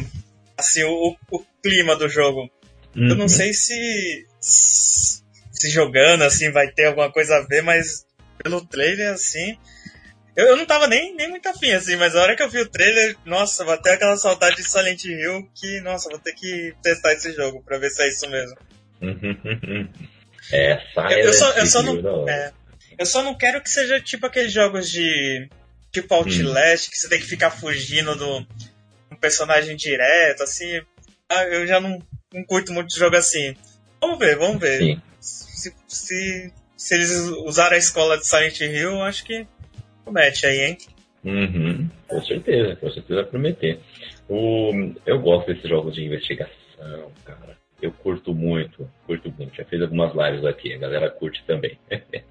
Assim, 0.57 0.83
o, 0.83 1.15
o 1.31 1.43
clima 1.61 1.95
do 1.95 2.07
jogo. 2.07 2.49
Uhum. 2.95 3.09
Eu 3.09 3.15
não 3.15 3.23
uhum. 3.23 3.27
sei 3.27 3.53
se, 3.53 4.25
se 4.39 5.69
jogando, 5.69 6.21
assim, 6.21 6.51
vai 6.51 6.67
ter 6.71 6.85
alguma 6.85 7.11
coisa 7.11 7.37
a 7.37 7.41
ver, 7.41 7.61
mas 7.61 8.05
pelo 8.41 8.65
trailer, 8.65 9.11
assim. 9.11 9.57
Eu, 10.35 10.47
eu 10.47 10.57
não 10.57 10.65
tava 10.65 10.87
nem, 10.87 11.15
nem 11.15 11.29
muito 11.29 11.47
afim, 11.47 11.71
assim, 11.71 11.95
mas 11.95 12.15
a 12.15 12.21
hora 12.21 12.35
que 12.35 12.43
eu 12.43 12.49
vi 12.49 12.59
o 12.59 12.69
trailer, 12.69 13.17
nossa, 13.25 13.65
bateu 13.65 13.93
aquela 13.93 14.15
saudade 14.17 14.57
de 14.57 14.63
Silent 14.63 15.03
Hill 15.05 15.49
que, 15.55 15.81
nossa, 15.81 16.09
vou 16.09 16.19
ter 16.19 16.33
que 16.33 16.73
testar 16.83 17.13
esse 17.13 17.33
jogo 17.33 17.63
pra 17.63 17.77
ver 17.77 17.89
se 17.89 18.03
é 18.03 18.09
isso 18.09 18.29
mesmo. 18.29 18.57
É, 20.51 20.81
eu, 21.11 21.17
eu, 21.17 21.33
só, 21.33 21.51
eu 21.51 21.65
só 21.65 21.83
não. 21.83 22.29
É, 22.29 22.53
eu 22.97 23.05
só 23.05 23.23
não 23.23 23.35
quero 23.35 23.61
que 23.61 23.69
seja 23.69 23.99
tipo 23.99 24.25
aqueles 24.25 24.51
jogos 24.51 24.89
de. 24.89 25.49
Tipo 25.91 26.13
Outlast, 26.13 26.87
hum. 26.87 26.91
que 26.91 26.97
você 26.97 27.09
tem 27.09 27.19
que 27.19 27.25
ficar 27.25 27.51
fugindo 27.51 28.15
do 28.15 28.45
um 29.11 29.15
personagem 29.19 29.75
direto, 29.75 30.43
assim. 30.43 30.81
Ah, 31.29 31.43
eu 31.45 31.65
já 31.65 31.79
não, 31.79 32.01
não 32.33 32.43
curto 32.43 32.73
muito 32.73 32.89
de 32.89 32.99
jogo 32.99 33.15
assim. 33.15 33.55
Vamos 34.01 34.19
ver, 34.19 34.35
vamos 34.37 34.59
ver. 34.59 34.79
Sim 34.79 35.01
se, 35.65 35.73
se, 35.87 36.53
se 36.77 36.95
eles 36.95 37.11
usarem 37.45 37.75
a 37.75 37.79
escola 37.79 38.17
de 38.17 38.27
Silent 38.27 38.59
Hill, 38.59 39.01
acho 39.01 39.23
que 39.25 39.47
promete 40.03 40.45
aí, 40.45 40.59
hein? 40.65 40.77
Uhum, 41.23 41.89
com 42.07 42.21
certeza, 42.23 42.75
com 42.75 42.91
certeza 42.91 43.21
vai 43.21 43.29
prometer. 43.31 43.79
O, 44.29 44.71
eu 45.05 45.19
gosto 45.19 45.47
desses 45.47 45.67
jogos 45.67 45.95
de 45.95 46.03
investigação, 46.03 47.11
cara. 47.23 47.54
Eu 47.81 47.91
curto 47.91 48.33
muito, 48.33 48.89
curto 49.05 49.33
muito. 49.37 49.55
Já 49.55 49.65
fiz 49.65 49.81
algumas 49.81 50.13
lives 50.13 50.45
aqui, 50.45 50.73
a 50.73 50.77
galera 50.77 51.09
curte 51.09 51.43
também. 51.45 51.77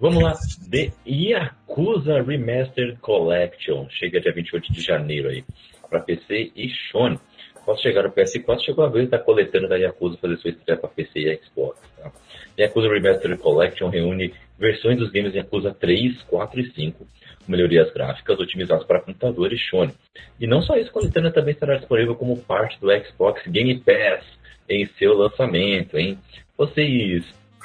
Vamos 0.00 0.22
lá, 0.22 0.34
The 0.70 0.92
Yakuza 1.06 2.22
Remastered 2.22 2.98
Collection. 3.00 3.86
Chega 3.90 4.20
dia 4.20 4.32
28 4.32 4.72
de 4.72 4.80
janeiro 4.80 5.28
aí, 5.28 5.44
para 5.88 6.00
PC 6.00 6.52
e 6.56 6.70
Sony. 6.90 7.18
Posso 7.66 7.82
chegar 7.82 8.04
no 8.04 8.10
PS4, 8.10 8.60
chegou 8.60 8.84
a 8.84 8.88
vez 8.88 9.10
da 9.10 9.18
coletânea 9.18 9.68
da 9.68 9.76
Yakuza 9.76 10.16
fazer 10.16 10.36
sua 10.38 10.50
estreia 10.50 10.80
para 10.80 10.88
PC 10.88 11.20
e 11.20 11.36
Xbox. 11.44 11.78
Tá? 11.96 12.10
Yakuza 12.58 12.88
Remastered 12.88 13.38
Collection 13.40 13.90
reúne 13.90 14.32
versões 14.58 14.98
dos 14.98 15.10
games 15.10 15.34
Yakuza 15.34 15.74
3, 15.74 16.22
4 16.22 16.60
e 16.60 16.70
5, 16.72 17.06
com 17.44 17.52
melhorias 17.52 17.92
gráficas 17.92 18.38
otimizadas 18.38 18.86
para 18.86 19.00
computador 19.00 19.52
e 19.52 19.58
Sony. 19.58 19.92
E 20.38 20.46
não 20.46 20.62
só 20.62 20.76
isso, 20.76 20.90
a 20.90 20.92
coletânea 20.94 21.30
também 21.30 21.52
estará 21.52 21.76
disponível 21.76 22.14
como 22.14 22.38
parte 22.38 22.80
do 22.80 22.88
Xbox 22.90 23.42
Game 23.46 23.78
Pass 23.80 24.39
em 24.70 24.88
seu 24.98 25.14
lançamento, 25.14 25.98
hein? 25.98 26.18
Vocês 26.56 27.24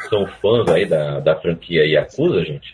são 0.10 0.26
fãs 0.42 0.68
aí 0.70 0.86
da, 0.86 1.20
da 1.20 1.40
franquia 1.40 1.86
Yakuza, 1.86 2.44
gente? 2.44 2.74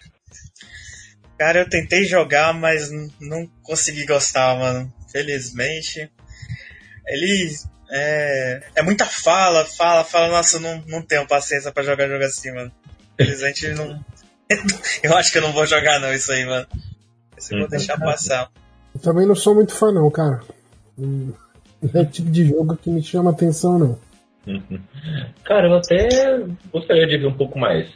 Cara, 1.38 1.60
eu 1.60 1.70
tentei 1.70 2.06
jogar, 2.06 2.54
mas 2.54 2.90
não 3.20 3.48
consegui 3.64 4.06
gostar, 4.06 4.58
mano. 4.58 4.94
Felizmente. 5.12 6.10
Ele 7.08 7.52
é, 7.92 8.64
é 8.76 8.82
muita 8.82 9.06
fala, 9.06 9.66
fala, 9.66 10.04
fala. 10.04 10.30
Nossa, 10.30 10.58
eu 10.58 10.62
não, 10.62 10.84
não 10.88 11.02
tenho 11.02 11.28
paciência 11.28 11.72
para 11.72 11.84
jogar 11.84 12.08
jogo 12.08 12.24
assim, 12.24 12.52
mano. 12.52 12.72
Felizmente 13.18 13.68
não. 13.70 14.00
eu 15.04 15.18
acho 15.18 15.32
que 15.32 15.40
eu 15.40 15.42
não 15.42 15.52
vou 15.52 15.66
jogar, 15.66 16.00
não, 16.00 16.14
isso 16.14 16.32
aí, 16.32 16.46
mano. 16.46 16.68
Esse 17.38 17.54
eu 17.54 17.60
vou 17.60 17.68
deixar 17.68 17.98
passar. 18.00 18.52
Eu 18.94 19.02
também 19.02 19.26
não 19.26 19.36
sou 19.36 19.56
muito 19.56 19.74
fã, 19.74 19.92
não, 19.92 20.10
cara. 20.12 20.42
Não 20.96 21.34
é 21.94 22.02
o 22.02 22.06
tipo 22.06 22.30
de 22.30 22.46
jogo 22.46 22.78
que 22.78 22.90
me 22.90 23.02
chama 23.02 23.32
atenção, 23.32 23.80
não. 23.80 24.00
Cara, 25.44 25.68
eu 25.68 25.76
até 25.76 26.08
gostaria 26.72 27.08
de 27.08 27.18
ver 27.18 27.28
um 27.28 27.38
pouco 27.38 27.58
mais. 27.60 27.90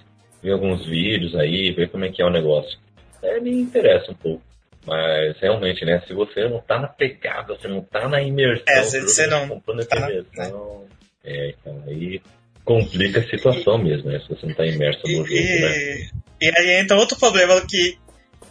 Ver 0.44 0.52
alguns 0.52 0.86
vídeos 0.86 1.36
aí, 1.36 1.72
ver 1.72 1.90
como 1.90 2.06
é 2.06 2.12
que 2.12 2.22
é 2.22 2.26
o 2.26 2.30
negócio. 2.30 2.78
É, 3.22 3.40
me 3.40 3.52
interessa 3.52 4.12
um 4.12 4.16
pouco. 4.16 4.44
Mas 4.86 5.40
realmente, 5.40 5.84
né? 5.84 6.02
Se 6.08 6.14
você 6.14 6.48
não 6.48 6.60
tá 6.62 6.80
na 6.80 6.88
pegada, 6.88 7.56
você 7.56 7.68
não 7.68 7.82
tá 7.82 8.08
na 8.08 8.22
imersão, 8.22 8.66
é, 8.68 8.84
se 8.84 9.02
você 9.02 9.26
não 9.26 9.48
comprando 9.48 9.84
tá 9.86 9.98
imersão, 9.98 10.84
né? 10.84 10.88
é, 11.24 11.50
então 11.50 11.84
aí 11.88 12.22
complica 12.64 13.20
a 13.20 13.28
situação 13.28 13.80
e, 13.80 13.84
mesmo, 13.84 14.12
né? 14.12 14.20
Se 14.20 14.30
você 14.30 14.46
não 14.46 14.54
tá 14.54 14.66
imerso 14.66 15.02
no 15.04 15.26
jogo, 15.26 15.32
e, 15.32 15.60
né? 15.60 16.10
E 16.40 16.52
aí 16.56 16.80
entra 16.82 16.98
outro 16.98 17.18
problema 17.18 17.60
que. 17.68 17.98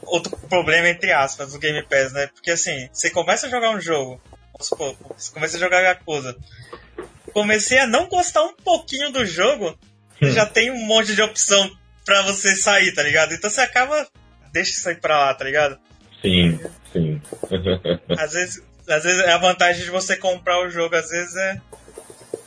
Outro 0.06 0.36
problema, 0.48 0.88
entre 0.88 1.12
aspas, 1.12 1.52
do 1.52 1.58
Game 1.58 1.82
Pass, 1.84 2.12
né? 2.12 2.26
Porque 2.34 2.50
assim, 2.50 2.88
você 2.92 3.10
começa 3.10 3.46
a 3.46 3.50
jogar 3.50 3.70
um 3.70 3.80
jogo, 3.80 4.20
vamos 4.52 4.68
supor, 4.68 4.94
você 5.16 5.32
começa 5.32 5.56
a 5.56 5.60
jogar 5.60 5.80
Yakuza. 5.80 6.36
Comecei 7.32 7.78
a 7.78 7.86
não 7.86 8.08
gostar 8.08 8.42
um 8.44 8.54
pouquinho 8.54 9.10
do 9.10 9.26
jogo, 9.26 9.76
hum. 10.22 10.30
já 10.30 10.46
tem 10.46 10.70
um 10.70 10.86
monte 10.86 11.14
de 11.14 11.22
opção 11.22 11.70
pra 12.04 12.22
você 12.22 12.54
sair, 12.54 12.92
tá 12.92 13.02
ligado? 13.02 13.32
Então 13.34 13.50
você 13.50 13.60
acaba. 13.60 14.06
Deixa 14.52 14.70
isso 14.70 14.88
aí 14.88 14.94
pra 14.94 15.18
lá, 15.18 15.34
tá 15.34 15.44
ligado? 15.44 15.78
Sim, 16.22 16.60
sim. 16.92 17.20
às, 18.16 18.32
vezes, 18.32 18.62
às 18.88 19.02
vezes 19.02 19.20
é 19.24 19.32
a 19.32 19.38
vantagem 19.38 19.84
de 19.84 19.90
você 19.90 20.16
comprar 20.16 20.64
o 20.64 20.70
jogo, 20.70 20.94
às 20.94 21.10
vezes 21.10 21.34
é. 21.34 21.60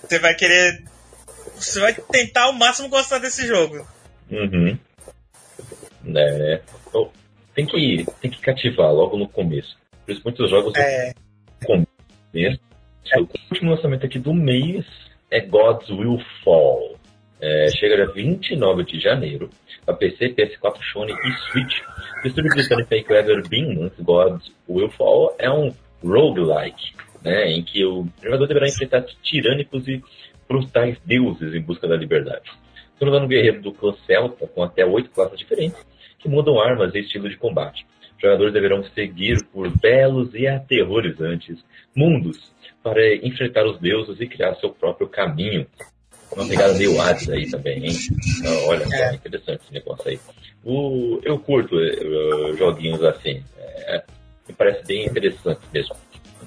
Você 0.04 0.20
vai 0.20 0.34
querer. 0.36 0.84
Você 1.56 1.80
vai 1.80 1.94
tentar 1.94 2.44
ao 2.44 2.54
máximo 2.54 2.88
gostar 2.88 3.20
desse 3.20 3.46
jogo. 3.46 3.86
Uhum. 4.32 4.78
É. 6.16 6.62
Oh, 6.94 7.10
tem, 7.54 7.66
que, 7.66 8.06
tem 8.22 8.32
que 8.32 8.40
cativar 8.40 8.94
logo 8.94 9.18
no 9.18 9.28
começo. 9.28 9.78
Por 10.06 10.12
isso 10.12 10.22
muitos 10.24 10.50
jogos 10.50 10.74
é. 10.78 11.14
começo. 11.66 12.67
O 13.16 13.28
último 13.52 13.72
lançamento 13.72 14.06
aqui 14.06 14.20
do 14.20 14.34
mês 14.34 14.86
é 15.32 15.40
Gods 15.40 15.90
Will 15.90 16.20
Fall. 16.44 16.98
É, 17.40 17.70
chega 17.70 17.96
dia 17.96 18.08
29 18.08 18.84
de 18.84 19.00
janeiro 19.00 19.50
para 19.86 19.96
PC, 19.96 20.30
PS4, 20.30 20.78
Sony 20.92 21.14
e 21.14 21.52
Switch. 21.52 21.82
O 22.24 22.28
estúdio 22.28 22.50
britânico 22.50 22.94
aí, 22.94 23.04
Clever 23.04 23.48
Bean, 23.48 23.92
Gods 24.00 24.52
Will 24.68 24.90
Fall, 24.90 25.36
é 25.40 25.50
um 25.50 25.74
roguelike, 26.04 26.94
né, 27.24 27.52
em 27.52 27.64
que 27.64 27.86
o 27.86 28.08
jogador 28.22 28.48
deverá 28.48 28.68
enfrentar 28.68 29.06
tirânicos 29.22 29.88
e 29.88 30.02
brutais 30.48 30.98
deuses 31.06 31.54
em 31.54 31.62
busca 31.62 31.88
da 31.88 31.96
liberdade. 31.96 32.52
Tornando 33.00 33.26
um 33.26 33.30
guerreiro 33.30 33.62
do 33.62 33.72
clã 33.72 33.94
Celta, 34.06 34.48
com 34.48 34.64
até 34.64 34.86
oito 34.86 35.10
classes 35.12 35.38
diferentes, 35.38 35.78
que 36.18 36.28
mudam 36.28 36.60
armas 36.60 36.96
e 36.96 37.00
estilo 37.00 37.30
de 37.30 37.38
combate. 37.38 37.86
Jogadores 38.20 38.54
deverão 38.54 38.84
seguir 38.96 39.44
por 39.46 39.70
belos 39.78 40.34
e 40.34 40.48
aterrorizantes 40.48 41.64
mundos 41.96 42.52
para 42.82 43.16
enfrentar 43.16 43.66
os 43.66 43.80
deuses 43.80 44.20
e 44.20 44.28
criar 44.28 44.56
seu 44.56 44.70
próprio 44.70 45.08
caminho, 45.08 45.68
uma 46.32 46.48
pegada 46.48 46.74
meio 46.74 47.00
Hades 47.00 47.30
aí 47.30 47.50
também, 47.50 47.86
hein? 47.86 47.96
Então, 48.40 48.68
olha, 48.68 48.86
é. 48.94 49.16
interessante 49.16 49.62
esse 49.64 49.74
negócio 49.74 50.10
aí. 50.10 50.20
O, 50.64 51.20
eu 51.24 51.40
curto 51.40 51.76
uh, 51.76 52.58
joguinhos 52.58 53.04
assim. 53.04 53.44
É, 53.58 54.04
me 54.48 54.54
parece 54.54 54.86
bem 54.86 55.06
interessante 55.06 55.62
mesmo. 55.74 55.96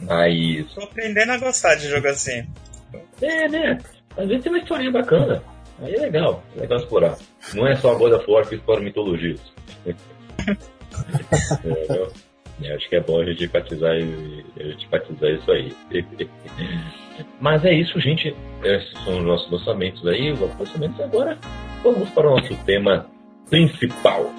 Mas. 0.02 0.72
Tô 0.74 0.82
aprendendo 0.82 1.32
a 1.32 1.38
gostar 1.38 1.74
de 1.76 1.88
jogo 1.88 2.08
assim. 2.08 2.46
É, 3.22 3.48
né? 3.48 3.78
Às 4.16 4.28
vezes 4.28 4.42
tem 4.42 4.52
uma 4.52 4.58
historinha 4.58 4.90
bacana. 4.90 5.42
Aí 5.80 5.94
é 5.94 6.00
legal, 6.00 6.44
é 6.56 6.60
legal 6.60 6.78
explorar. 6.78 7.16
Não 7.54 7.66
é 7.66 7.74
só 7.76 7.94
a 7.94 8.08
da 8.08 8.20
Flor 8.20 8.46
que 8.46 8.54
explora 8.54 8.80
mitologias. 8.80 9.40
é, 11.64 12.68
é, 12.68 12.74
acho 12.74 12.88
que 12.88 12.96
é 12.96 13.00
bom 13.00 13.20
a 13.20 13.24
gente 13.24 13.44
enfatizar, 13.44 13.92
a 13.92 14.62
gente 14.62 14.86
enfatizar 14.86 15.30
isso 15.30 15.50
aí. 15.50 15.74
Mas 17.40 17.64
é 17.64 17.72
isso, 17.72 18.00
gente. 18.00 18.34
Esses 18.62 18.92
são 19.04 19.18
os 19.18 19.24
nossos 19.24 19.50
lançamentos 19.50 20.06
aí, 20.06 20.32
os 20.32 20.40
lançamentos. 20.40 21.00
Agora 21.00 21.38
vamos 21.82 22.08
para 22.10 22.28
o 22.28 22.36
nosso 22.36 22.54
tema 22.64 23.06
principal. 23.48 24.32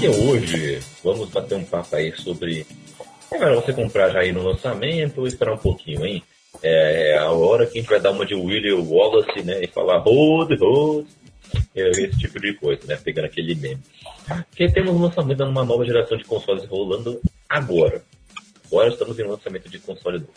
E 0.00 0.08
hoje 0.08 0.78
vamos 1.02 1.30
bater 1.30 1.56
um 1.56 1.64
papo 1.64 1.96
aí 1.96 2.12
sobre. 2.12 2.66
É 3.32 3.38
melhor 3.38 3.62
você 3.62 3.72
comprar 3.72 4.10
já 4.10 4.20
aí 4.20 4.30
no 4.30 4.42
lançamento 4.42 5.18
ou 5.18 5.26
esperar 5.26 5.54
um 5.54 5.58
pouquinho, 5.58 6.04
hein? 6.04 6.22
É 6.62 7.18
a 7.18 7.30
hora 7.30 7.66
que 7.66 7.78
a 7.78 7.80
gente 7.80 7.90
vai 7.90 8.00
dar 8.00 8.10
uma 8.10 8.26
de 8.26 8.34
William 8.34 8.80
Wallace, 8.82 9.42
né? 9.42 9.64
E 9.64 9.66
falar 9.66 9.98
hold, 9.98 10.50
hold. 10.58 11.06
É 11.74 11.90
esse 11.90 12.18
tipo 12.18 12.40
de 12.40 12.54
coisa, 12.54 12.86
né? 12.86 12.96
Pegando 12.96 13.26
aquele 13.26 13.54
meme. 13.54 13.80
Porque 14.48 14.68
temos 14.68 14.94
um 14.94 15.02
lançamento 15.02 15.38
de 15.38 15.44
uma 15.44 15.64
nova 15.64 15.84
geração 15.84 16.16
de 16.16 16.24
consoles 16.24 16.64
rolando 16.64 17.20
agora. 17.48 18.02
Agora 18.66 18.88
estamos 18.88 19.18
em 19.18 19.24
lançamento 19.24 19.68
de 19.68 19.78
console 19.78 20.18
novo. 20.18 20.32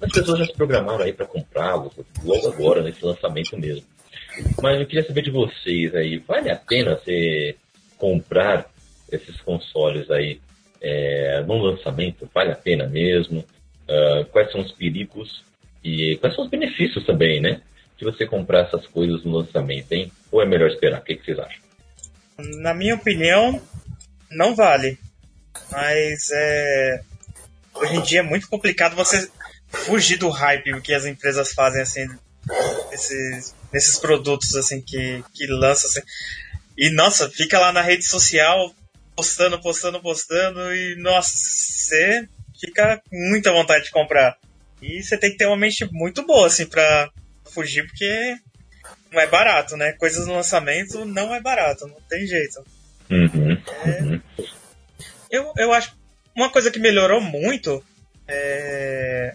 As 0.00 0.12
pessoas 0.12 0.38
já 0.38 0.46
se 0.46 0.52
programaram 0.52 1.04
aí 1.04 1.12
para 1.12 1.26
comprá-los 1.26 1.92
logo 2.24 2.48
agora, 2.48 2.82
nesse 2.82 3.04
lançamento 3.04 3.56
mesmo. 3.58 3.86
Mas 4.60 4.80
eu 4.80 4.86
queria 4.86 5.06
saber 5.06 5.22
de 5.22 5.30
vocês 5.30 5.94
aí, 5.94 6.18
vale 6.18 6.50
a 6.50 6.56
pena 6.56 6.96
você 6.96 7.56
comprar 7.98 8.70
esses 9.10 9.40
consoles 9.42 10.10
aí 10.10 10.40
é, 10.80 11.42
no 11.46 11.58
lançamento? 11.58 12.28
Vale 12.34 12.52
a 12.52 12.56
pena 12.56 12.86
mesmo? 12.86 13.44
Uh, 13.88 14.24
quais 14.30 14.50
são 14.50 14.60
os 14.60 14.72
perigos 14.72 15.44
e 15.84 16.16
quais 16.20 16.34
são 16.34 16.44
os 16.44 16.50
benefícios 16.50 17.04
também, 17.04 17.40
né? 17.40 17.60
De 17.98 18.04
você 18.04 18.26
comprar 18.26 18.66
essas 18.66 18.86
coisas 18.86 19.24
no 19.24 19.38
lançamento, 19.38 19.92
hein? 19.92 20.10
Ou 20.30 20.42
é 20.42 20.46
melhor 20.46 20.70
esperar? 20.70 21.00
O 21.00 21.04
que, 21.04 21.16
que 21.16 21.24
vocês 21.24 21.38
acham? 21.38 21.60
Na 22.60 22.74
minha 22.74 22.94
opinião, 22.94 23.60
não 24.30 24.54
vale. 24.54 24.98
Mas 25.70 26.30
é, 26.32 27.02
hoje 27.74 27.96
em 27.96 28.02
dia 28.02 28.20
é 28.20 28.22
muito 28.22 28.48
complicado 28.48 28.96
você 28.96 29.30
fugir 29.68 30.18
do 30.18 30.28
hype 30.28 30.80
que 30.82 30.92
as 30.92 31.06
empresas 31.06 31.52
fazem 31.52 31.82
assim 31.82 32.06
nesses, 32.90 33.54
nesses 33.72 33.98
produtos 33.98 34.54
assim 34.54 34.80
que, 34.80 35.22
que 35.34 35.46
lançam 35.46 35.90
assim. 35.90 36.02
E 36.76 36.90
nossa, 36.90 37.28
fica 37.30 37.58
lá 37.58 37.72
na 37.72 37.82
rede 37.82 38.04
social 38.04 38.74
postando, 39.14 39.60
postando, 39.60 40.00
postando 40.00 40.74
e 40.74 40.96
nossa, 40.96 41.30
você 41.36 42.28
fica 42.58 43.02
com 43.08 43.30
muita 43.30 43.52
vontade 43.52 43.84
de 43.84 43.90
comprar. 43.90 44.36
E 44.82 45.02
você 45.02 45.16
tem 45.16 45.30
que 45.30 45.36
ter 45.36 45.46
uma 45.46 45.56
mente 45.56 45.88
muito 45.92 46.26
boa 46.26 46.46
assim 46.46 46.66
para 46.66 47.10
fugir 47.52 47.86
porque 47.86 48.36
não 49.12 49.20
é 49.20 49.26
barato, 49.26 49.76
né? 49.76 49.92
Coisas 49.92 50.26
no 50.26 50.34
lançamento 50.34 51.04
não 51.04 51.34
é 51.34 51.40
barato, 51.40 51.86
não 51.86 52.00
tem 52.08 52.26
jeito. 52.26 52.64
Uhum, 53.10 53.50
uhum. 53.86 54.20
É, 54.38 54.48
eu, 55.30 55.52
eu 55.56 55.72
acho 55.72 55.96
uma 56.34 56.50
coisa 56.50 56.70
que 56.70 56.78
melhorou 56.78 57.20
muito 57.20 57.84
é 58.26 59.34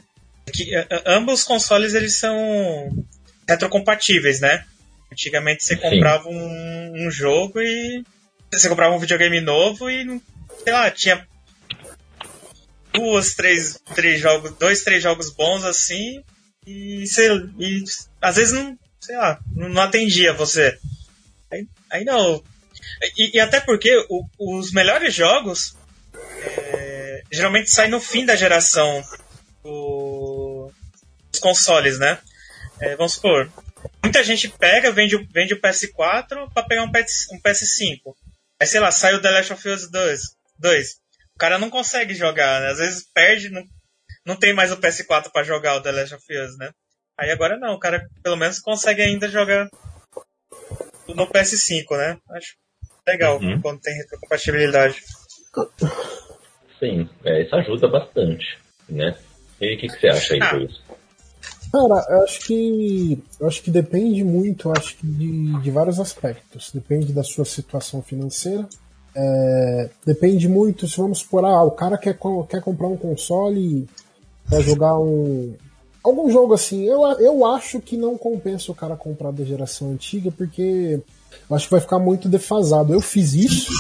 que 0.52 0.72
ambos 1.06 1.42
os 1.42 1.44
consoles 1.44 1.94
eles 1.94 2.16
são 2.16 3.06
retrocompatíveis, 3.48 4.40
né? 4.40 4.66
Antigamente 5.12 5.64
você 5.64 5.76
comprava 5.76 6.30
um, 6.30 7.06
um, 7.06 7.12
jogo 7.12 7.60
e 7.62 8.04
você 8.52 8.70
comprava 8.70 8.96
um 8.96 9.00
videogame 9.00 9.40
novo 9.42 9.90
e 9.90 10.22
sei 10.64 10.74
lá, 10.74 10.90
tinha 10.92 11.28
duas, 12.98 13.36
três, 13.36 13.80
três 13.96 14.20
jogos, 14.20 14.52
dois, 14.58 14.84
três 14.84 15.04
jogos 15.04 15.32
bons 15.32 15.64
assim 15.64 16.24
e, 16.66 17.06
você, 17.08 17.30
e 17.58 17.84
às 18.22 18.36
vezes 18.36 18.54
não, 18.54 18.78
sei 19.00 19.16
lá, 19.16 19.40
não 19.56 19.82
atendia 19.82 20.34
você. 20.34 20.78
Aí, 21.52 21.66
aí 21.90 22.04
não. 22.04 22.44
E, 23.18 23.38
e 23.38 23.40
até 23.40 23.62
porque 23.62 23.90
o, 24.10 24.26
os 24.38 24.72
melhores 24.72 25.14
jogos 25.14 25.78
é, 26.14 27.24
geralmente 27.32 27.70
saem 27.70 27.90
no 27.90 28.02
fim 28.02 28.26
da 28.26 28.36
geração 28.36 29.02
do, 29.64 30.72
dos 31.32 31.40
consoles, 31.40 31.98
né? 32.00 32.20
É, 32.80 32.96
vamos 32.96 33.14
supor, 33.14 33.50
muita 34.04 34.24
gente 34.24 34.50
pega, 34.50 34.92
vende, 34.92 35.18
vende 35.32 35.54
o 35.54 35.62
PS4 35.62 36.52
para 36.54 36.64
pegar 36.64 36.84
um, 36.84 36.92
PS, 36.92 37.28
um 37.32 37.40
PS5. 37.40 38.14
Aí, 38.60 38.68
sei 38.68 38.80
lá, 38.80 38.92
sai 38.92 39.14
o 39.16 39.22
The 39.22 39.32
Last 39.32 39.54
of 39.54 39.70
Us 39.70 39.90
2. 39.90 40.22
2. 40.60 40.96
O 41.38 41.40
cara 41.40 41.60
não 41.60 41.70
consegue 41.70 42.16
jogar, 42.16 42.62
né? 42.62 42.72
Às 42.72 42.80
vezes 42.80 43.06
perde, 43.14 43.52
não, 43.52 43.64
não 44.26 44.36
tem 44.36 44.56
mais 44.56 44.72
o 44.72 44.78
PS4 44.78 45.32
para 45.32 45.44
jogar 45.44 45.76
o 45.76 45.82
The 45.82 45.92
Last 45.92 46.16
of 46.16 46.26
Us, 46.34 46.58
né? 46.58 46.72
Aí 47.16 47.30
agora 47.30 47.60
não, 47.60 47.76
o 47.76 47.80
cara 47.80 48.10
pelo 48.24 48.36
menos 48.36 48.58
consegue 48.58 49.04
ainda 49.04 49.30
jogar 49.30 49.70
no 51.08 51.28
PS5, 51.28 51.96
né? 51.96 52.18
Acho 52.32 52.56
legal 53.08 53.40
uhum. 53.40 53.62
quando 53.62 53.80
tem 53.82 53.94
retrocompatibilidade. 53.98 55.00
Sim, 56.80 57.08
é, 57.24 57.44
isso 57.44 57.56
ajuda 57.56 57.88
bastante, 57.88 58.58
né? 58.90 59.16
E 59.62 59.76
o 59.76 59.80
que, 59.80 59.90
que 59.90 60.00
você 60.00 60.08
acha 60.08 60.34
aí, 60.34 60.40
ah. 60.42 60.58
isso? 60.58 60.84
Cara, 61.72 62.04
eu 62.10 62.24
acho 62.24 62.40
que 62.48 63.24
eu 63.40 63.48
acho 63.48 63.62
que 63.62 63.70
depende 63.70 64.24
muito, 64.24 64.72
acho 64.72 64.98
que 64.98 65.06
de, 65.06 65.62
de 65.62 65.70
vários 65.70 66.00
aspectos. 66.00 66.72
Depende 66.74 67.14
da 67.14 67.22
sua 67.22 67.46
situação 67.46 68.02
financeira. 68.02 68.68
É, 69.20 69.90
depende 70.06 70.48
muito, 70.48 70.88
se 70.88 70.96
vamos 70.98 71.20
supor, 71.20 71.44
ah, 71.44 71.64
o 71.64 71.72
cara 71.72 71.98
quer, 71.98 72.16
quer 72.48 72.62
comprar 72.62 72.88
um 72.88 72.96
console 72.96 73.88
quer 74.50 74.62
jogar 74.62 74.98
um. 75.00 75.54
Algum 76.04 76.30
jogo 76.30 76.54
assim, 76.54 76.86
eu, 76.86 77.02
eu 77.20 77.46
acho 77.46 77.82
que 77.82 77.98
não 77.98 78.18
compensa 78.18 78.72
o 78.72 78.76
cara 78.76 78.96
comprar 78.96 79.32
da 79.32 79.44
geração 79.44 79.92
antiga, 79.92 80.32
porque 80.32 81.02
eu 81.50 81.56
acho 81.56 81.66
que 81.66 81.72
vai 81.72 81.82
ficar 81.82 82.00
muito 82.00 82.30
defasado. 82.30 82.94
Eu 82.94 83.02
fiz 83.02 83.34
isso 83.34 83.72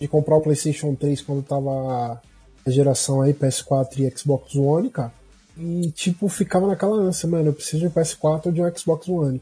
de 0.00 0.06
comprar 0.06 0.36
o 0.36 0.40
PlayStation 0.40 0.94
3 0.94 1.20
quando 1.22 1.42
tava 1.42 2.20
a 2.64 2.70
geração 2.70 3.22
aí, 3.22 3.34
PS4 3.34 3.98
e 3.98 4.18
Xbox 4.18 4.54
One, 4.54 4.88
cara. 4.88 5.12
E, 5.56 5.90
tipo, 5.90 6.28
ficava 6.28 6.66
naquela 6.66 6.96
ânsia, 6.96 7.28
mano, 7.28 7.48
eu 7.48 7.52
preciso 7.52 7.80
de 7.80 7.86
um 7.86 7.90
PS4 7.90 8.46
ou 8.46 8.52
de 8.52 8.62
um 8.62 8.76
Xbox 8.76 9.08
One. 9.08 9.40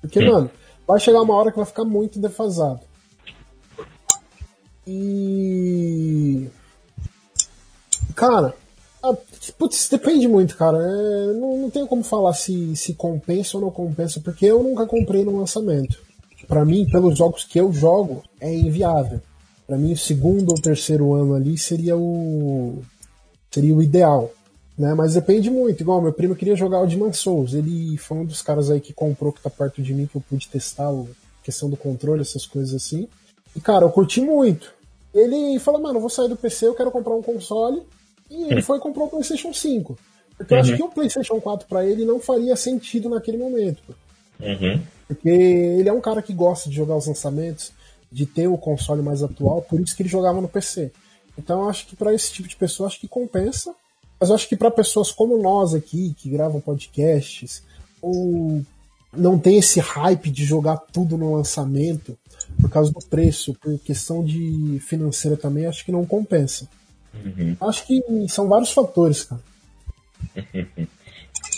Porque, 0.00 0.20
Sim. 0.20 0.30
mano, 0.30 0.50
vai 0.86 1.00
chegar 1.00 1.20
uma 1.20 1.34
hora 1.34 1.50
que 1.50 1.56
vai 1.56 1.66
ficar 1.66 1.84
muito 1.84 2.18
defasado. 2.20 2.80
E. 4.86 6.48
Cara, 8.14 8.54
putz, 9.58 9.88
depende 9.88 10.28
muito, 10.28 10.56
cara. 10.56 10.78
É, 10.78 11.32
não, 11.34 11.58
não 11.58 11.70
tenho 11.70 11.86
como 11.86 12.02
falar 12.02 12.34
se, 12.34 12.76
se 12.76 12.94
compensa 12.94 13.56
ou 13.56 13.62
não 13.62 13.70
compensa, 13.70 14.20
porque 14.20 14.46
eu 14.46 14.62
nunca 14.62 14.86
comprei 14.86 15.24
no 15.24 15.38
lançamento. 15.38 15.98
Para 16.46 16.64
mim, 16.64 16.86
pelos 16.90 17.16
jogos 17.16 17.44
que 17.44 17.58
eu 17.58 17.72
jogo, 17.72 18.22
é 18.40 18.52
inviável. 18.52 19.20
Para 19.66 19.78
mim, 19.78 19.92
o 19.92 19.96
segundo 19.96 20.50
ou 20.50 20.60
terceiro 20.60 21.14
ano 21.14 21.34
ali 21.34 21.56
seria 21.56 21.96
o 21.96 22.82
seria 23.50 23.74
o 23.74 23.82
ideal. 23.82 24.30
Né? 24.76 24.94
Mas 24.94 25.14
depende 25.14 25.50
muito. 25.50 25.80
Igual 25.80 26.02
meu 26.02 26.12
primo 26.12 26.34
queria 26.34 26.56
jogar 26.56 26.80
o 26.80 26.86
Demon 26.86 27.12
Souls. 27.12 27.54
Ele 27.54 27.96
foi 27.98 28.18
um 28.18 28.24
dos 28.24 28.42
caras 28.42 28.70
aí 28.70 28.80
que 28.80 28.92
comprou, 28.92 29.32
que 29.32 29.42
tá 29.42 29.50
perto 29.50 29.82
de 29.82 29.94
mim, 29.94 30.06
que 30.06 30.16
eu 30.16 30.20
pude 30.20 30.48
testar 30.48 30.88
a 30.88 31.04
questão 31.42 31.70
do 31.70 31.76
controle, 31.76 32.22
essas 32.22 32.46
coisas 32.46 32.74
assim. 32.74 33.08
E, 33.54 33.60
cara, 33.60 33.84
eu 33.84 33.90
curti 33.90 34.20
muito. 34.20 34.72
Ele 35.14 35.58
falou, 35.58 35.80
mano, 35.80 35.96
eu 35.96 36.00
vou 36.00 36.10
sair 36.10 36.28
do 36.28 36.36
PC, 36.36 36.66
eu 36.66 36.74
quero 36.74 36.90
comprar 36.90 37.14
um 37.14 37.22
console. 37.22 37.82
E 38.30 38.44
ele 38.44 38.62
foi 38.62 38.78
e 38.78 38.80
comprou 38.80 39.06
o 39.06 39.10
PlayStation 39.10 39.52
5. 39.52 39.98
Porque 40.38 40.54
eu 40.54 40.58
uhum. 40.58 40.62
acho 40.62 40.76
que 40.76 40.82
o 40.82 40.88
PlayStation 40.88 41.40
4 41.40 41.68
para 41.68 41.84
ele 41.84 42.04
não 42.04 42.18
faria 42.18 42.56
sentido 42.56 43.08
naquele 43.08 43.36
momento. 43.36 43.82
Uhum. 44.40 44.80
Porque 45.06 45.28
ele 45.28 45.88
é 45.88 45.92
um 45.92 46.00
cara 46.00 46.22
que 46.22 46.32
gosta 46.32 46.70
de 46.70 46.76
jogar 46.76 46.96
os 46.96 47.06
lançamentos, 47.06 47.72
de 48.10 48.24
ter 48.24 48.48
o 48.48 48.56
console 48.56 49.02
mais 49.02 49.22
atual, 49.22 49.62
por 49.62 49.78
isso 49.80 49.94
que 49.94 50.02
ele 50.02 50.08
jogava 50.08 50.40
no 50.40 50.48
PC. 50.48 50.90
Então 51.36 51.62
eu 51.62 51.68
acho 51.68 51.86
que 51.86 51.94
para 51.94 52.14
esse 52.14 52.32
tipo 52.32 52.48
de 52.48 52.56
pessoa 52.56 52.86
acho 52.86 53.00
que 53.00 53.08
compensa. 53.08 53.74
Mas 54.18 54.28
eu 54.30 54.34
acho 54.34 54.48
que 54.48 54.56
para 54.56 54.70
pessoas 54.70 55.10
como 55.10 55.36
nós 55.36 55.74
aqui, 55.74 56.14
que 56.16 56.30
gravam 56.30 56.60
podcasts, 56.60 57.62
ou 58.00 58.62
não 59.12 59.38
tem 59.38 59.58
esse 59.58 59.80
hype 59.80 60.30
de 60.30 60.44
jogar 60.44 60.76
tudo 60.76 61.18
no 61.18 61.34
lançamento 61.34 62.16
por 62.60 62.70
causa 62.70 62.92
do 62.92 63.00
preço, 63.00 63.54
por 63.54 63.78
questão 63.80 64.24
de 64.24 64.78
financeira 64.80 65.36
também, 65.36 65.66
acho 65.66 65.84
que 65.84 65.92
não 65.92 66.04
compensa. 66.04 66.68
Uhum. 67.14 67.56
Acho 67.60 67.86
que 67.86 68.02
são 68.28 68.48
vários 68.48 68.72
fatores, 68.72 69.24
cara. 69.24 69.40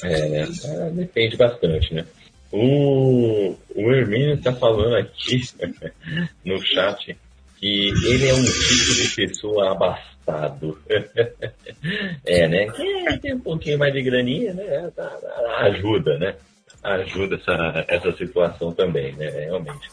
É, 0.03 0.43
é, 0.43 0.91
depende 0.91 1.37
bastante, 1.37 1.95
né? 1.95 2.05
O, 2.51 3.55
o 3.75 3.93
Hermínio 3.93 4.41
tá 4.41 4.53
falando 4.53 4.97
aqui 4.97 5.41
no 6.45 6.61
chat 6.63 7.17
que 7.57 7.89
ele 7.89 8.29
é 8.29 8.35
um 8.35 8.45
tipo 8.45 8.95
de 8.95 9.15
pessoa 9.17 9.73
abastado. 9.73 10.79
é, 12.25 12.49
né? 12.49 12.71
Quem 12.71 13.19
tem 13.19 13.35
um 13.35 13.41
pouquinho 13.41 13.79
mais 13.79 13.93
de 13.93 14.03
graninha, 14.03 14.53
né? 14.53 14.91
Tá, 14.95 15.07
tá, 15.07 15.57
ajuda, 15.61 16.19
né? 16.19 16.37
Ajuda 16.83 17.37
essa, 17.37 17.85
essa 17.89 18.13
situação 18.17 18.73
também, 18.73 19.15
né? 19.15 19.31
Realmente. 19.31 19.89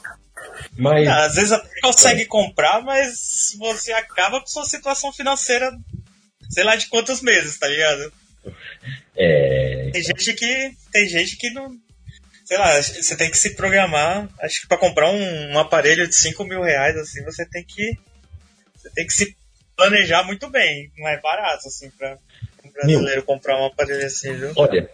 Mas... 0.78 1.08
Às 1.08 1.36
vezes 1.36 1.52
até 1.52 1.82
consegue 1.82 2.26
comprar, 2.26 2.82
mas 2.82 3.56
você 3.58 3.92
acaba 3.94 4.40
com 4.40 4.48
sua 4.48 4.66
situação 4.66 5.12
financeira, 5.12 5.72
sei 6.50 6.64
lá 6.64 6.76
de 6.76 6.88
quantos 6.88 7.22
meses, 7.22 7.58
tá 7.58 7.68
ligado? 7.68 8.14
É... 9.16 9.90
Tem 9.92 10.04
gente 10.04 10.34
que. 10.34 10.72
Tem 10.92 11.08
gente 11.08 11.38
que 11.38 11.50
não, 11.52 11.70
sei 12.46 12.58
lá, 12.58 12.82
você 12.82 13.16
tem 13.16 13.30
que 13.30 13.38
se 13.38 13.56
programar. 13.56 14.28
Acho 14.42 14.62
que 14.62 14.68
para 14.68 14.78
comprar 14.78 15.10
um, 15.10 15.52
um, 15.54 15.60
aparelho 15.60 16.08
de 16.08 16.16
5 16.16 16.44
mil 16.44 16.62
reais, 16.62 16.98
assim, 16.98 17.24
você 17.24 17.46
tem 17.46 17.64
que. 17.64 17.98
Você 18.76 18.90
tem 18.96 19.06
que 19.06 19.14
se 19.14 19.36
planejar 19.76 20.24
muito 20.24 20.50
bem. 20.50 20.92
Não 20.98 21.08
é 21.08 21.20
barato, 21.22 21.68
assim, 21.68 21.90
para 21.92 22.18
um 22.66 22.72
brasileiro 22.72 23.18
Meu, 23.18 23.24
comprar 23.24 23.62
um 23.62 23.66
aparelho 23.66 24.06
assim, 24.06 24.34
viu? 24.34 24.52
Olha, 24.56 24.90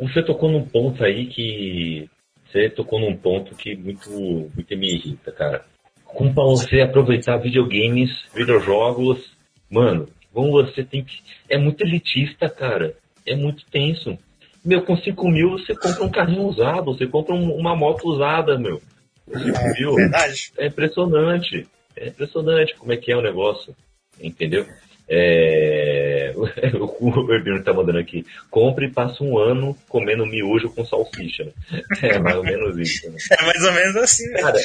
você 0.00 0.22
tocou 0.24 0.50
num 0.50 0.64
ponto 0.64 1.02
aí 1.04 1.26
que. 1.26 2.08
Você 2.52 2.68
tocou 2.68 3.00
num 3.00 3.16
ponto 3.16 3.54
que 3.54 3.74
muito, 3.74 4.10
muito 4.10 4.76
me 4.76 4.94
irrita, 4.94 5.32
cara. 5.32 5.64
como 6.04 6.34
pra 6.34 6.44
você 6.44 6.82
aproveitar 6.82 7.38
videogames, 7.38 8.10
videojogos, 8.34 9.32
mano, 9.70 10.06
como 10.32 10.52
você 10.52 10.84
tem 10.84 11.02
que. 11.02 11.14
É 11.48 11.56
muito 11.56 11.82
elitista, 11.82 12.50
cara. 12.50 12.94
É 13.26 13.34
muito 13.34 13.64
tenso. 13.70 14.18
Meu, 14.62 14.82
com 14.82 14.96
5 14.96 15.28
mil 15.28 15.52
você 15.52 15.74
compra 15.74 16.04
um 16.04 16.10
carrinho 16.10 16.42
usado, 16.42 16.84
você 16.84 17.06
compra 17.06 17.34
um, 17.34 17.54
uma 17.54 17.74
moto 17.74 18.06
usada, 18.06 18.58
meu. 18.58 18.82
É, 19.30 19.72
mil. 19.80 19.94
Verdade. 19.94 20.52
É 20.58 20.66
impressionante. 20.66 21.66
É 21.96 22.08
impressionante 22.08 22.74
como 22.76 22.92
é 22.92 22.96
que 22.96 23.10
é 23.10 23.16
o 23.16 23.22
negócio. 23.22 23.74
Entendeu? 24.20 24.66
É... 25.14 26.32
o 26.80 27.32
Herbino 27.32 27.62
tá 27.62 27.74
mandando 27.74 27.98
aqui. 27.98 28.24
Compre 28.50 28.86
e 28.86 28.90
passa 28.90 29.22
um 29.22 29.38
ano 29.38 29.76
comendo 29.86 30.24
miojo 30.24 30.70
com 30.70 30.86
salsicha. 30.86 31.52
É 32.02 32.18
mais 32.18 32.36
ou 32.36 32.42
menos 32.42 32.78
isso. 32.78 33.10
Né? 33.10 33.18
É 33.30 33.44
mais 33.44 33.62
ou 33.62 33.72
menos 33.72 33.96
assim, 33.96 34.26
né? 34.30 34.40
Cara, 34.40 34.58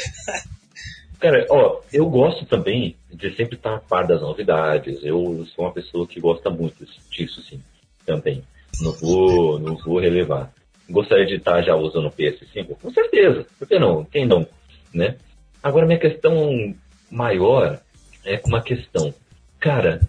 cara, 1.19 1.45
ó, 1.49 1.81
eu 1.91 2.09
gosto 2.09 2.45
também 2.45 2.95
de 3.13 3.35
sempre 3.35 3.55
estar 3.55 3.75
a 3.75 3.79
par 3.79 4.07
das 4.07 4.21
novidades. 4.21 5.03
Eu 5.03 5.45
sou 5.53 5.65
uma 5.65 5.73
pessoa 5.73 6.07
que 6.07 6.21
gosta 6.21 6.49
muito 6.49 6.85
disso, 7.11 7.41
sim, 7.43 7.61
também. 8.05 8.41
Não 8.81 8.93
vou, 8.93 9.59
não 9.59 9.75
vou 9.75 9.99
relevar. 9.99 10.51
Gostaria 10.89 11.25
de 11.25 11.35
estar 11.35 11.61
já 11.61 11.75
usando 11.75 12.07
o 12.07 12.11
PS5? 12.11 12.77
Com 12.81 12.91
certeza. 12.91 13.45
Por 13.59 13.67
que 13.67 13.77
não? 13.77 14.05
Quem 14.05 14.25
não? 14.25 14.47
Né? 14.93 15.17
Agora, 15.61 15.85
minha 15.85 15.99
questão 15.99 16.73
maior 17.11 17.79
é 18.25 18.41
uma 18.45 18.61
questão. 18.61 19.13
Cara, 19.59 20.01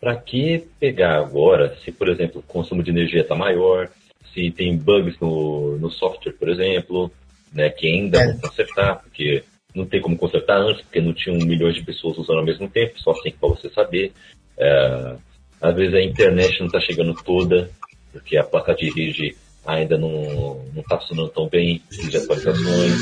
para 0.00 0.16
que 0.16 0.64
pegar 0.78 1.18
agora, 1.18 1.76
se 1.84 1.90
por 1.90 2.08
exemplo 2.08 2.40
o 2.40 2.42
consumo 2.42 2.82
de 2.82 2.90
energia 2.90 3.22
está 3.22 3.34
maior, 3.34 3.88
se 4.32 4.50
tem 4.50 4.76
bugs 4.76 5.18
no, 5.20 5.76
no 5.78 5.90
software, 5.90 6.32
por 6.32 6.48
exemplo, 6.48 7.10
né, 7.52 7.70
que 7.70 7.86
ainda 7.86 8.20
é. 8.20 8.26
vão 8.26 8.38
consertar, 8.38 9.00
porque 9.02 9.42
não 9.74 9.86
tem 9.86 10.00
como 10.00 10.16
consertar 10.16 10.60
antes, 10.60 10.82
porque 10.82 11.00
não 11.00 11.12
tinham 11.12 11.38
milhões 11.38 11.74
de 11.74 11.84
pessoas 11.84 12.16
usando 12.18 12.38
ao 12.38 12.44
mesmo 12.44 12.68
tempo, 12.68 12.98
só 13.00 13.10
assim 13.10 13.32
para 13.32 13.48
você 13.48 13.68
saber. 13.70 14.12
É, 14.56 15.16
às 15.60 15.74
vezes 15.74 15.94
a 15.94 16.02
internet 16.02 16.58
não 16.60 16.66
está 16.66 16.80
chegando 16.80 17.14
toda, 17.14 17.70
porque 18.12 18.36
a 18.36 18.44
placa 18.44 18.74
de 18.74 18.90
rede 18.90 19.36
ainda 19.66 19.98
não 19.98 20.64
está 20.76 20.98
funcionando 20.98 21.30
tão 21.30 21.48
bem 21.48 21.82
de 21.90 22.16
atualizações. 22.16 22.92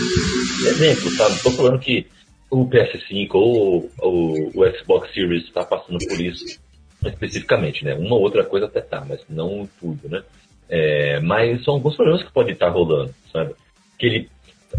Exemplo, 0.66 1.10
sabe? 1.10 1.34
Estou 1.34 1.52
falando 1.52 1.78
que 1.78 2.06
o 2.50 2.68
PS5 2.68 3.30
ou, 3.34 3.90
ou 3.98 4.50
o 4.54 4.76
Xbox 4.78 5.12
Series 5.12 5.44
está 5.44 5.64
passando 5.64 5.98
por 6.06 6.20
isso 6.20 6.58
especificamente, 7.08 7.84
né? 7.84 7.94
Uma 7.94 8.16
outra 8.16 8.44
coisa 8.44 8.66
até 8.66 8.80
tá, 8.80 9.04
mas 9.06 9.20
não 9.28 9.68
tudo, 9.80 10.08
né? 10.08 10.22
É, 10.68 11.20
mas 11.20 11.62
são 11.64 11.74
alguns 11.74 11.96
problemas 11.96 12.22
que 12.22 12.32
podem 12.32 12.52
estar 12.52 12.68
rolando, 12.68 13.14
sabe? 13.32 13.54
Aquele, 13.94 14.28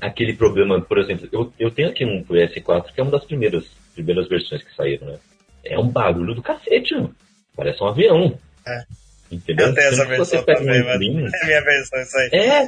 aquele 0.02 0.34
problema, 0.34 0.80
por 0.82 0.98
exemplo, 0.98 1.28
eu, 1.32 1.52
eu 1.58 1.72
tenho 1.72 1.90
aqui 1.90 2.06
um 2.06 2.24
PS4 2.24 2.94
que 2.94 3.00
é 3.00 3.04
uma 3.04 3.12
das 3.12 3.26
primeiras, 3.26 3.66
primeiras 3.94 4.28
versões 4.28 4.64
que 4.64 4.76
saíram, 4.76 5.08
né? 5.08 5.18
É 5.64 5.78
um 5.80 5.88
barulho 5.88 6.36
do 6.36 6.42
cacete, 6.42 6.94
mano. 6.94 7.16
Parece 7.56 7.84
um 7.84 7.88
avião. 7.88 8.38
É. 8.66 8.84
Entendeu? 9.32 9.68
Eu 9.68 9.74
tenho 9.74 9.88
essa 9.88 10.06
versão 10.06 10.44
também, 10.44 10.84
um 10.84 10.94
Slim, 10.94 11.26
é 11.34 11.46
minha 11.46 11.64
versão 11.64 12.02
isso 12.02 12.18
aí. 12.18 12.30
É, 12.32 12.68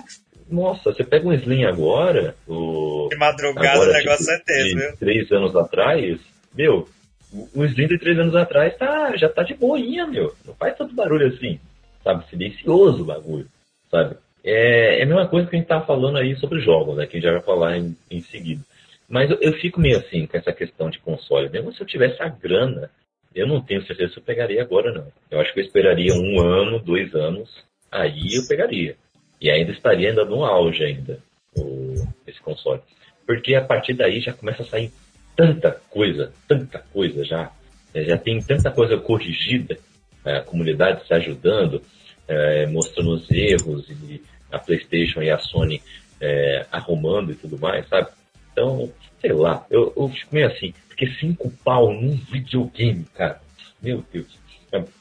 nossa, 0.49 0.91
você 0.91 1.03
pega 1.03 1.27
um 1.27 1.33
Slim 1.33 1.63
agora, 1.63 2.35
o... 2.47 3.07
De 3.09 3.17
madrugada 3.17 3.69
agora, 3.69 3.89
o 3.91 3.93
negócio 3.93 4.25
tipo, 4.25 4.31
é 4.31 4.39
tenso, 4.39 4.75
viu? 4.75 4.97
Três 4.97 5.31
anos 5.31 5.55
atrás, 5.55 6.19
meu, 6.55 6.87
o 7.31 7.63
Slim 7.65 7.87
de 7.87 7.99
três 7.99 8.17
anos 8.17 8.35
atrás 8.35 8.75
tá, 8.77 9.15
já 9.15 9.29
tá 9.29 9.43
de 9.43 9.53
boinha, 9.53 10.07
meu. 10.07 10.33
Não 10.45 10.53
faz 10.55 10.75
tanto 10.77 10.95
barulho 10.95 11.27
assim, 11.27 11.59
sabe? 12.03 12.27
Silencioso 12.27 13.03
o 13.03 13.05
bagulho, 13.05 13.47
sabe? 13.89 14.17
É, 14.43 14.99
é 14.99 15.03
a 15.03 15.05
mesma 15.05 15.27
coisa 15.27 15.47
que 15.47 15.55
a 15.55 15.59
gente 15.59 15.67
tava 15.67 15.85
falando 15.85 16.17
aí 16.17 16.35
sobre 16.37 16.59
jogos, 16.59 16.97
né? 16.97 17.05
Que 17.05 17.17
a 17.17 17.19
gente 17.19 17.29
já 17.29 17.33
vai 17.33 17.43
falar 17.43 17.77
em, 17.77 17.95
em 18.09 18.21
seguida. 18.21 18.61
Mas 19.07 19.29
eu, 19.29 19.37
eu, 19.41 19.53
fico 19.53 19.79
meio 19.79 19.97
assim 19.97 20.25
com 20.25 20.37
essa 20.37 20.53
questão 20.53 20.89
de 20.89 20.99
console. 20.99 21.49
Mesmo 21.49 21.73
se 21.73 21.81
eu 21.81 21.87
tivesse 21.87 22.21
a 22.21 22.29
grana, 22.29 22.89
eu 23.33 23.47
não 23.47 23.61
tenho 23.61 23.85
certeza 23.85 24.13
se 24.13 24.19
eu 24.19 24.23
pegaria 24.23 24.61
agora, 24.61 24.91
não. 24.91 25.07
Eu 25.29 25.39
acho 25.39 25.53
que 25.53 25.59
eu 25.59 25.63
esperaria 25.63 26.13
um 26.13 26.39
ano, 26.39 26.79
dois 26.79 27.13
anos, 27.13 27.49
aí 27.91 28.35
eu 28.35 28.47
pegaria. 28.47 28.95
E 29.41 29.49
ainda 29.49 29.71
estaria 29.71 30.09
ainda 30.09 30.25
no 30.25 30.43
auge 30.43 30.83
ainda, 30.83 31.19
o, 31.57 31.95
esse 32.27 32.39
console. 32.41 32.81
Porque 33.25 33.55
a 33.55 33.63
partir 33.63 33.93
daí 33.93 34.19
já 34.19 34.33
começa 34.33 34.63
a 34.63 34.65
sair 34.65 34.91
tanta 35.39 35.71
coisa, 35.89 36.33
tanta 36.49 36.79
coisa 36.91 37.23
já. 37.23 37.49
É, 37.93 38.03
já 38.03 38.17
tem 38.17 38.41
tanta 38.41 38.69
coisa 38.69 38.97
corrigida, 38.97 39.79
é, 40.25 40.37
a 40.37 40.41
comunidade 40.41 41.07
se 41.07 41.13
ajudando, 41.13 41.81
é, 42.27 42.67
mostrando 42.67 43.11
os 43.11 43.31
erros, 43.31 43.89
e 43.89 44.21
a 44.51 44.59
PlayStation 44.59 45.21
e 45.21 45.31
a 45.31 45.39
Sony 45.39 45.81
é, 46.19 46.65
arrumando 46.69 47.31
e 47.31 47.35
tudo 47.35 47.57
mais, 47.57 47.87
sabe? 47.87 48.09
Então, 48.51 48.91
sei 49.21 49.31
lá, 49.31 49.65
eu, 49.71 49.93
eu 49.95 50.09
fico 50.09 50.35
meio 50.35 50.47
assim, 50.47 50.73
porque 50.89 51.09
cinco 51.13 51.49
pau 51.63 51.93
num 51.93 52.15
videogame, 52.15 53.05
cara, 53.15 53.41
meu 53.81 54.03
Deus. 54.11 54.37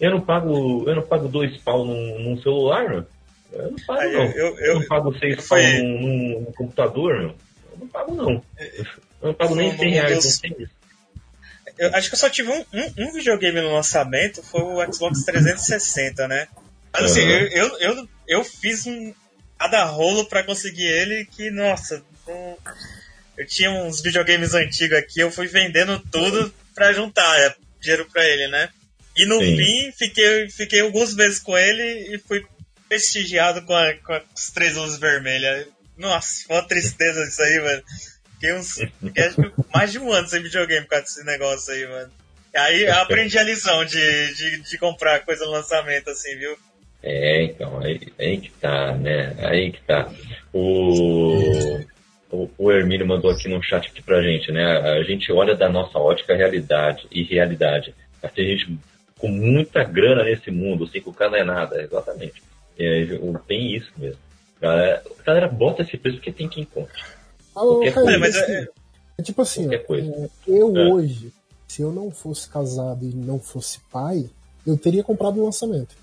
Eu 0.00 0.12
não 0.12 0.20
pago, 0.20 0.84
eu 0.88 0.94
não 0.94 1.02
pago 1.02 1.28
dois 1.28 1.56
pau 1.58 1.84
num, 1.84 2.18
num 2.20 2.40
celular, 2.40 2.88
meu. 2.88 3.04
Eu 3.52 3.72
não 3.72 3.78
pago, 3.84 4.12
não. 4.12 4.24
Eu, 4.24 4.30
eu, 4.30 4.58
eu 4.60 4.74
não 4.76 4.86
pago 4.86 5.18
seis 5.18 5.48
pau 5.48 5.58
num, 5.58 6.40
num, 6.40 6.52
computador, 6.52 7.18
meu. 7.18 7.34
Eu 7.72 7.78
não 7.80 7.88
pago, 7.88 8.14
não. 8.14 8.42
Eu 9.20 9.28
não 9.28 9.34
pago 9.34 9.54
nem 9.54 9.76
100 9.76 9.90
reais 9.90 10.40
Eu 11.78 11.94
acho 11.94 12.08
que 12.08 12.14
eu 12.14 12.18
só 12.18 12.28
tive 12.28 12.50
um, 12.50 12.64
um, 12.72 12.94
um, 12.98 13.12
videogame 13.12 13.60
no 13.60 13.74
lançamento, 13.74 14.42
foi 14.42 14.62
o 14.62 14.92
Xbox 14.92 15.24
360, 15.24 16.28
né? 16.28 16.48
Mas 16.92 17.10
assim, 17.10 17.22
uhum. 17.22 17.30
eu, 17.30 17.48
eu, 17.48 17.78
eu, 17.78 18.08
eu, 18.26 18.44
fiz 18.44 18.86
um 18.86 19.14
cada 19.58 19.84
rolo 19.84 20.24
pra 20.26 20.44
conseguir 20.44 20.86
ele 20.86 21.26
que, 21.26 21.50
nossa, 21.50 22.02
eu 23.36 23.46
tinha 23.46 23.70
uns 23.70 24.00
videogames 24.00 24.54
antigos 24.54 24.96
aqui, 24.98 25.20
eu 25.20 25.30
fui 25.30 25.46
vendendo 25.46 25.98
tudo 26.10 26.52
pra 26.74 26.92
juntar 26.92 27.38
é, 27.40 27.54
dinheiro 27.80 28.08
pra 28.12 28.24
ele, 28.24 28.48
né? 28.48 28.68
E 29.16 29.26
no 29.26 29.40
Sim. 29.40 29.56
fim, 29.56 29.92
fiquei, 29.92 30.48
fiquei 30.48 30.80
alguns 30.80 31.14
meses 31.14 31.40
com 31.40 31.58
ele 31.58 32.14
e 32.14 32.18
fui 32.18 32.44
prestigiado 32.88 33.62
com, 33.62 33.74
a, 33.74 33.94
com 33.94 34.12
as 34.12 34.50
três 34.50 34.76
luzes 34.76 34.98
vermelhas. 34.98 35.66
Nossa, 35.96 36.44
foi 36.46 36.56
uma 36.56 36.68
tristeza 36.68 37.24
isso 37.24 37.42
aí, 37.42 37.60
velho. 37.60 37.84
Fiquei 38.38 38.54
uns. 38.54 38.74
Fiquei 39.00 39.30
mais 39.74 39.90
de 39.90 39.98
um 39.98 40.12
ano 40.12 40.28
sem 40.28 40.42
videogame 40.42 40.82
por 40.82 40.90
causa 40.90 41.04
desse 41.04 41.24
negócio 41.24 41.74
aí, 41.74 41.86
mano. 41.86 42.10
Aí 42.54 42.86
aprendi 42.86 43.36
a 43.38 43.42
lição 43.42 43.84
de, 43.84 44.34
de, 44.34 44.62
de 44.62 44.78
comprar 44.78 45.24
coisa 45.24 45.44
no 45.44 45.50
lançamento, 45.50 46.08
assim, 46.08 46.36
viu? 46.36 46.56
É, 47.02 47.44
então, 47.44 47.78
aí, 47.80 48.00
aí 48.18 48.40
que 48.40 48.50
tá, 48.50 48.92
né? 48.96 49.34
Aí 49.38 49.72
que 49.72 49.82
tá. 49.82 50.10
O, 50.52 51.80
o, 52.30 52.50
o 52.56 52.72
Hermínio 52.72 53.06
mandou 53.06 53.30
aqui 53.30 53.48
no 53.48 53.62
chat 53.62 53.88
aqui 53.88 54.02
pra 54.02 54.22
gente, 54.22 54.50
né? 54.50 54.78
A 54.78 55.02
gente 55.02 55.30
olha 55.32 55.54
da 55.54 55.68
nossa 55.68 55.98
ótica 55.98 56.36
realidade 56.36 57.06
e 57.10 57.22
realidade. 57.22 57.94
Assim, 58.22 58.40
a 58.40 58.44
gente 58.44 58.78
com 59.18 59.28
muita 59.28 59.82
grana 59.82 60.24
nesse 60.24 60.50
mundo, 60.50 60.84
o 60.84 60.88
5K 60.88 61.30
não 61.30 61.36
é 61.36 61.44
nada, 61.44 61.82
exatamente. 61.82 62.42
É, 62.78 63.04
tem 63.46 63.76
isso 63.76 63.90
mesmo. 63.96 64.20
Galera, 64.60 65.02
galera 65.24 65.48
bota 65.48 65.82
esse 65.82 65.96
preço 65.96 66.18
porque 66.18 66.32
tem 66.32 66.48
quem 66.48 66.66
cara, 67.92 68.18
mas 68.18 68.36
é, 68.36 68.68
é, 69.18 69.22
tipo 69.22 69.42
assim, 69.42 69.68
ó, 69.68 70.28
eu 70.46 70.76
é. 70.76 70.92
hoje, 70.92 71.32
se 71.66 71.82
eu 71.82 71.92
não 71.92 72.10
fosse 72.10 72.48
casado 72.48 73.04
e 73.04 73.14
não 73.14 73.38
fosse 73.38 73.78
pai, 73.90 74.28
eu 74.66 74.76
teria 74.76 75.02
comprado 75.02 75.40
o 75.40 75.44
lançamento. 75.44 75.94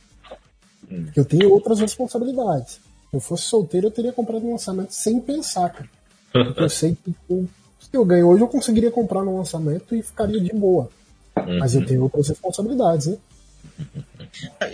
Hum. 0.89 1.05
Porque 1.05 1.19
eu 1.19 1.25
tenho 1.25 1.51
outras 1.51 1.79
responsabilidades. 1.79 2.73
Se 3.09 3.15
eu 3.15 3.19
fosse 3.19 3.43
solteiro, 3.43 3.87
eu 3.87 3.91
teria 3.91 4.11
comprado 4.11 4.45
o 4.45 4.51
lançamento 4.51 4.91
sem 4.91 5.19
pensar, 5.19 5.69
cara. 5.69 5.89
Porque 6.31 6.63
eu 6.63 6.69
sei 6.69 6.95
que 6.95 7.15
eu, 7.29 7.47
se 7.79 7.89
eu 7.93 8.03
ganho 8.03 8.27
hoje, 8.27 8.43
eu 8.43 8.47
conseguiria 8.47 8.91
comprar 8.91 9.23
no 9.23 9.37
lançamento 9.37 9.95
e 9.95 10.01
ficaria 10.01 10.41
de 10.41 10.53
boa. 10.53 10.89
Uhum. 11.37 11.59
Mas 11.59 11.75
eu 11.75 11.85
tenho 11.85 12.03
outras 12.03 12.29
responsabilidades, 12.29 13.07
né? 13.07 13.17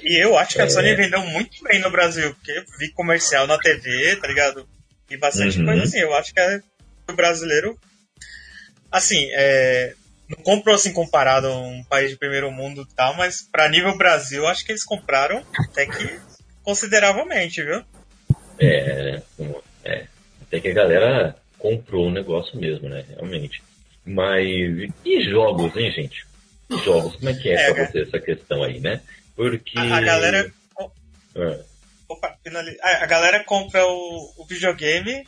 E 0.04 0.24
eu 0.24 0.38
acho 0.38 0.56
que 0.56 0.62
a 0.62 0.70
Sony 0.70 0.90
é. 0.90 0.96
vendeu 0.96 1.22
muito 1.26 1.64
bem 1.64 1.80
no 1.80 1.92
Brasil, 1.92 2.34
porque 2.36 2.64
vi 2.80 2.92
comercial 2.92 3.48
na 3.48 3.58
TV, 3.58 4.16
tá 4.18 4.28
ligado? 4.28 4.68
E 5.10 5.18
bastante 5.18 5.60
uhum. 5.60 5.66
coisa 5.66 5.84
assim. 5.84 6.00
Eu 6.00 6.14
acho 6.16 6.34
que 6.34 6.40
é 6.40 6.62
brasileiro, 7.16 7.78
assim, 8.92 9.30
é, 9.32 9.94
não 10.30 10.44
comprou 10.44 10.76
assim 10.76 10.94
comparado 10.94 11.48
a 11.48 11.58
um 11.58 11.84
país 11.84 12.10
de 12.10 12.18
primeiro 12.18 12.52
mundo 12.52 12.88
e 12.90 12.96
tal, 12.96 13.16
mas 13.16 13.42
para 13.42 13.70
nível 13.70 13.98
Brasil, 13.98 14.48
acho 14.48 14.66
que 14.66 14.72
eles 14.72 14.84
compraram 14.84 15.44
até 15.60 15.86
que 15.86 16.20
consideravelmente, 16.64 17.64
viu? 17.64 17.84
É, 18.60 19.22
é, 19.84 20.06
até 20.42 20.60
que 20.60 20.68
a 20.68 20.74
galera 20.74 21.36
comprou 21.58 22.08
o 22.08 22.12
negócio 22.12 22.60
mesmo, 22.60 22.88
né? 22.88 23.04
Realmente. 23.10 23.62
Mas 24.06 24.46
e 25.06 25.24
jogos, 25.30 25.76
hein, 25.76 25.92
gente? 25.92 26.26
E 26.70 26.78
jogos, 26.78 27.16
como 27.16 27.30
é 27.30 27.34
que 27.34 27.50
é, 27.50 27.70
é 27.70 27.74
pra 27.74 27.86
você 27.86 28.02
essa 28.02 28.20
questão 28.20 28.64
aí, 28.64 28.80
né? 28.80 29.02
Porque. 29.36 29.78
A, 29.78 29.98
a 29.98 30.02
galera. 30.02 30.52
É. 31.36 31.60
Opa, 32.08 32.38
a 32.84 33.06
galera 33.06 33.44
compra 33.44 33.86
o, 33.86 34.34
o 34.38 34.46
videogame 34.46 35.26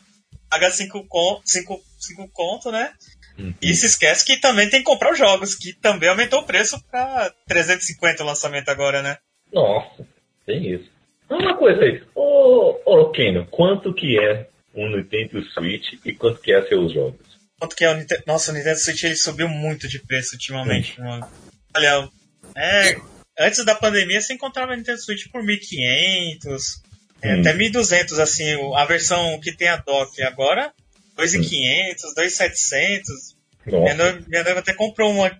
paga 0.54 0.70
5 0.70 1.06
conto, 1.08 1.42
cinco, 1.44 1.82
cinco 1.98 2.28
conto, 2.32 2.70
né? 2.70 2.92
Uhum. 3.36 3.52
E 3.60 3.74
se 3.74 3.86
esquece 3.86 4.24
que 4.24 4.40
também 4.40 4.70
tem 4.70 4.80
que 4.80 4.86
comprar 4.86 5.12
os 5.12 5.18
jogos, 5.18 5.56
que 5.56 5.72
também 5.72 6.08
aumentou 6.08 6.40
o 6.40 6.46
preço 6.46 6.80
pra 6.88 7.32
350 7.48 8.22
o 8.22 8.26
lançamento 8.26 8.68
agora, 8.68 9.02
né? 9.02 9.18
Nossa, 9.52 10.06
tem 10.46 10.72
isso. 10.72 10.88
Uma 11.28 11.56
coisa 11.56 11.82
aí, 11.82 12.02
ô, 12.14 12.78
ô 12.84 13.10
Keno, 13.10 13.46
quanto 13.46 13.92
que 13.92 14.16
é 14.20 14.46
um 14.74 14.96
Nintendo 14.96 15.42
Switch 15.50 15.94
e 16.04 16.12
quanto 16.12 16.40
que 16.40 16.52
é 16.52 16.62
seus 16.68 16.92
jogos? 16.92 17.34
quanto 17.58 17.74
que 17.74 17.84
é 17.84 17.90
o 17.90 17.94
Nintendo. 17.94 18.22
Nossa, 18.26 18.52
o 18.52 18.54
Nintendo 18.54 18.78
Switch 18.78 19.02
ele 19.04 19.16
subiu 19.16 19.48
muito 19.48 19.88
de 19.88 19.98
preço 19.98 20.34
ultimamente, 20.34 21.00
mano. 21.00 21.26
Olha, 21.74 22.08
é. 22.56 22.96
Antes 23.38 23.64
da 23.64 23.74
pandemia 23.74 24.20
você 24.20 24.34
encontrava 24.34 24.72
o 24.72 24.76
Nintendo 24.76 25.00
Switch 25.00 25.28
por 25.32 25.42
1500, 25.42 26.82
é, 27.24 27.40
até 27.40 27.54
1200, 27.54 28.18
assim, 28.18 28.44
a 28.74 28.84
versão 28.84 29.40
que 29.40 29.50
tem 29.50 29.68
a 29.68 29.76
dock. 29.76 30.22
Agora, 30.22 30.72
2500, 31.16 32.14
2700. 32.14 33.36
Minha 33.66 33.94
noiva, 33.94 34.22
minha 34.28 34.44
noiva 34.44 34.60
até 34.60 34.74
comprou 34.74 35.10
uma. 35.10 35.30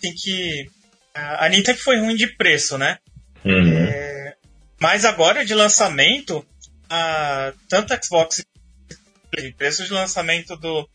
Tem 0.00 0.14
que. 0.14 0.70
A 1.12 1.46
a 1.46 1.48
Nintendo 1.48 1.78
foi 1.78 1.98
ruim 1.98 2.14
de 2.14 2.28
preço, 2.28 2.78
né? 2.78 2.98
Uhum. 3.44 4.32
Mas 4.80 5.04
agora 5.04 5.44
de 5.44 5.52
lançamento, 5.52 6.46
a, 6.88 7.52
tanto 7.68 7.92
Xbox 8.00 8.44
e 9.36 9.52
preço 9.52 9.84
de 9.84 9.92
lançamento 9.92 10.56
do 10.56 10.88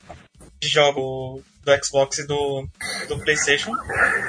de 0.62 0.70
jogo 0.70 1.44
do 1.64 1.86
Xbox 1.86 2.20
e 2.20 2.28
do, 2.28 2.68
do 3.08 3.20
PlayStation 3.20 3.72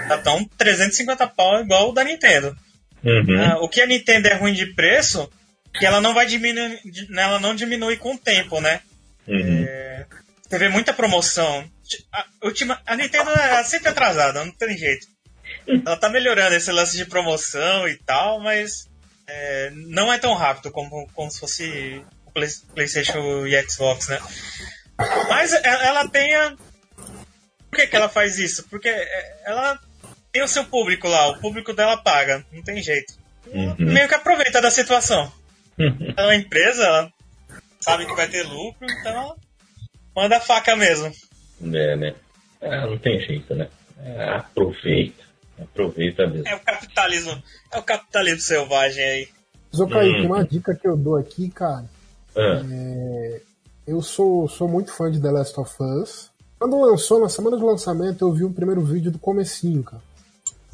já 0.09 0.17
estão 0.17 0.45
350 0.59 1.27
pau 1.29 1.61
igual 1.61 1.91
o 1.91 1.93
da 1.93 2.03
Nintendo. 2.03 2.57
Uhum. 3.05 3.41
Ah, 3.41 3.59
o 3.61 3.69
que 3.69 3.81
a 3.81 3.87
Nintendo 3.87 4.29
é 4.29 4.35
ruim 4.35 4.53
de 4.53 4.67
preço, 4.75 5.31
que 5.79 5.85
ela 5.85 6.01
não 6.01 6.15
vai 6.15 6.27
diminuir, 6.27 6.81
ela 7.17 7.39
não 7.41 7.55
diminui 7.55 7.97
com 7.97 8.15
o 8.15 8.19
tempo, 8.19 8.61
né? 8.61 8.81
Uhum. 9.27 9.67
Você 10.49 10.59
vê 10.59 10.69
muita 10.69 10.93
promoção. 10.93 11.69
A, 12.13 12.25
ultima, 12.45 12.81
a 12.87 12.97
Nintendo 12.97 13.31
é 13.31 13.63
sempre 13.65 13.89
atrasada, 13.89 14.45
não 14.45 14.53
tem 14.53 14.77
jeito. 14.77 15.07
Ela 15.85 15.97
tá 15.97 16.09
melhorando 16.09 16.55
esse 16.55 16.71
lance 16.71 16.97
de 16.97 17.05
promoção 17.05 17.89
e 17.89 17.97
tal, 17.97 18.41
mas 18.41 18.89
é, 19.27 19.71
não 19.75 20.13
é 20.13 20.19
tão 20.19 20.35
rápido 20.35 20.71
como, 20.71 21.09
como 21.15 21.31
se 21.31 21.41
fosse 21.41 22.03
o 22.27 22.31
Play- 22.31 22.49
PlayStation 22.75 23.47
e 23.47 23.69
Xbox, 23.69 24.09
né? 24.09 24.21
Mas 25.29 25.53
e- 25.53 25.61
ela 25.65 26.09
tem 26.09 26.35
a. 26.35 26.55
Por 27.71 27.77
que, 27.81 27.87
que 27.89 27.97
ela 27.97 28.09
faz 28.09 28.39
isso? 28.39 28.65
Porque 28.69 28.89
é, 28.89 29.37
ela 29.45 29.79
tem 30.33 30.43
o 30.43 30.49
seu 30.49 30.65
público 30.65 31.09
lá, 31.09 31.29
o 31.29 31.41
público 31.41 31.73
dela 31.73 31.97
paga, 31.97 32.45
não 32.53 32.63
tem 32.63 32.81
jeito. 32.83 33.15
Uhum. 33.47 33.75
Meio 33.79 34.09
que 34.09 34.15
aproveita 34.15 34.61
da 34.61 34.71
situação. 34.71 35.33
É 36.17 36.23
uma 36.23 36.35
empresa, 36.37 36.83
ela 36.85 37.13
sabe 37.81 38.07
que 38.07 38.15
vai 38.15 38.29
ter 38.29 38.43
lucro, 38.45 38.87
então 39.01 39.37
manda 40.15 40.37
a 40.37 40.41
faca 40.41 40.75
mesmo. 40.77 41.13
É, 41.63 41.97
né? 41.97 42.15
Ah, 42.63 42.87
não 42.87 42.99
tem 42.99 43.21
jeito, 43.21 43.55
né? 43.55 43.69
É, 44.03 44.25
aproveita. 44.37 45.23
Aproveita 45.61 46.27
mesmo. 46.27 46.49
É 46.49 46.55
o 46.55 46.61
capitalismo, 46.61 47.43
é 47.73 47.79
o 47.79 47.83
capitalismo 47.83 48.41
selvagem 48.41 49.05
aí. 49.05 49.29
Mas, 49.73 49.81
ô 49.81 49.87
Kaique, 49.89 50.21
Hum. 50.23 50.27
uma 50.27 50.45
dica 50.45 50.75
que 50.75 50.87
eu 50.87 50.97
dou 50.97 51.17
aqui, 51.17 51.51
cara. 51.51 51.85
Ah, 52.37 52.63
Eu 53.87 54.01
sou, 54.01 54.49
sou 54.49 54.67
muito 54.69 54.93
fã 54.93 55.11
de 55.11 55.21
The 55.21 55.31
Last 55.31 55.61
of 55.61 55.71
Us. 55.81 56.31
Quando 56.59 56.81
lançou, 56.81 57.21
na 57.21 57.29
semana 57.29 57.57
de 57.59 57.63
lançamento, 57.63 58.23
eu 58.25 58.33
vi 58.33 58.45
um 58.45 58.53
primeiro 58.53 58.81
vídeo 58.81 59.11
do 59.11 59.19
comecinho, 59.19 59.83
cara. 59.83 60.03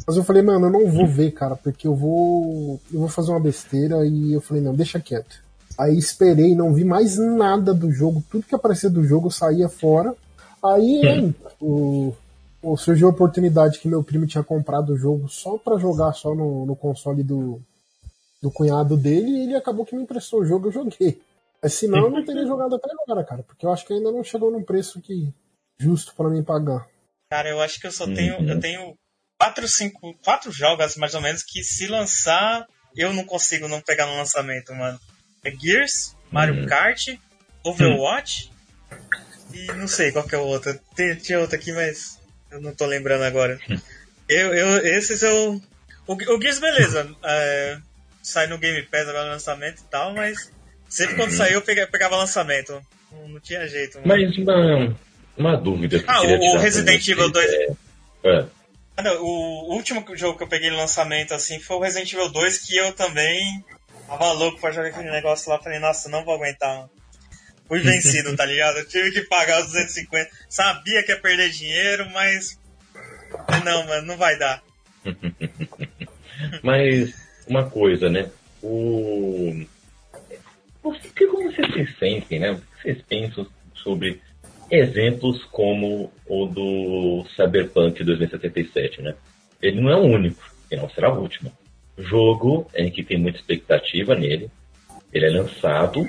Mas 0.07 0.17
eu 0.17 0.25
falei, 0.25 0.43
mano, 0.43 0.67
eu 0.67 0.71
não 0.71 0.91
vou 0.91 1.07
ver, 1.07 1.31
cara, 1.33 1.55
porque 1.57 1.87
eu 1.87 1.95
vou. 1.95 2.81
Eu 2.93 3.01
vou 3.01 3.09
fazer 3.09 3.31
uma 3.31 3.41
besteira 3.41 4.05
e 4.07 4.33
eu 4.33 4.41
falei, 4.41 4.63
não, 4.63 4.75
deixa 4.75 4.99
quieto. 5.01 5.43
Aí 5.79 5.97
esperei, 5.97 6.55
não 6.55 6.75
vi 6.75 6.85
mais 6.85 7.17
nada 7.17 7.73
do 7.73 7.91
jogo, 7.91 8.23
tudo 8.31 8.45
que 8.47 8.55
aparecia 8.55 8.91
do 8.91 9.05
jogo 9.05 9.29
eu 9.29 9.31
saía 9.31 9.69
fora. 9.69 10.15
Aí 10.63 11.07
hein, 11.07 11.35
o, 11.61 12.13
o- 12.63 12.77
surgiu 12.77 13.07
a 13.07 13.11
oportunidade 13.11 13.79
que 13.79 13.89
meu 13.89 14.03
primo 14.05 14.27
tinha 14.27 14.45
comprado 14.45 14.91
o 14.93 14.97
jogo 14.99 15.27
só 15.29 15.57
pra 15.57 15.79
jogar 15.79 16.13
só 16.13 16.35
no, 16.35 16.67
no 16.67 16.77
console 16.77 17.23
do, 17.23 17.63
do 18.43 18.51
cunhado 18.51 18.95
dele 18.97 19.31
e 19.31 19.43
ele 19.45 19.55
acabou 19.57 19.87
que 19.87 19.97
me 19.97 20.03
emprestou 20.03 20.41
o 20.41 20.45
jogo 20.45 20.69
eu 20.69 20.73
joguei. 20.73 21.23
Mas 21.63 21.73
senão 21.75 22.05
eu 22.05 22.11
não 22.11 22.25
teria 22.25 22.45
jogado 22.47 22.75
até 22.75 22.91
agora, 22.93 23.25
cara, 23.25 23.43
porque 23.43 23.65
eu 23.65 23.71
acho 23.73 23.87
que 23.87 23.95
ainda 23.95 24.13
não 24.13 24.23
chegou 24.25 24.51
num 24.51 24.63
preço 24.63 25.01
que 25.01 25.33
justo 25.79 26.15
pra 26.15 26.29
mim 26.29 26.43
pagar. 26.43 26.87
Cara, 27.31 27.49
eu 27.49 27.61
acho 27.61 27.81
que 27.81 27.87
eu 27.87 27.93
só 27.93 28.05
Uhum. 28.07 28.15
tenho. 28.15 28.49
Eu 28.49 28.61
tenho 28.61 28.95
quatro, 29.41 29.67
cinco. 29.67 30.15
Quatro 30.23 30.53
jogos, 30.53 30.97
mais 30.97 31.15
ou 31.15 31.21
menos, 31.23 31.43
que 31.43 31.65
se 31.65 31.87
lançar, 31.87 32.67
eu 32.95 33.13
não 33.15 33.25
consigo 33.25 33.67
não 33.69 33.81
pegar 33.81 34.05
no 34.07 34.17
lançamento, 34.17 34.75
mano. 34.75 35.01
É 35.43 35.51
Gears, 35.51 36.15
Mario 36.31 36.55
Uhum. 36.61 36.67
Kart, 36.67 37.09
Overwatch 37.65 38.51
e 39.55 39.67
não 39.73 39.89
sei 39.89 40.13
qual 40.13 40.27
que 40.27 40.35
é 40.35 40.39
o 40.39 40.43
outro. 40.43 40.79
Tem, 40.95 41.15
tinha 41.17 41.41
outro 41.41 41.57
aqui, 41.57 41.73
mas 41.73 42.19
eu 42.51 42.61
não 42.61 42.75
tô 42.75 42.85
lembrando 42.85 43.25
agora. 43.25 43.59
Eu, 44.29 44.55
eu, 44.55 44.87
esses 44.87 45.23
eu. 45.23 45.61
O, 46.07 46.13
o 46.15 46.41
Gears, 46.43 46.59
beleza. 46.59 47.11
é, 47.25 47.79
sai 48.23 48.47
no 48.47 48.59
Game 48.59 48.83
Pass 48.85 49.09
agora 49.09 49.25
no 49.25 49.31
lançamento 49.33 49.81
e 49.81 49.85
tal, 49.91 50.13
mas 50.15 50.53
sempre 50.89 51.17
quando 51.17 51.33
saiu 51.33 51.55
eu 51.55 51.63
pega- 51.63 51.87
pegava 51.87 52.17
lançamento. 52.17 52.81
Não, 53.11 53.29
não 53.29 53.41
tinha 53.41 53.67
jeito. 53.67 53.99
mano. 54.01 54.07
mas 54.09 54.37
uma, 54.37 54.97
uma 55.37 55.57
dúvida 55.57 55.99
que 55.99 56.05
Ah, 56.07 56.21
o- 56.23 56.59
Resident 56.59 57.07
Evil 57.09 57.31
2. 57.31 57.51
É, 57.53 57.67
ah, 58.27 58.47
Ah, 59.03 59.15
o 59.21 59.75
último 59.75 60.05
jogo 60.15 60.37
que 60.37 60.45
eu 60.45 60.49
peguei 60.49 60.71
no 60.71 60.77
lançamento 60.77 61.33
assim 61.33 61.59
foi 61.59 61.77
o 61.77 61.81
Resident 61.81 62.13
Evil 62.13 62.29
2, 62.29 62.59
que 62.59 62.77
eu 62.77 62.93
também 62.93 63.65
tava 64.07 64.33
louco 64.33 64.61
pra 64.61 64.73
jogar 64.73 64.89
aquele 64.89 65.11
negócio 65.11 65.51
lá. 65.51 65.59
Falei, 65.59 65.79
nossa, 65.79 66.09
não 66.09 66.25
vou 66.25 66.35
aguentar. 66.35 66.89
Fui 67.67 67.79
vencido, 67.81 68.37
tá 68.37 68.45
ligado? 68.45 68.79
Eu 68.79 68.89
tive 68.89 69.13
que 69.13 69.23
pagar 69.23 69.61
os 69.61 69.67
250. 69.69 70.31
Sabia 70.49 71.03
que 71.03 71.13
ia 71.13 71.21
perder 71.21 71.51
dinheiro, 71.51 72.11
mas. 72.11 72.59
Não, 73.65 73.87
mano, 73.87 74.07
não 74.07 74.17
vai 74.17 74.37
dar. 74.39 74.63
Mas 76.63 77.15
uma 77.47 77.69
coisa, 77.69 78.09
né? 78.09 78.31
O... 78.63 79.65
como 80.83 80.97
vocês 81.53 81.73
se 81.73 81.99
sentem, 81.99 82.39
né? 82.39 82.51
O 82.53 82.59
que 82.59 82.83
vocês 82.83 83.03
pensam 83.03 83.47
sobre 83.75 84.21
exemplos 84.71 85.43
como 85.45 86.13
o 86.27 86.47
do 86.47 87.25
Cyberpunk 87.37 88.03
2077, 88.05 89.03
né? 89.03 89.15
Ele 89.61 89.81
não 89.81 89.91
é 89.91 89.97
o 89.97 90.05
único, 90.05 90.43
e 90.71 90.77
não 90.77 90.89
será 90.91 91.13
o 91.13 91.21
último. 91.21 91.53
Jogo 91.99 92.71
em 92.75 92.91
que 92.91 93.03
tem 93.03 93.19
muita 93.19 93.39
expectativa 93.39 94.15
nele, 94.15 94.51
ele 95.13 95.27
é 95.27 95.31
lançado 95.31 96.09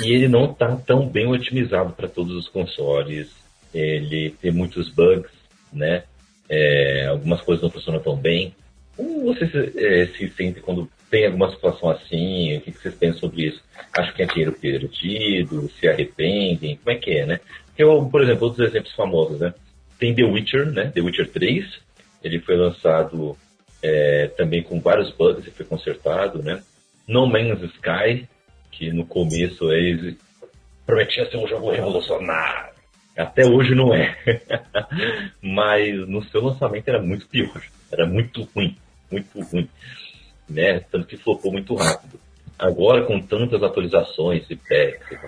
e 0.00 0.12
ele 0.12 0.28
não 0.28 0.50
está 0.50 0.74
tão 0.76 1.06
bem 1.06 1.26
otimizado 1.26 1.92
para 1.92 2.08
todos 2.08 2.34
os 2.34 2.48
consoles. 2.48 3.30
Ele 3.72 4.30
tem 4.40 4.50
muitos 4.50 4.88
bugs, 4.88 5.30
né? 5.72 6.04
É, 6.48 7.06
algumas 7.06 7.40
coisas 7.42 7.62
não 7.62 7.70
funcionam 7.70 8.00
tão 8.00 8.16
bem. 8.16 8.54
Como 8.96 9.24
você 9.24 9.46
se, 9.46 9.78
é, 9.78 10.06
se 10.06 10.28
sente 10.30 10.60
quando 10.60 10.88
tem 11.10 11.26
alguma 11.26 11.50
situação 11.50 11.90
assim? 11.90 12.56
O 12.56 12.60
que, 12.60 12.72
que 12.72 12.78
vocês 12.78 12.94
pensam 12.94 13.20
sobre 13.20 13.46
isso? 13.46 13.62
Acho 13.96 14.14
que 14.14 14.22
é 14.22 14.26
dinheiro 14.26 14.52
perdido? 14.52 15.70
Se 15.78 15.88
arrependem? 15.88 16.76
Como 16.76 16.96
é 16.96 16.98
que 16.98 17.10
é, 17.10 17.26
né? 17.26 17.40
Eu, 17.76 18.08
por 18.10 18.22
exemplo, 18.22 18.46
outros 18.46 18.66
exemplos 18.68 18.94
famosos, 18.94 19.40
né? 19.40 19.54
Tem 19.98 20.14
The 20.14 20.24
Witcher, 20.24 20.66
né? 20.70 20.90
The 20.94 21.00
Witcher 21.00 21.30
3. 21.30 21.80
Ele 22.22 22.40
foi 22.40 22.56
lançado 22.56 23.36
é, 23.82 24.28
também 24.36 24.62
com 24.62 24.80
vários 24.80 25.10
bugs 25.12 25.46
e 25.46 25.50
foi 25.50 25.66
consertado, 25.66 26.42
né? 26.42 26.62
No 27.06 27.26
Man's 27.26 27.62
Sky, 27.74 28.28
que 28.70 28.92
no 28.92 29.04
começo 29.04 29.72
eles 29.72 30.16
prometia 30.86 31.28
ser 31.30 31.36
um 31.36 31.46
jogo 31.46 31.70
revolucionário. 31.70 32.72
Até 33.16 33.46
hoje 33.46 33.74
não 33.74 33.94
é. 33.94 34.16
Mas 35.42 36.08
no 36.08 36.22
seu 36.24 36.42
lançamento 36.42 36.88
era 36.88 37.00
muito 37.00 37.26
pior. 37.28 37.62
Era 37.90 38.06
muito 38.06 38.48
ruim. 38.54 38.76
Muito 39.10 39.40
ruim. 39.40 39.68
Né? 40.48 40.80
Tanto 40.90 41.06
que 41.06 41.16
flopou 41.16 41.52
muito 41.52 41.74
rápido. 41.74 42.18
Agora, 42.58 43.04
com 43.04 43.20
tantas 43.20 43.62
atualizações 43.62 44.48
e 44.48 44.56
packs 44.56 45.18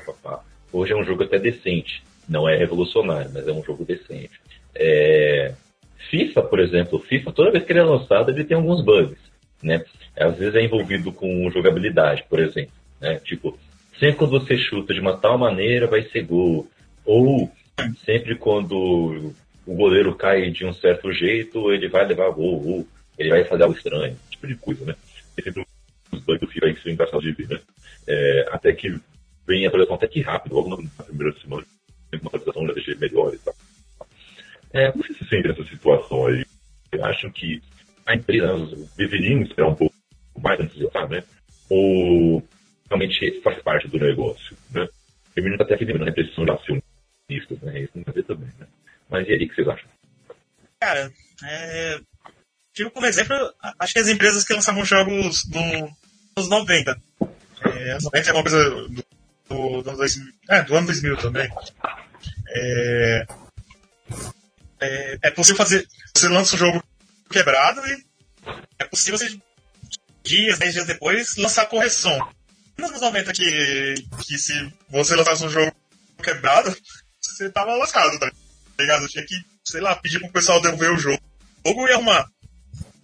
hoje 0.72 0.92
é 0.92 0.96
um 0.96 1.04
jogo 1.04 1.24
até 1.24 1.38
decente. 1.38 2.02
Não 2.28 2.48
é 2.48 2.56
revolucionário, 2.56 3.30
mas 3.32 3.46
é 3.46 3.52
um 3.52 3.62
jogo 3.62 3.84
decente. 3.84 4.40
É... 4.74 5.54
FIFA, 6.10 6.42
por 6.42 6.60
exemplo, 6.60 6.98
FIFA, 6.98 7.32
toda 7.32 7.50
vez 7.50 7.64
que 7.64 7.72
ele 7.72 7.80
é 7.80 7.84
lançado, 7.84 8.30
ele 8.30 8.44
tem 8.44 8.56
alguns 8.56 8.84
bugs. 8.84 9.18
Né? 9.62 9.84
Às 10.16 10.36
vezes 10.36 10.54
é 10.54 10.62
envolvido 10.62 11.12
com 11.12 11.50
jogabilidade, 11.50 12.24
por 12.28 12.38
exemplo. 12.38 12.72
Né? 13.00 13.16
Tipo, 13.24 13.58
sempre 13.98 14.16
quando 14.16 14.38
você 14.38 14.56
chuta 14.58 14.92
de 14.92 15.00
uma 15.00 15.16
tal 15.16 15.38
maneira, 15.38 15.86
vai 15.86 16.02
ser 16.02 16.22
gol. 16.22 16.68
Ou 17.04 17.50
sempre 18.04 18.36
quando 18.36 19.32
o 19.66 19.74
goleiro 19.74 20.14
cai 20.14 20.50
de 20.50 20.64
um 20.64 20.72
certo 20.72 21.12
jeito, 21.12 21.72
ele 21.72 21.88
vai 21.88 22.06
levar 22.06 22.30
gol, 22.30 22.62
ou 22.66 22.88
ele 23.18 23.30
vai 23.30 23.44
fazer 23.44 23.62
algo 23.62 23.76
estranho, 23.76 24.12
esse 24.12 24.30
tipo 24.32 24.46
de 24.46 24.56
coisa, 24.56 24.84
né? 24.84 24.94
Tem 25.34 25.44
sempre 25.44 25.64
uns 26.12 26.20
bugs 26.20 26.40
do 26.40 26.46
FIFA 26.46 26.66
aí 26.66 26.74
que 26.74 26.82
são 26.82 26.92
engraçados 26.92 27.24
de 27.24 27.32
ver, 27.32 27.48
né? 27.48 27.60
É, 28.06 28.48
até 28.50 28.72
que 28.72 28.94
vem 29.46 29.64
a 29.64 29.68
atualização 29.68 29.96
até 29.96 30.06
que 30.06 30.20
rápido, 30.20 30.54
logo 30.54 30.70
na 30.70 31.04
primeira 31.04 31.34
semana, 31.40 31.64
uma 32.22 32.28
atualização 32.28 32.66
já 32.66 32.72
deixei 32.72 32.94
melhor 32.96 33.34
e 33.34 33.38
tal. 33.38 33.54
É, 34.72 34.90
como 34.90 35.04
você 35.04 35.14
se 35.14 35.28
sente 35.28 35.48
nessa 35.48 35.64
situação 35.64 36.26
aí? 36.26 36.44
Acham 37.02 37.30
que 37.30 37.60
a 38.06 38.14
empresa 38.14 38.46
deveria 38.96 39.42
esperar 39.42 39.68
um 39.68 39.74
pouco 39.74 39.94
mais 40.40 40.60
antes 40.60 40.76
de 40.76 40.84
lançar, 40.84 41.08
né? 41.08 41.22
Ou 41.70 42.42
realmente 42.88 43.40
faz 43.40 43.60
parte 43.62 43.88
do 43.88 43.98
negócio, 43.98 44.56
né? 44.70 44.86
O 45.36 45.40
menino 45.40 45.58
tá 45.58 45.64
até 45.64 45.74
aqui 45.74 45.84
lembrando 45.84 46.08
a 46.08 46.10
impressão 46.10 46.44
de 46.44 46.50
acionistas, 46.50 47.60
né? 47.62 47.80
Isso 47.80 47.92
tem 47.92 48.04
a 48.06 48.12
ver 48.12 48.24
também, 48.24 48.50
né? 48.58 48.66
Mas 49.08 49.28
e 49.28 49.32
aí, 49.32 49.44
o 49.44 49.48
que 49.48 49.54
vocês 49.54 49.68
acham? 49.68 49.88
Cara, 50.80 51.12
é... 51.44 52.00
Tiro 52.72 52.90
como 52.90 53.06
exemplo, 53.06 53.36
acho 53.78 53.92
que 53.92 54.00
as 54.00 54.08
empresas 54.08 54.44
que 54.44 54.52
lançavam 54.52 54.84
jogos 54.84 55.44
do, 55.46 55.60
dos 56.36 56.48
90. 56.48 57.00
É, 57.64 57.90
anos 57.92 58.04
90 58.04 58.30
é 58.30 58.32
uma 58.32 58.42
coisa 58.42 58.70
do, 58.70 58.88
do, 59.48 59.82
do, 59.82 59.96
2000, 59.96 60.32
é, 60.50 60.62
do 60.62 60.76
ano 60.76 60.86
2000 60.86 61.16
também. 61.18 61.48
É, 62.48 63.26
é, 64.80 65.18
é 65.22 65.30
possível 65.30 65.56
fazer. 65.56 65.86
Você 66.14 66.28
lança 66.28 66.54
um 66.54 66.58
jogo 66.58 66.82
quebrado 67.30 67.80
e 67.86 68.04
é 68.78 68.84
possível 68.84 69.18
você, 69.18 69.38
dias, 70.22 70.58
dez 70.58 70.74
dias 70.74 70.86
depois, 70.86 71.36
lançar 71.36 71.66
correção. 71.66 72.16
Nos 72.76 72.90
anos 72.90 73.02
90 73.02 73.32
que, 73.32 73.94
que 74.26 74.38
se 74.38 74.72
você 74.88 75.14
lançasse 75.14 75.44
um 75.44 75.50
jogo 75.50 75.72
quebrado, 76.22 76.76
você 77.20 77.48
tava 77.50 77.76
lascado, 77.76 78.18
tá 78.18 78.30
ligado? 78.78 79.08
Tinha 79.08 79.24
que, 79.24 79.34
sei 79.64 79.80
lá, 79.80 79.94
pedir 79.96 80.18
pro 80.20 80.32
pessoal 80.32 80.60
devolver 80.60 80.92
o 80.92 80.98
jogo 80.98 81.20
e 81.64 81.92
arrumar. 81.92 82.28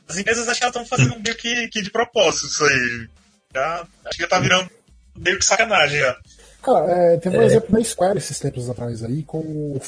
As 0.08 0.18
empresas 0.18 0.48
acho 0.48 0.58
que 0.58 0.64
elas 0.64 0.76
estão 0.76 0.86
fazendo 0.86 1.20
meio 1.20 1.36
que, 1.36 1.68
que 1.68 1.82
de 1.82 1.90
propósito 1.90 2.46
isso 2.46 2.64
aí. 2.64 3.08
Já, 3.54 3.86
acho 4.04 4.16
que 4.16 4.22
já 4.22 4.28
tá 4.28 4.40
virando 4.40 4.68
meio 5.16 5.38
que 5.38 5.44
sacanagem 5.44 6.00
já. 6.00 6.18
Cara, 6.62 6.90
é, 6.90 7.16
teve 7.16 7.38
um 7.38 7.42
é. 7.42 7.46
exemplo 7.46 7.72
da 7.72 7.84
Square 7.84 8.18
esses 8.18 8.38
tempos 8.38 8.68
atrás 8.68 9.02
aí 9.02 9.22
com 9.22 9.38
o 9.38 9.80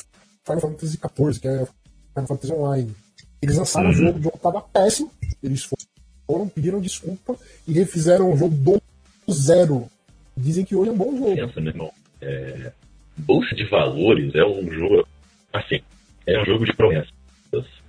Final 0.45 0.61
Fantasy 0.61 0.99
XIV, 0.99 1.41
que 1.41 1.49
é 1.49 1.67
Final 2.15 2.27
Fantasy 2.27 2.53
Online. 2.53 2.95
Eles 3.41 3.57
lançaram 3.57 3.87
uhum. 3.87 3.93
o 3.93 3.97
jogo, 3.97 4.19
o 4.19 4.23
jogo 4.23 4.39
tava 4.39 4.61
péssimo, 4.61 5.11
eles 5.43 5.69
foram, 6.27 6.49
pediram 6.49 6.81
desculpa 6.81 7.37
e 7.67 7.73
refizeram 7.73 8.33
o 8.33 8.37
jogo 8.37 8.55
do 8.55 8.81
zero. 9.33 9.89
Dizem 10.37 10.65
que 10.65 10.75
hoje 10.75 10.91
é 10.91 10.93
um 10.93 10.97
bom 10.97 11.17
jogo. 11.17 11.35
Pensa, 11.35 11.61
meu 11.61 11.73
irmão. 11.73 11.93
É... 12.21 12.73
Bolsa 13.17 13.55
de 13.55 13.65
Valores 13.69 14.35
é 14.35 14.45
um 14.45 14.71
jogo, 14.71 15.07
assim, 15.53 15.81
é 16.27 16.41
um 16.41 16.45
jogo 16.45 16.65
de 16.65 16.73
promessas, 16.75 17.13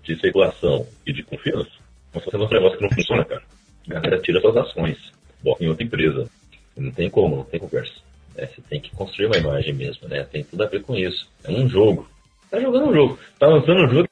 de 0.03 0.13
especulação 0.13 0.85
e 1.05 1.13
de 1.13 1.23
confiança. 1.23 1.71
Mas 2.13 2.25
você 2.25 2.37
lança 2.37 2.51
um 2.51 2.57
negócio 2.57 2.77
que 2.77 2.83
não 2.83 2.91
funciona, 2.91 3.25
cara. 3.25 3.43
A 3.87 3.93
galera 3.93 4.21
tira 4.21 4.41
suas 4.41 4.57
ações, 4.57 4.97
bota 5.41 5.63
em 5.63 5.69
outra 5.69 5.83
empresa. 5.83 6.29
Não 6.75 6.91
tem 6.91 7.09
como, 7.09 7.37
não 7.37 7.43
tem 7.43 7.59
conversa. 7.59 7.93
É, 8.35 8.45
você 8.47 8.61
tem 8.61 8.79
que 8.79 8.95
construir 8.95 9.27
uma 9.27 9.37
imagem 9.37 9.73
mesmo, 9.73 10.07
né? 10.07 10.23
Tem 10.23 10.43
tudo 10.43 10.63
a 10.63 10.67
ver 10.67 10.81
com 10.81 10.95
isso. 10.95 11.29
É 11.43 11.51
um 11.51 11.67
jogo. 11.67 12.07
Tá 12.49 12.59
jogando 12.59 12.89
um 12.89 12.93
jogo. 12.93 13.19
Tá 13.39 13.47
lançando 13.47 13.85
um 13.85 13.89
jogo. 13.89 14.09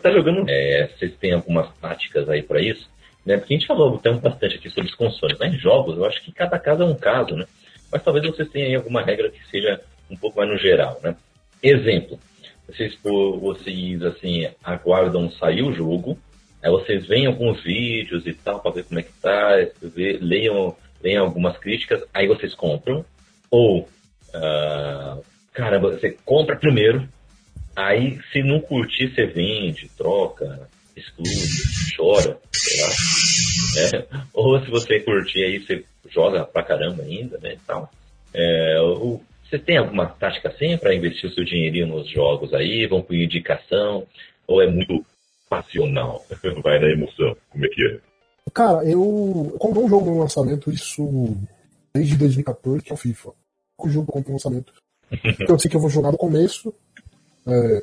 Tá 0.00 0.10
jogando. 0.10 0.44
É, 0.48 0.88
vocês 0.88 1.14
têm 1.16 1.32
algumas 1.32 1.72
táticas 1.78 2.28
aí 2.28 2.42
para 2.42 2.60
isso? 2.60 2.90
Né? 3.24 3.36
Porque 3.36 3.54
a 3.54 3.58
gente 3.58 3.66
falou 3.66 3.98
tem 3.98 4.16
bastante 4.16 4.56
aqui 4.56 4.68
sobre 4.70 4.90
os 4.90 4.96
consoles. 4.96 5.38
Mas 5.38 5.54
em 5.54 5.58
jogos, 5.58 5.96
eu 5.96 6.04
acho 6.04 6.22
que 6.22 6.32
cada 6.32 6.58
caso 6.58 6.82
é 6.82 6.86
um 6.86 6.94
caso, 6.94 7.34
né? 7.34 7.46
Mas 7.90 8.02
talvez 8.02 8.26
vocês 8.26 8.48
tenham 8.48 8.68
aí 8.68 8.74
alguma 8.74 9.02
regra 9.02 9.30
que 9.30 9.46
seja 9.50 9.80
um 10.10 10.16
pouco 10.16 10.38
mais 10.38 10.50
no 10.50 10.58
geral, 10.58 11.00
né? 11.02 11.16
Exemplo. 11.62 12.18
Vocês, 12.66 12.96
vocês 13.02 14.02
assim, 14.02 14.48
aguardam 14.62 15.30
sair 15.32 15.62
o 15.62 15.72
jogo, 15.72 16.16
aí 16.62 16.70
vocês 16.70 17.06
veem 17.06 17.26
alguns 17.26 17.62
vídeos 17.62 18.26
e 18.26 18.32
tal, 18.32 18.60
para 18.60 18.70
ver 18.70 18.84
como 18.84 19.00
é 19.00 19.02
que 19.02 19.12
tá, 19.20 19.56
leiam, 20.20 20.74
leiam 21.02 21.24
algumas 21.24 21.58
críticas, 21.58 22.02
aí 22.14 22.26
vocês 22.26 22.54
compram, 22.54 23.04
ou, 23.52 23.82
uh, 23.82 25.22
caramba, 25.52 25.90
você 25.90 26.16
compra 26.24 26.56
primeiro, 26.56 27.06
aí 27.76 28.18
se 28.32 28.42
não 28.42 28.60
curtir, 28.60 29.14
você 29.14 29.26
vende, 29.26 29.90
troca, 29.90 30.70
exclui, 30.96 31.28
chora, 31.94 32.38
sei 32.50 32.82
lá. 32.82 32.88
Né? 33.74 34.24
Ou 34.32 34.58
se 34.64 34.70
você 34.70 35.00
curtir, 35.00 35.44
aí 35.44 35.58
você 35.58 35.84
joga 36.08 36.44
pra 36.46 36.64
caramba 36.64 37.02
ainda, 37.02 37.38
né? 37.38 37.58
Então, 37.62 37.86
é, 38.32 38.78
você 39.48 39.58
tem 39.58 39.76
alguma 39.76 40.06
tática 40.06 40.48
assim 40.48 40.78
para 40.78 40.94
investir 40.94 41.28
o 41.28 41.34
seu 41.34 41.44
dinheirinho 41.44 41.88
nos 41.88 42.08
jogos 42.08 42.54
aí? 42.54 42.86
Vão 42.86 43.02
por 43.02 43.14
indicação? 43.14 44.06
Ou 44.46 44.62
é 44.62 44.66
muito 44.66 45.04
passional? 45.48 46.24
Vai 46.64 46.78
na 46.78 46.90
emoção? 46.90 47.36
Como 47.50 47.66
é 47.66 47.68
que 47.68 47.86
é? 47.86 47.98
Cara, 48.54 48.84
eu 48.84 49.54
comprei 49.58 49.84
um 49.84 49.88
jogo 49.88 50.10
no 50.10 50.20
lançamento, 50.20 50.70
isso 50.70 51.36
desde 51.94 52.16
2014, 52.16 52.82
que 52.82 52.92
é 52.92 52.94
o 52.94 52.98
FIFA 52.98 53.32
o 53.88 53.90
jogo 53.90 54.10
compra 54.10 54.30
um 54.30 54.34
lançamento. 54.34 54.72
Então 55.10 55.56
eu 55.56 55.58
sei 55.58 55.70
que 55.70 55.76
eu 55.76 55.80
vou 55.80 55.90
jogar 55.90 56.10
no 56.10 56.18
começo, 56.18 56.72
é, 57.46 57.82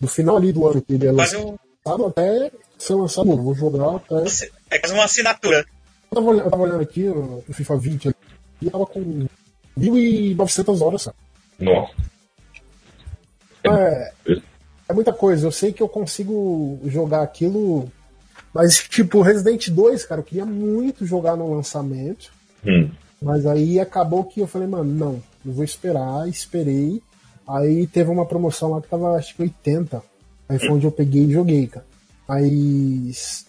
do 0.00 0.08
final 0.08 0.36
ali 0.36 0.52
do 0.52 0.66
ano 0.66 0.82
que 0.82 0.94
ele 0.94 1.06
é 1.06 1.12
lançado 1.12 1.58
um... 1.86 2.06
até 2.06 2.50
ser 2.78 2.94
lançado 2.94 3.26
novo. 3.26 3.42
Vou 3.42 3.54
jogar 3.54 3.96
até. 3.96 4.24
É 4.70 4.78
quase 4.78 4.94
uma 4.94 5.04
assinatura. 5.04 5.64
Eu 6.10 6.14
tava, 6.14 6.30
eu 6.32 6.50
tava 6.50 6.62
olhando 6.62 6.82
aqui 6.82 7.04
no 7.04 7.42
FIFA 7.52 7.76
20 7.76 8.14
e 8.62 8.70
tava 8.70 8.86
com 8.86 9.26
1.900 9.78 10.80
horas, 10.80 11.02
sabe? 11.02 11.16
Nossa. 11.58 11.92
É, 13.64 14.12
é 14.88 14.92
muita 14.94 15.12
coisa. 15.12 15.46
Eu 15.46 15.52
sei 15.52 15.72
que 15.72 15.82
eu 15.82 15.88
consigo 15.88 16.80
jogar 16.86 17.22
aquilo. 17.22 17.90
Mas, 18.52 18.78
tipo, 18.88 19.20
Resident 19.20 19.68
2, 19.68 20.04
cara, 20.04 20.20
eu 20.20 20.24
queria 20.24 20.46
muito 20.46 21.04
jogar 21.06 21.36
no 21.36 21.54
lançamento. 21.54 22.32
Hum. 22.64 22.90
Mas 23.26 23.44
aí 23.44 23.80
acabou 23.80 24.22
que 24.22 24.38
eu 24.38 24.46
falei, 24.46 24.68
mano, 24.68 24.84
não, 24.84 25.22
eu 25.44 25.52
vou 25.52 25.64
esperar, 25.64 26.28
esperei. 26.28 27.02
Aí 27.44 27.84
teve 27.88 28.08
uma 28.08 28.24
promoção 28.24 28.70
lá 28.70 28.80
que 28.80 28.88
tava 28.88 29.16
acho 29.16 29.34
que 29.34 29.42
80. 29.42 30.00
Aí 30.48 30.60
foi 30.60 30.70
onde 30.70 30.86
eu 30.86 30.92
peguei 30.92 31.24
e 31.24 31.32
joguei, 31.32 31.66
cara. 31.66 31.84
Mas 32.28 33.44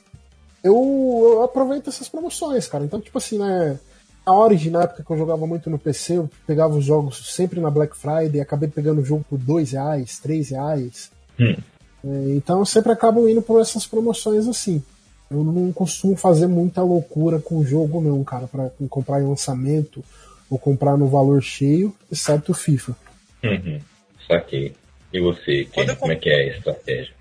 eu, 0.63 0.73
eu 0.73 1.43
aproveito 1.43 1.89
essas 1.89 2.09
promoções, 2.09 2.67
cara. 2.67 2.86
Então, 2.86 2.99
tipo 2.99 3.19
assim, 3.19 3.38
né? 3.38 3.80
A 4.25 4.36
Origin, 4.36 4.71
na 4.71 4.82
época 4.82 5.03
que 5.03 5.11
eu 5.11 5.17
jogava 5.17 5.45
muito 5.45 5.69
no 5.69 5.78
PC, 5.78 6.17
eu 6.17 6.30
pegava 6.47 6.75
os 6.75 6.84
jogos 6.84 7.36
sempre 7.36 7.61
na 7.61 7.69
Black 7.69 7.95
Friday, 7.95 8.41
acabei 8.41 8.67
pegando 8.67 9.01
o 9.01 9.05
jogo 9.05 9.23
por 9.30 9.38
2 9.38 9.73
reais, 9.73 10.17
3 10.17 10.49
reais. 10.49 11.11
Hum. 11.39 11.55
É, 12.03 12.36
então 12.36 12.57
eu 12.57 12.65
sempre 12.65 12.91
acabo 12.91 13.30
indo 13.30 13.43
por 13.43 13.61
essas 13.61 13.86
promoções 13.86 14.47
assim. 14.47 14.82
Eu 15.30 15.43
não 15.43 15.71
costumo 15.73 16.15
fazer 16.15 16.47
muita 16.47 16.82
loucura 16.82 17.39
com 17.39 17.57
o 17.57 17.65
jogo, 17.65 18.01
não, 18.01 18.23
cara, 18.23 18.47
para 18.47 18.69
comprar 18.89 19.21
em 19.21 19.28
lançamento 19.28 20.03
ou 20.49 20.57
comprar 20.57 20.97
no 20.97 21.07
valor 21.07 21.41
cheio, 21.41 21.93
exceto 22.11 22.53
o 22.53 22.55
FIFA. 22.55 22.95
Uhum. 23.43 23.82
Saquei. 24.25 24.73
E 25.11 25.19
você, 25.19 25.65
Ken, 25.65 25.95
como 25.95 26.11
é 26.11 26.15
que 26.15 26.30
é 26.30 26.36
a 26.36 26.57
estratégia? 26.57 27.13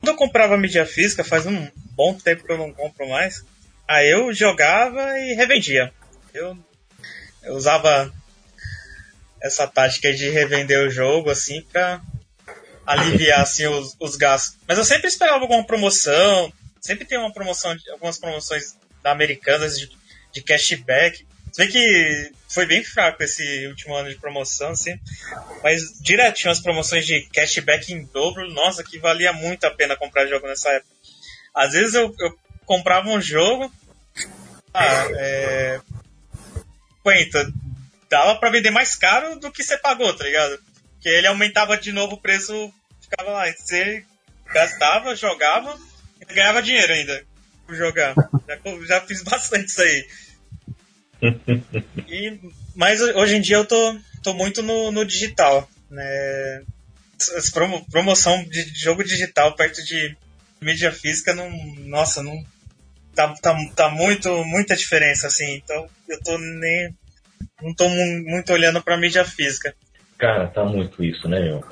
Quando 0.00 0.12
eu 0.12 0.16
comprava 0.16 0.56
mídia 0.56 0.86
física, 0.86 1.24
faz 1.24 1.46
um 1.46 1.68
bom 1.92 2.14
tempo 2.14 2.44
que 2.44 2.52
eu 2.52 2.58
não 2.58 2.72
compro 2.72 3.08
mais, 3.08 3.44
aí 3.86 4.10
eu 4.10 4.32
jogava 4.32 5.18
e 5.18 5.34
revendia. 5.34 5.92
Eu, 6.32 6.56
eu 7.42 7.54
usava 7.54 8.12
essa 9.42 9.66
tática 9.66 10.12
de 10.12 10.28
revender 10.30 10.86
o 10.86 10.90
jogo, 10.90 11.30
assim, 11.30 11.62
pra 11.72 12.00
aliviar, 12.86 13.40
assim, 13.40 13.66
os, 13.66 13.96
os 14.00 14.16
gastos. 14.16 14.58
Mas 14.66 14.78
eu 14.78 14.84
sempre 14.84 15.08
esperava 15.08 15.42
alguma 15.42 15.64
promoção, 15.64 16.52
sempre 16.80 17.04
tem 17.04 17.18
uma 17.18 17.32
promoção, 17.32 17.76
algumas 17.90 18.18
promoções 18.18 18.76
da 19.02 19.12
Americanas 19.12 19.78
de, 19.78 19.90
de 20.32 20.42
cashback. 20.42 21.26
Você 21.52 21.66
vê 21.66 21.72
que 21.72 22.32
foi 22.48 22.66
bem 22.66 22.82
fraco 22.84 23.22
esse 23.22 23.66
último 23.66 23.94
ano 23.94 24.08
de 24.08 24.16
promoção, 24.16 24.70
assim. 24.70 24.98
Mas 25.62 25.98
direto 26.00 26.36
tinha 26.36 26.52
as 26.52 26.60
promoções 26.60 27.06
de 27.06 27.22
cashback 27.32 27.92
em 27.92 28.04
dobro. 28.06 28.48
Nossa, 28.52 28.84
que 28.84 28.98
valia 28.98 29.32
muito 29.32 29.64
a 29.64 29.70
pena 29.70 29.96
comprar 29.96 30.26
jogo 30.26 30.46
nessa 30.46 30.70
época. 30.70 30.94
Às 31.54 31.72
vezes 31.72 31.94
eu, 31.94 32.14
eu 32.20 32.38
comprava 32.64 33.08
um 33.08 33.20
jogo. 33.20 33.72
Ah, 34.72 35.06
é. 35.18 35.80
Quenta, 37.02 37.52
dava 38.08 38.36
para 38.36 38.50
vender 38.50 38.70
mais 38.70 38.94
caro 38.94 39.38
do 39.40 39.50
que 39.50 39.64
você 39.64 39.76
pagou, 39.76 40.12
tá 40.14 40.24
ligado? 40.24 40.60
Porque 40.92 41.08
ele 41.08 41.26
aumentava 41.26 41.76
de 41.76 41.92
novo 41.92 42.14
o 42.14 42.20
preço, 42.20 42.72
ficava 43.00 43.30
lá. 43.30 43.46
Você 43.50 44.04
gastava, 44.46 45.16
jogava, 45.16 45.76
ganhava 46.30 46.62
dinheiro 46.62 46.92
ainda 46.92 47.22
por 47.66 47.76
jogar. 47.76 48.14
já, 48.48 48.86
já 48.86 49.00
fiz 49.02 49.22
bastante 49.22 49.68
isso 49.68 49.82
aí. 49.82 50.06
e, 52.08 52.38
mas 52.74 53.00
hoje 53.00 53.36
em 53.36 53.40
dia 53.40 53.56
eu 53.56 53.64
tô, 53.64 53.98
tô 54.22 54.34
muito 54.34 54.62
no, 54.62 54.90
no 54.90 55.04
digital. 55.04 55.68
Né? 55.90 56.62
Promo, 57.52 57.84
promoção 57.90 58.42
de 58.44 58.62
jogo 58.74 59.04
digital 59.04 59.54
perto 59.54 59.84
de 59.84 60.16
mídia 60.60 60.90
física, 60.92 61.34
não, 61.34 61.50
nossa, 61.86 62.22
não. 62.22 62.44
Tá, 63.14 63.34
tá, 63.42 63.56
tá 63.74 63.88
muito, 63.90 64.44
muita 64.44 64.76
diferença, 64.76 65.26
assim. 65.26 65.56
Então 65.56 65.88
eu 66.08 66.20
tô 66.22 66.38
nem. 66.38 66.94
Não 67.62 67.74
tô 67.74 67.88
muito 67.88 68.52
olhando 68.52 68.82
pra 68.82 68.96
mídia 68.96 69.24
física. 69.24 69.74
Cara, 70.18 70.48
tá 70.48 70.64
muito 70.64 71.02
isso, 71.04 71.28
né, 71.28 71.40
meu? 71.40 71.64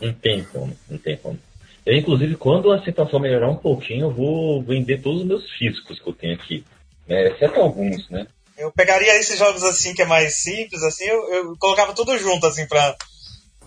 Não 0.00 0.12
tem 0.12 0.44
como, 0.44 0.76
não 0.88 0.98
tem 0.98 1.16
como. 1.16 1.38
Eu, 1.84 1.96
inclusive, 1.96 2.36
quando 2.36 2.72
a 2.72 2.82
situação 2.84 3.18
melhorar 3.18 3.50
um 3.50 3.56
pouquinho, 3.56 4.06
eu 4.06 4.10
vou 4.10 4.62
vender 4.62 5.00
todos 5.00 5.22
os 5.22 5.26
meus 5.26 5.50
físicos 5.52 5.98
que 5.98 6.08
eu 6.08 6.12
tenho 6.12 6.34
aqui. 6.34 6.64
É, 7.08 7.28
exceto 7.28 7.60
alguns, 7.60 8.08
né? 8.10 8.26
Eu 8.56 8.70
pegaria 8.70 9.18
esses 9.18 9.38
jogos 9.38 9.62
assim 9.64 9.94
que 9.94 10.02
é 10.02 10.06
mais 10.06 10.42
simples, 10.42 10.82
assim, 10.82 11.04
eu, 11.06 11.32
eu 11.32 11.56
colocava 11.58 11.94
tudo 11.94 12.16
junto, 12.18 12.46
assim, 12.46 12.66
pra, 12.66 12.94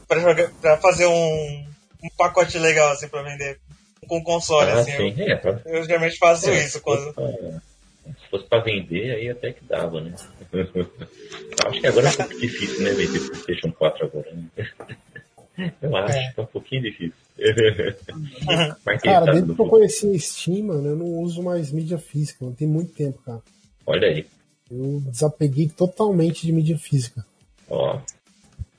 pra, 0.07 0.19
jogar, 0.19 0.51
pra 0.61 0.77
fazer 0.77 1.07
um, 1.07 1.65
um 2.03 2.09
pacote 2.15 2.57
legal, 2.59 2.91
assim, 2.91 3.07
pra 3.07 3.23
vender 3.23 3.59
com 4.07 4.23
console, 4.23 4.69
ah, 4.69 4.79
assim. 4.79 4.91
Sim. 4.91 5.15
Eu, 5.17 5.27
é, 5.27 5.35
pra... 5.35 5.61
eu 5.65 5.83
geralmente 5.83 6.17
faço 6.17 6.49
é, 6.49 6.63
isso. 6.63 6.79
Quando... 6.81 7.07
Se 7.07 7.13
fosse, 7.13 7.41
pra, 7.41 8.11
se 8.13 8.29
fosse 8.29 8.45
pra 8.45 8.59
vender, 8.59 9.15
aí 9.15 9.29
até 9.29 9.51
que 9.51 9.65
dava, 9.65 9.99
né? 9.99 10.13
Acho 11.65 11.81
que 11.81 11.87
agora 11.87 12.07
é 12.07 12.09
um 12.11 12.13
pouco 12.13 12.39
difícil, 12.39 12.83
né, 12.83 12.91
vender 12.91 13.19
PlayStation 13.19 13.71
4 13.71 14.05
agora, 14.05 14.31
né? 14.31 14.45
Eu 15.81 15.95
acho 15.95 16.17
é. 16.17 16.31
que 16.33 16.39
é 16.39 16.43
um 16.43 16.47
pouquinho 16.47 16.81
difícil. 16.81 17.13
cara, 19.03 19.31
desde 19.31 19.53
que 19.53 19.61
eu 19.61 19.67
conheci 19.67 20.15
a 20.15 20.19
Steam, 20.19 20.67
mano, 20.67 20.89
eu 20.89 20.95
não 20.95 21.05
uso 21.21 21.41
mais 21.43 21.71
mídia 21.71 21.97
física, 21.97 22.45
não 22.45 22.53
tem 22.53 22.67
muito 22.67 22.93
tempo, 22.93 23.19
cara. 23.23 23.41
Olha 23.85 24.07
aí. 24.07 24.25
Eu 24.71 25.01
desapeguei 25.05 25.67
totalmente 25.69 26.45
de 26.45 26.51
mídia 26.51 26.77
física. 26.77 27.25
Ó. 27.69 27.99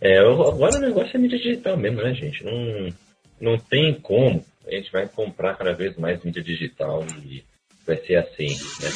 É, 0.01 0.19
agora 0.19 0.77
o 0.77 0.81
negócio 0.81 1.17
é 1.17 1.19
mídia 1.19 1.39
digital 1.39 1.77
mesmo, 1.77 2.03
né, 2.03 2.15
gente? 2.15 2.45
Não, 2.45 2.93
não 3.41 3.59
tem 3.59 3.95
como. 4.01 4.45
A 4.67 4.71
gente 4.71 4.91
vai 4.91 5.09
comprar 5.09 5.57
cada 5.57 5.73
vez 5.73 5.97
mais 5.97 6.23
mídia 6.25 6.43
digital 6.43 7.05
e 7.25 7.45
vai 7.87 7.97
ser 7.99 8.17
assim, 8.17 8.49
né? 8.49 8.91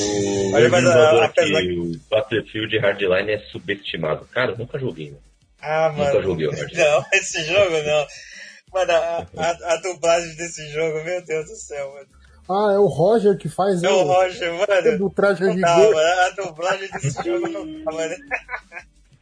O 0.00 0.54
Olha, 0.54 0.68
mas 0.68 0.84
a- 0.86 1.24
aqui, 1.24 1.40
apesar- 1.40 1.62
o 1.62 1.92
Battlefield 2.10 2.78
Hardline 2.78 3.30
é 3.32 3.38
subestimado. 3.50 4.24
Cara, 4.26 4.52
eu 4.52 4.58
nunca 4.58 4.78
joguei. 4.78 5.10
né? 5.10 5.16
Ah, 5.60 5.88
Nunca 5.90 6.04
mano. 6.04 6.22
joguei 6.22 6.46
o 6.46 6.50
Hard. 6.50 6.72
Não, 6.72 7.04
esse 7.12 7.44
jogo 7.44 7.76
não. 7.82 8.06
Mano, 8.72 8.92
a, 8.92 9.26
a, 9.36 9.72
a 9.72 9.76
dublagem 9.76 10.34
desse 10.36 10.68
jogo, 10.70 11.02
meu 11.04 11.24
Deus 11.24 11.46
do 11.46 11.56
céu, 11.56 11.90
mano. 11.94 12.06
Ah, 12.50 12.72
é 12.74 12.78
o 12.78 12.86
Roger 12.86 13.36
que 13.36 13.48
faz 13.48 13.82
É 13.82 13.88
o 13.90 14.02
Roger, 14.04 14.52
mano. 14.54 14.98
do 14.98 15.10
traje 15.10 15.44
a 15.44 15.46
Não 15.48 15.60
dá, 15.60 15.76
mano. 15.76 15.98
A 15.98 16.30
dublagem 16.30 16.88
desse 16.92 17.22
jogo 17.24 17.48
não 17.48 17.66
dá, 17.84 17.92
mano. 17.92 18.14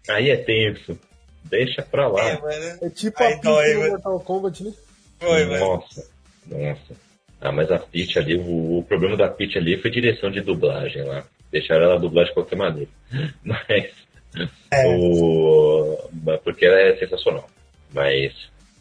Aí 0.09 0.31
é 0.31 0.37
tenso. 0.37 0.99
Deixa 1.45 1.83
pra 1.83 2.09
lá. 2.09 2.23
É, 2.29 2.41
mano. 2.41 2.79
É 2.83 2.91
tipo 2.91 3.23
Ai, 3.23 3.33
a 3.33 3.37
dói, 3.37 3.75
mano. 3.75 3.91
Mortal 3.91 4.21
Kombat, 4.21 4.65
né? 4.65 4.73
Foi, 5.19 5.45
mano. 5.47 5.59
Nossa, 5.67 6.07
nossa. 6.47 7.07
Ah, 7.41 7.53
mas 7.53 7.71
a 7.71 7.79
Peach 7.79 8.19
ali, 8.19 8.37
o, 8.37 8.79
o 8.79 8.85
problema 8.85 9.17
da 9.17 9.29
Peach 9.29 9.57
ali 9.59 9.81
foi 9.81 9.91
direção 9.91 10.31
de 10.31 10.41
dublagem 10.41 11.03
lá. 11.05 11.25
Deixaram 11.53 11.85
ela 11.85 11.99
dublar 12.01 12.27
de 12.27 12.35
qualquer 12.35 12.57
maneira. 12.57 12.91
Mas. 13.45 13.93
É. 14.71 14.87
O, 14.87 16.11
porque 16.45 16.67
ela 16.67 16.81
é 16.81 16.97
sensacional. 16.97 17.49
Mas, 17.93 18.33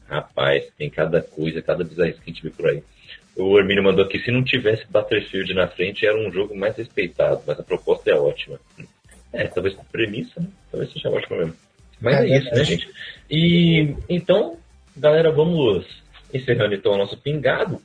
rapaz, 0.08 0.66
tem 0.78 0.90
cada 0.90 1.22
coisa, 1.22 1.62
cada 1.62 1.84
bizarrice 1.84 2.20
que 2.20 2.30
a 2.30 2.34
gente 2.34 2.44
vê 2.44 2.50
por 2.50 2.70
aí. 2.70 2.84
O 3.36 3.60
Hermínio 3.60 3.84
mandou 3.84 4.06
aqui, 4.06 4.20
se 4.20 4.32
não 4.32 4.44
tivesse 4.44 4.90
Battlefield 4.90 5.54
na 5.54 5.68
frente, 5.68 6.06
era 6.06 6.18
um 6.18 6.32
jogo 6.32 6.56
mais 6.56 6.76
respeitado, 6.78 7.42
mas 7.46 7.60
a 7.60 7.64
proposta 7.64 8.10
é 8.10 8.16
ótima. 8.16 8.60
É, 9.34 9.46
talvez 9.48 9.76
com 9.76 9.84
premissa, 9.84 10.40
né? 10.40 10.48
Talvez 10.72 10.92
seja 10.94 11.10
ótima 11.10 11.38
mesmo. 11.38 11.56
Mas 12.00 12.16
É 12.16 12.30
é, 12.30 12.38
isso, 12.38 12.56
né, 12.56 12.64
gente? 12.64 12.90
E 13.30 13.96
então, 14.10 14.58
galera, 14.96 15.32
vamos 15.32 15.86
encerrando 16.34 16.74
então 16.74 16.94
o 16.94 16.98
nosso 16.98 17.18
pingado. 17.18 17.82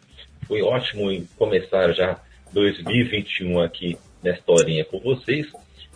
Foi 0.46 0.62
ótimo 0.62 1.10
em 1.10 1.26
começar 1.36 1.92
já 1.92 2.20
2021 2.52 3.60
aqui 3.60 3.96
nesta 4.22 4.52
horinha 4.52 4.84
com 4.84 5.00
vocês. 5.00 5.46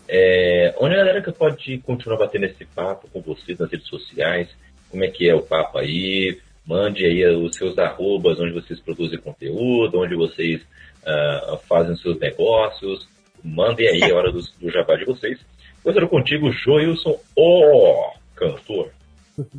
É, 0.09 0.75
onde 0.79 0.95
a 0.95 0.99
galera 0.99 1.23
que 1.23 1.33
pode 1.33 1.79
continuar 1.79 2.19
batendo 2.19 2.45
esse 2.45 2.65
papo 2.65 3.09
com 3.13 3.21
vocês 3.23 3.59
nas 3.59 3.71
redes 3.71 3.89
sociais? 3.89 4.49
Como 4.91 5.05
é 5.05 5.09
que 5.09 5.29
é 5.29 5.35
o 5.35 5.43
papo 5.43 5.79
aí? 5.79 6.41
Mande 6.67 7.05
aí 7.05 7.27
os 7.27 7.57
seus 7.57 7.77
arrobas, 7.79 8.41
onde 8.41 8.53
vocês 8.53 8.81
produzem 8.81 9.19
conteúdo, 9.19 9.99
onde 9.99 10.15
vocês 10.15 10.63
ah, 11.05 11.59
fazem 11.69 11.93
os 11.93 12.01
seus 12.01 12.19
negócios. 12.19 13.07
Mandem 13.43 13.89
aí 13.89 14.11
a 14.11 14.15
hora 14.15 14.33
do, 14.33 14.41
do 14.41 14.71
jabá 14.71 14.97
de 14.97 15.05
vocês. 15.05 15.39
Começando 15.83 16.09
contigo, 16.09 16.51
Joilson, 16.51 17.19
o 17.37 18.13
cantor. 18.35 18.91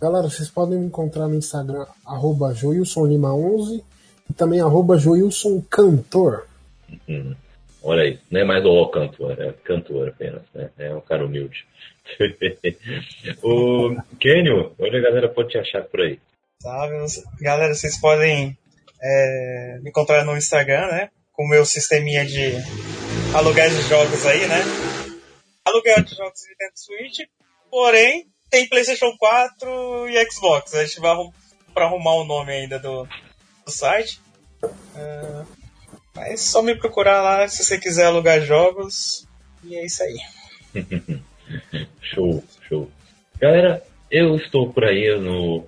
Galera, 0.00 0.28
vocês 0.28 0.48
podem 0.48 0.78
me 0.78 0.86
encontrar 0.86 1.26
no 1.26 1.34
Instagram, 1.34 1.84
arroba 2.06 2.52
joilsonlima11 2.54 3.82
e 4.30 4.32
também 4.32 4.60
arroba 4.60 4.96
joilsoncantor. 4.96 6.44
Hum, 7.08 7.34
olha 7.82 8.02
aí, 8.02 8.18
não 8.30 8.40
é 8.40 8.44
mais 8.44 8.64
o 8.64 8.86
cantor, 8.88 9.40
é 9.40 9.52
cantor 9.64 10.08
apenas, 10.08 10.42
né? 10.54 10.70
É 10.78 10.94
um 10.94 11.00
cara 11.00 11.24
humilde. 11.24 11.66
o 13.42 13.96
Kenio, 14.18 14.74
onde 14.78 14.96
a 14.96 15.00
galera 15.00 15.28
pode 15.28 15.50
te 15.50 15.58
achar 15.58 15.84
por 15.84 16.00
aí? 16.00 16.18
Sabe? 16.62 16.94
Galera, 17.40 17.74
vocês 17.74 18.00
podem 18.00 18.56
é, 19.00 19.78
me 19.82 19.90
encontrar 19.90 20.24
no 20.24 20.36
Instagram, 20.36 20.88
né? 20.88 21.10
Com 21.32 21.44
o 21.44 21.48
meu 21.48 21.64
sisteminha 21.64 22.24
de 22.24 22.52
aluguéis 23.34 23.76
de 23.76 23.82
jogos 23.82 24.26
aí, 24.26 24.46
né? 24.46 24.60
Aluguel 25.64 26.02
de 26.02 26.16
jogos 26.16 26.40
de 26.40 26.48
Nintendo 26.48 26.72
Switch, 26.74 27.28
porém, 27.70 28.26
tem 28.50 28.68
PlayStation 28.68 29.14
4 29.18 30.08
e 30.08 30.30
Xbox. 30.30 30.74
A 30.74 30.84
gente 30.84 31.00
vai 31.00 31.14
pra 31.74 31.84
arrumar 31.84 32.14
o 32.14 32.24
nome 32.24 32.52
ainda 32.52 32.78
do, 32.78 33.06
do 33.64 33.70
site. 33.70 34.20
É, 34.96 35.57
mas 36.18 36.32
é 36.32 36.36
só 36.36 36.62
me 36.62 36.74
procurar 36.74 37.22
lá 37.22 37.48
se 37.48 37.64
você 37.64 37.78
quiser 37.78 38.06
alugar 38.06 38.40
jogos. 38.40 39.26
E 39.64 39.74
é 39.74 39.84
isso 39.84 40.02
aí. 40.02 40.18
Show, 42.02 42.44
show. 42.68 42.90
Galera, 43.40 43.82
eu 44.10 44.36
estou 44.36 44.70
por 44.70 44.84
aí 44.84 45.18
no 45.18 45.64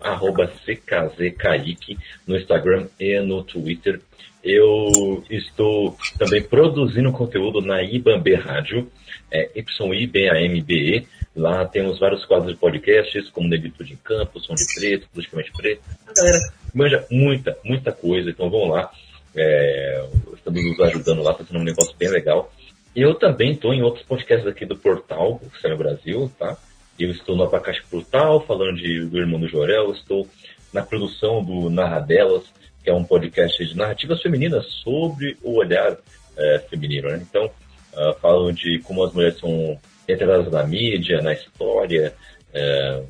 CKZKaique, 0.65 1.99
no 2.27 2.37
Instagram 2.37 2.89
e 2.99 3.19
no 3.21 3.43
Twitter. 3.43 4.01
Eu 4.43 5.23
estou 5.31 5.97
também 6.19 6.43
produzindo 6.43 7.13
conteúdo 7.13 7.61
na 7.61 7.83
Ibambe 7.83 8.35
Rádio, 8.35 8.91
é 9.31 9.51
YIBAMBE. 9.55 11.07
Lá 11.37 11.65
temos 11.67 11.99
vários 11.99 12.25
quadros 12.25 12.53
de 12.53 12.59
podcasts, 12.59 13.29
como 13.31 13.49
Negritude 13.49 13.93
em 13.93 13.97
Campo, 13.97 14.41
Som 14.41 14.55
de 14.55 14.65
Preto, 14.75 15.09
Politicamente 15.13 15.53
Preto. 15.53 15.83
A 16.09 16.13
galera 16.13 16.39
manja 16.75 17.07
muita, 17.11 17.57
muita 17.65 17.93
coisa, 17.93 18.31
então 18.31 18.51
vão 18.51 18.69
lá. 18.69 18.91
É, 19.37 20.09
estamos 20.41 20.65
nos 20.65 20.81
ajudando 20.81 21.23
lá, 21.23 21.35
fazendo 21.35 21.61
um 21.61 21.65
negócio 21.65 21.95
bem 21.97 22.09
legal. 22.09 22.53
Eu 22.95 23.15
também 23.15 23.53
estou 23.53 23.73
em 23.73 23.83
outros 23.83 24.05
podcasts 24.05 24.47
aqui 24.47 24.67
do 24.67 24.77
Portal, 24.77 25.39
que 25.39 25.57
está 25.57 25.69
no 25.69 25.79
Brasil, 25.79 26.31
tá? 26.39 26.57
Eu 26.99 27.11
estou 27.11 27.37
no 27.37 27.45
Abacaxi 27.45 27.83
Portal, 27.89 28.45
falando 28.45 28.77
de, 28.77 29.07
do 29.07 29.19
Irmão 29.19 29.39
do 29.39 29.49
Jorel. 29.49 29.93
Estou 29.93 30.27
na 30.73 30.83
produção 30.83 31.43
do 31.43 31.71
Narradelas, 31.71 32.45
que 32.83 32.91
é 32.91 32.95
um 32.95 33.05
podcast 33.05 33.65
de 33.65 33.77
narrativas 33.77 34.21
femininas 34.21 34.67
sobre 34.67 35.37
o 35.43 35.59
olhar 35.59 35.97
é, 36.37 36.59
feminino, 36.69 37.09
né? 37.09 37.25
Então, 37.29 37.51
ah, 37.95 38.15
falam 38.21 38.53
de 38.53 38.81
como 38.81 39.05
as 39.05 39.13
mulheres 39.13 39.39
são 39.39 39.79
retratadas 40.07 40.53
na 40.53 40.65
mídia, 40.65 41.23
na 41.23 41.33
história, 41.33 42.15
é, 42.53 43.03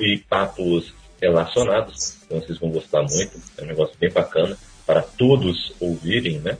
e 0.00 0.18
papos 0.28 0.94
relacionados. 1.20 2.22
Então, 2.24 2.40
vocês 2.40 2.58
vão 2.58 2.70
gostar 2.70 3.02
muito. 3.02 3.38
É 3.58 3.64
um 3.64 3.66
negócio 3.66 3.96
bem 3.98 4.10
bacana 4.10 4.56
para 4.86 5.02
todos 5.02 5.72
ouvirem, 5.80 6.38
né? 6.40 6.56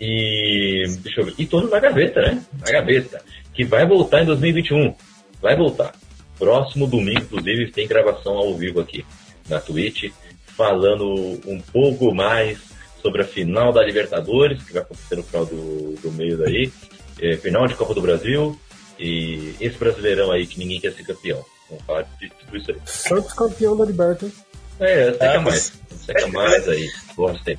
E 0.00 0.84
deixa 1.00 1.20
eu 1.20 1.26
ver. 1.26 1.34
E 1.38 1.46
todo 1.46 1.68
na 1.68 1.78
gaveta, 1.78 2.20
né? 2.22 2.42
Na 2.58 2.70
gaveta. 2.72 3.22
Que 3.52 3.64
vai 3.64 3.86
voltar 3.86 4.22
em 4.22 4.26
2021. 4.26 4.94
Vai 5.42 5.56
voltar. 5.56 5.92
Próximo 6.38 6.86
domingo, 6.86 7.20
inclusive, 7.20 7.70
tem 7.70 7.86
gravação 7.86 8.32
ao 8.32 8.56
vivo 8.56 8.80
aqui 8.80 9.04
na 9.48 9.60
Twitch, 9.60 10.10
falando 10.56 11.04
um 11.46 11.60
pouco 11.60 12.14
mais 12.14 12.58
sobre 13.02 13.22
a 13.22 13.26
final 13.26 13.72
da 13.72 13.82
Libertadores, 13.82 14.62
que 14.62 14.72
vai 14.72 14.82
acontecer 14.82 15.16
no 15.16 15.22
final 15.22 15.44
do, 15.44 15.94
do 16.00 16.10
mês 16.12 16.40
aí. 16.40 16.72
É, 17.20 17.36
final 17.36 17.66
de 17.66 17.74
Copa 17.74 17.92
do 17.94 18.00
Brasil. 18.00 18.58
E 18.98 19.54
esse 19.60 19.76
brasileirão 19.78 20.30
aí 20.30 20.46
que 20.46 20.58
ninguém 20.58 20.80
quer 20.80 20.92
ser 20.92 21.04
campeão. 21.04 21.44
Vamos 21.68 21.84
falar 21.84 22.02
de 22.18 22.28
tudo 22.30 22.56
isso 22.56 22.70
aí. 22.70 22.76
Santos 22.86 23.32
campeão 23.34 23.76
da 23.76 23.84
Libertadores. 23.84 24.34
É, 24.78 25.12
seca 25.12 25.34
Ah, 25.34 25.40
mais. 25.40 25.72
Seca 26.12 26.28
mais 26.28 26.68
aí. 26.68 26.88
Torce. 27.14 27.58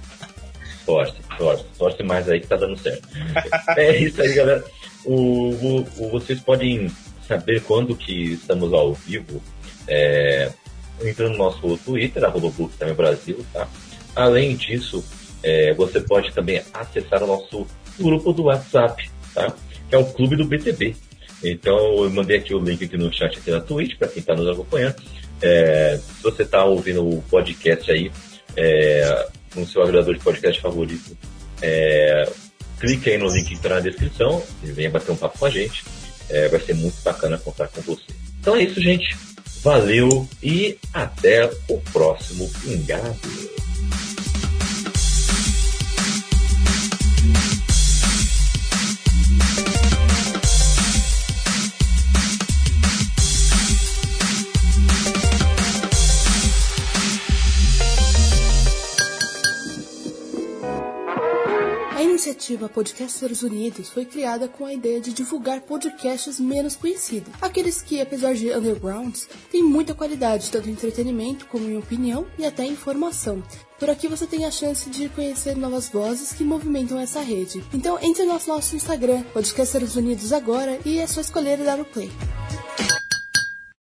Torce, 0.85 1.15
torce. 1.37 1.65
Torce 1.77 2.03
mais 2.03 2.27
aí 2.29 2.39
que 2.39 2.47
tá 2.47 2.55
dando 2.55 2.77
certo. 2.77 3.07
É 3.77 3.97
isso 3.97 4.21
aí, 4.21 4.33
galera. 4.33 4.63
O, 5.05 5.13
o- 5.15 5.87
o- 5.97 6.09
vocês 6.11 6.39
podem 6.39 6.91
saber 7.27 7.61
quando 7.63 7.95
que 7.95 8.33
estamos 8.33 8.73
ao 8.73 8.93
vivo 8.93 9.41
é, 9.87 10.51
entrando 11.03 11.31
no 11.33 11.37
nosso 11.37 11.77
Twitter, 11.77 12.23
arroba 12.23 12.49
Bookstime 12.49 12.93
Brasil, 12.93 13.43
tá? 13.53 13.67
Além 14.15 14.55
disso, 14.55 15.03
é, 15.41 15.73
você 15.73 16.01
pode 16.01 16.31
também 16.33 16.61
acessar 16.73 17.23
o 17.23 17.27
nosso 17.27 17.65
grupo 17.99 18.33
do 18.33 18.43
WhatsApp, 18.43 19.09
tá? 19.33 19.53
Que 19.89 19.95
é 19.95 19.97
o 19.97 20.05
Clube 20.05 20.35
do 20.35 20.45
BTB. 20.45 20.95
Então, 21.43 22.03
eu 22.03 22.09
mandei 22.11 22.37
aqui 22.37 22.53
o 22.53 22.59
link 22.59 22.83
aqui 22.83 22.97
no 22.97 23.11
chat 23.11 23.37
aqui 23.37 23.49
na 23.49 23.59
Twitch, 23.61 23.97
para 23.97 24.07
quem 24.09 24.19
está 24.19 24.35
nos 24.35 24.47
acompanhando. 24.47 24.95
É, 25.41 25.97
se 25.97 26.21
você 26.21 26.43
está 26.43 26.63
ouvindo 26.65 27.07
o 27.07 27.21
podcast 27.23 27.91
aí, 27.91 28.11
é, 28.55 29.27
no 29.55 29.67
seu 29.67 29.81
agregador 29.81 30.13
de 30.13 30.19
podcast 30.21 30.61
favorito, 30.61 31.17
é, 31.61 32.29
clique 32.79 33.09
aí 33.09 33.17
no 33.17 33.27
link 33.27 33.47
que 33.47 33.53
está 33.53 33.69
na 33.69 33.79
descrição 33.79 34.43
e 34.63 34.71
venha 34.71 34.89
bater 34.89 35.11
um 35.11 35.15
papo 35.15 35.37
com 35.37 35.45
a 35.45 35.49
gente. 35.49 35.83
É, 36.29 36.47
vai 36.47 36.59
ser 36.59 36.73
muito 36.73 37.01
bacana 37.03 37.37
contar 37.37 37.67
com 37.67 37.81
você. 37.81 38.05
Então 38.39 38.55
é 38.55 38.63
isso, 38.63 38.81
gente. 38.81 39.15
Valeu 39.61 40.27
e 40.41 40.77
até 40.93 41.49
o 41.67 41.77
próximo 41.91 42.49
Pingado. 42.61 43.19
Iniciativa 62.31 62.69
Podcasters 62.69 63.43
Unidos 63.43 63.89
foi 63.89 64.05
criada 64.05 64.47
com 64.47 64.65
a 64.65 64.73
ideia 64.73 65.01
de 65.01 65.11
divulgar 65.11 65.59
podcasts 65.61 66.39
menos 66.39 66.75
conhecidos, 66.75 67.33
aqueles 67.41 67.81
que, 67.81 67.99
apesar 67.99 68.33
de 68.33 68.51
undergrounds, 68.53 69.27
têm 69.51 69.61
muita 69.61 69.93
qualidade, 69.93 70.49
tanto 70.49 70.69
em 70.69 70.71
entretenimento 70.71 71.45
como 71.47 71.69
em 71.69 71.77
opinião 71.77 72.25
e 72.39 72.45
até 72.45 72.65
informação. 72.65 73.43
Por 73.77 73.89
aqui 73.89 74.07
você 74.07 74.25
tem 74.25 74.45
a 74.45 74.51
chance 74.51 74.89
de 74.89 75.09
conhecer 75.09 75.57
novas 75.57 75.89
vozes 75.89 76.31
que 76.31 76.43
movimentam 76.43 76.99
essa 76.99 77.21
rede. 77.21 77.63
Então 77.73 77.99
entre 78.01 78.23
no 78.23 78.39
nosso 78.47 78.75
Instagram, 78.75 79.23
Podcasters 79.33 79.95
Unidos 79.95 80.31
agora, 80.31 80.79
e 80.85 80.99
é 80.99 81.07
só 81.07 81.19
escolher 81.19 81.57
dar 81.57 81.79
o 81.79 81.85
play. 81.85 82.09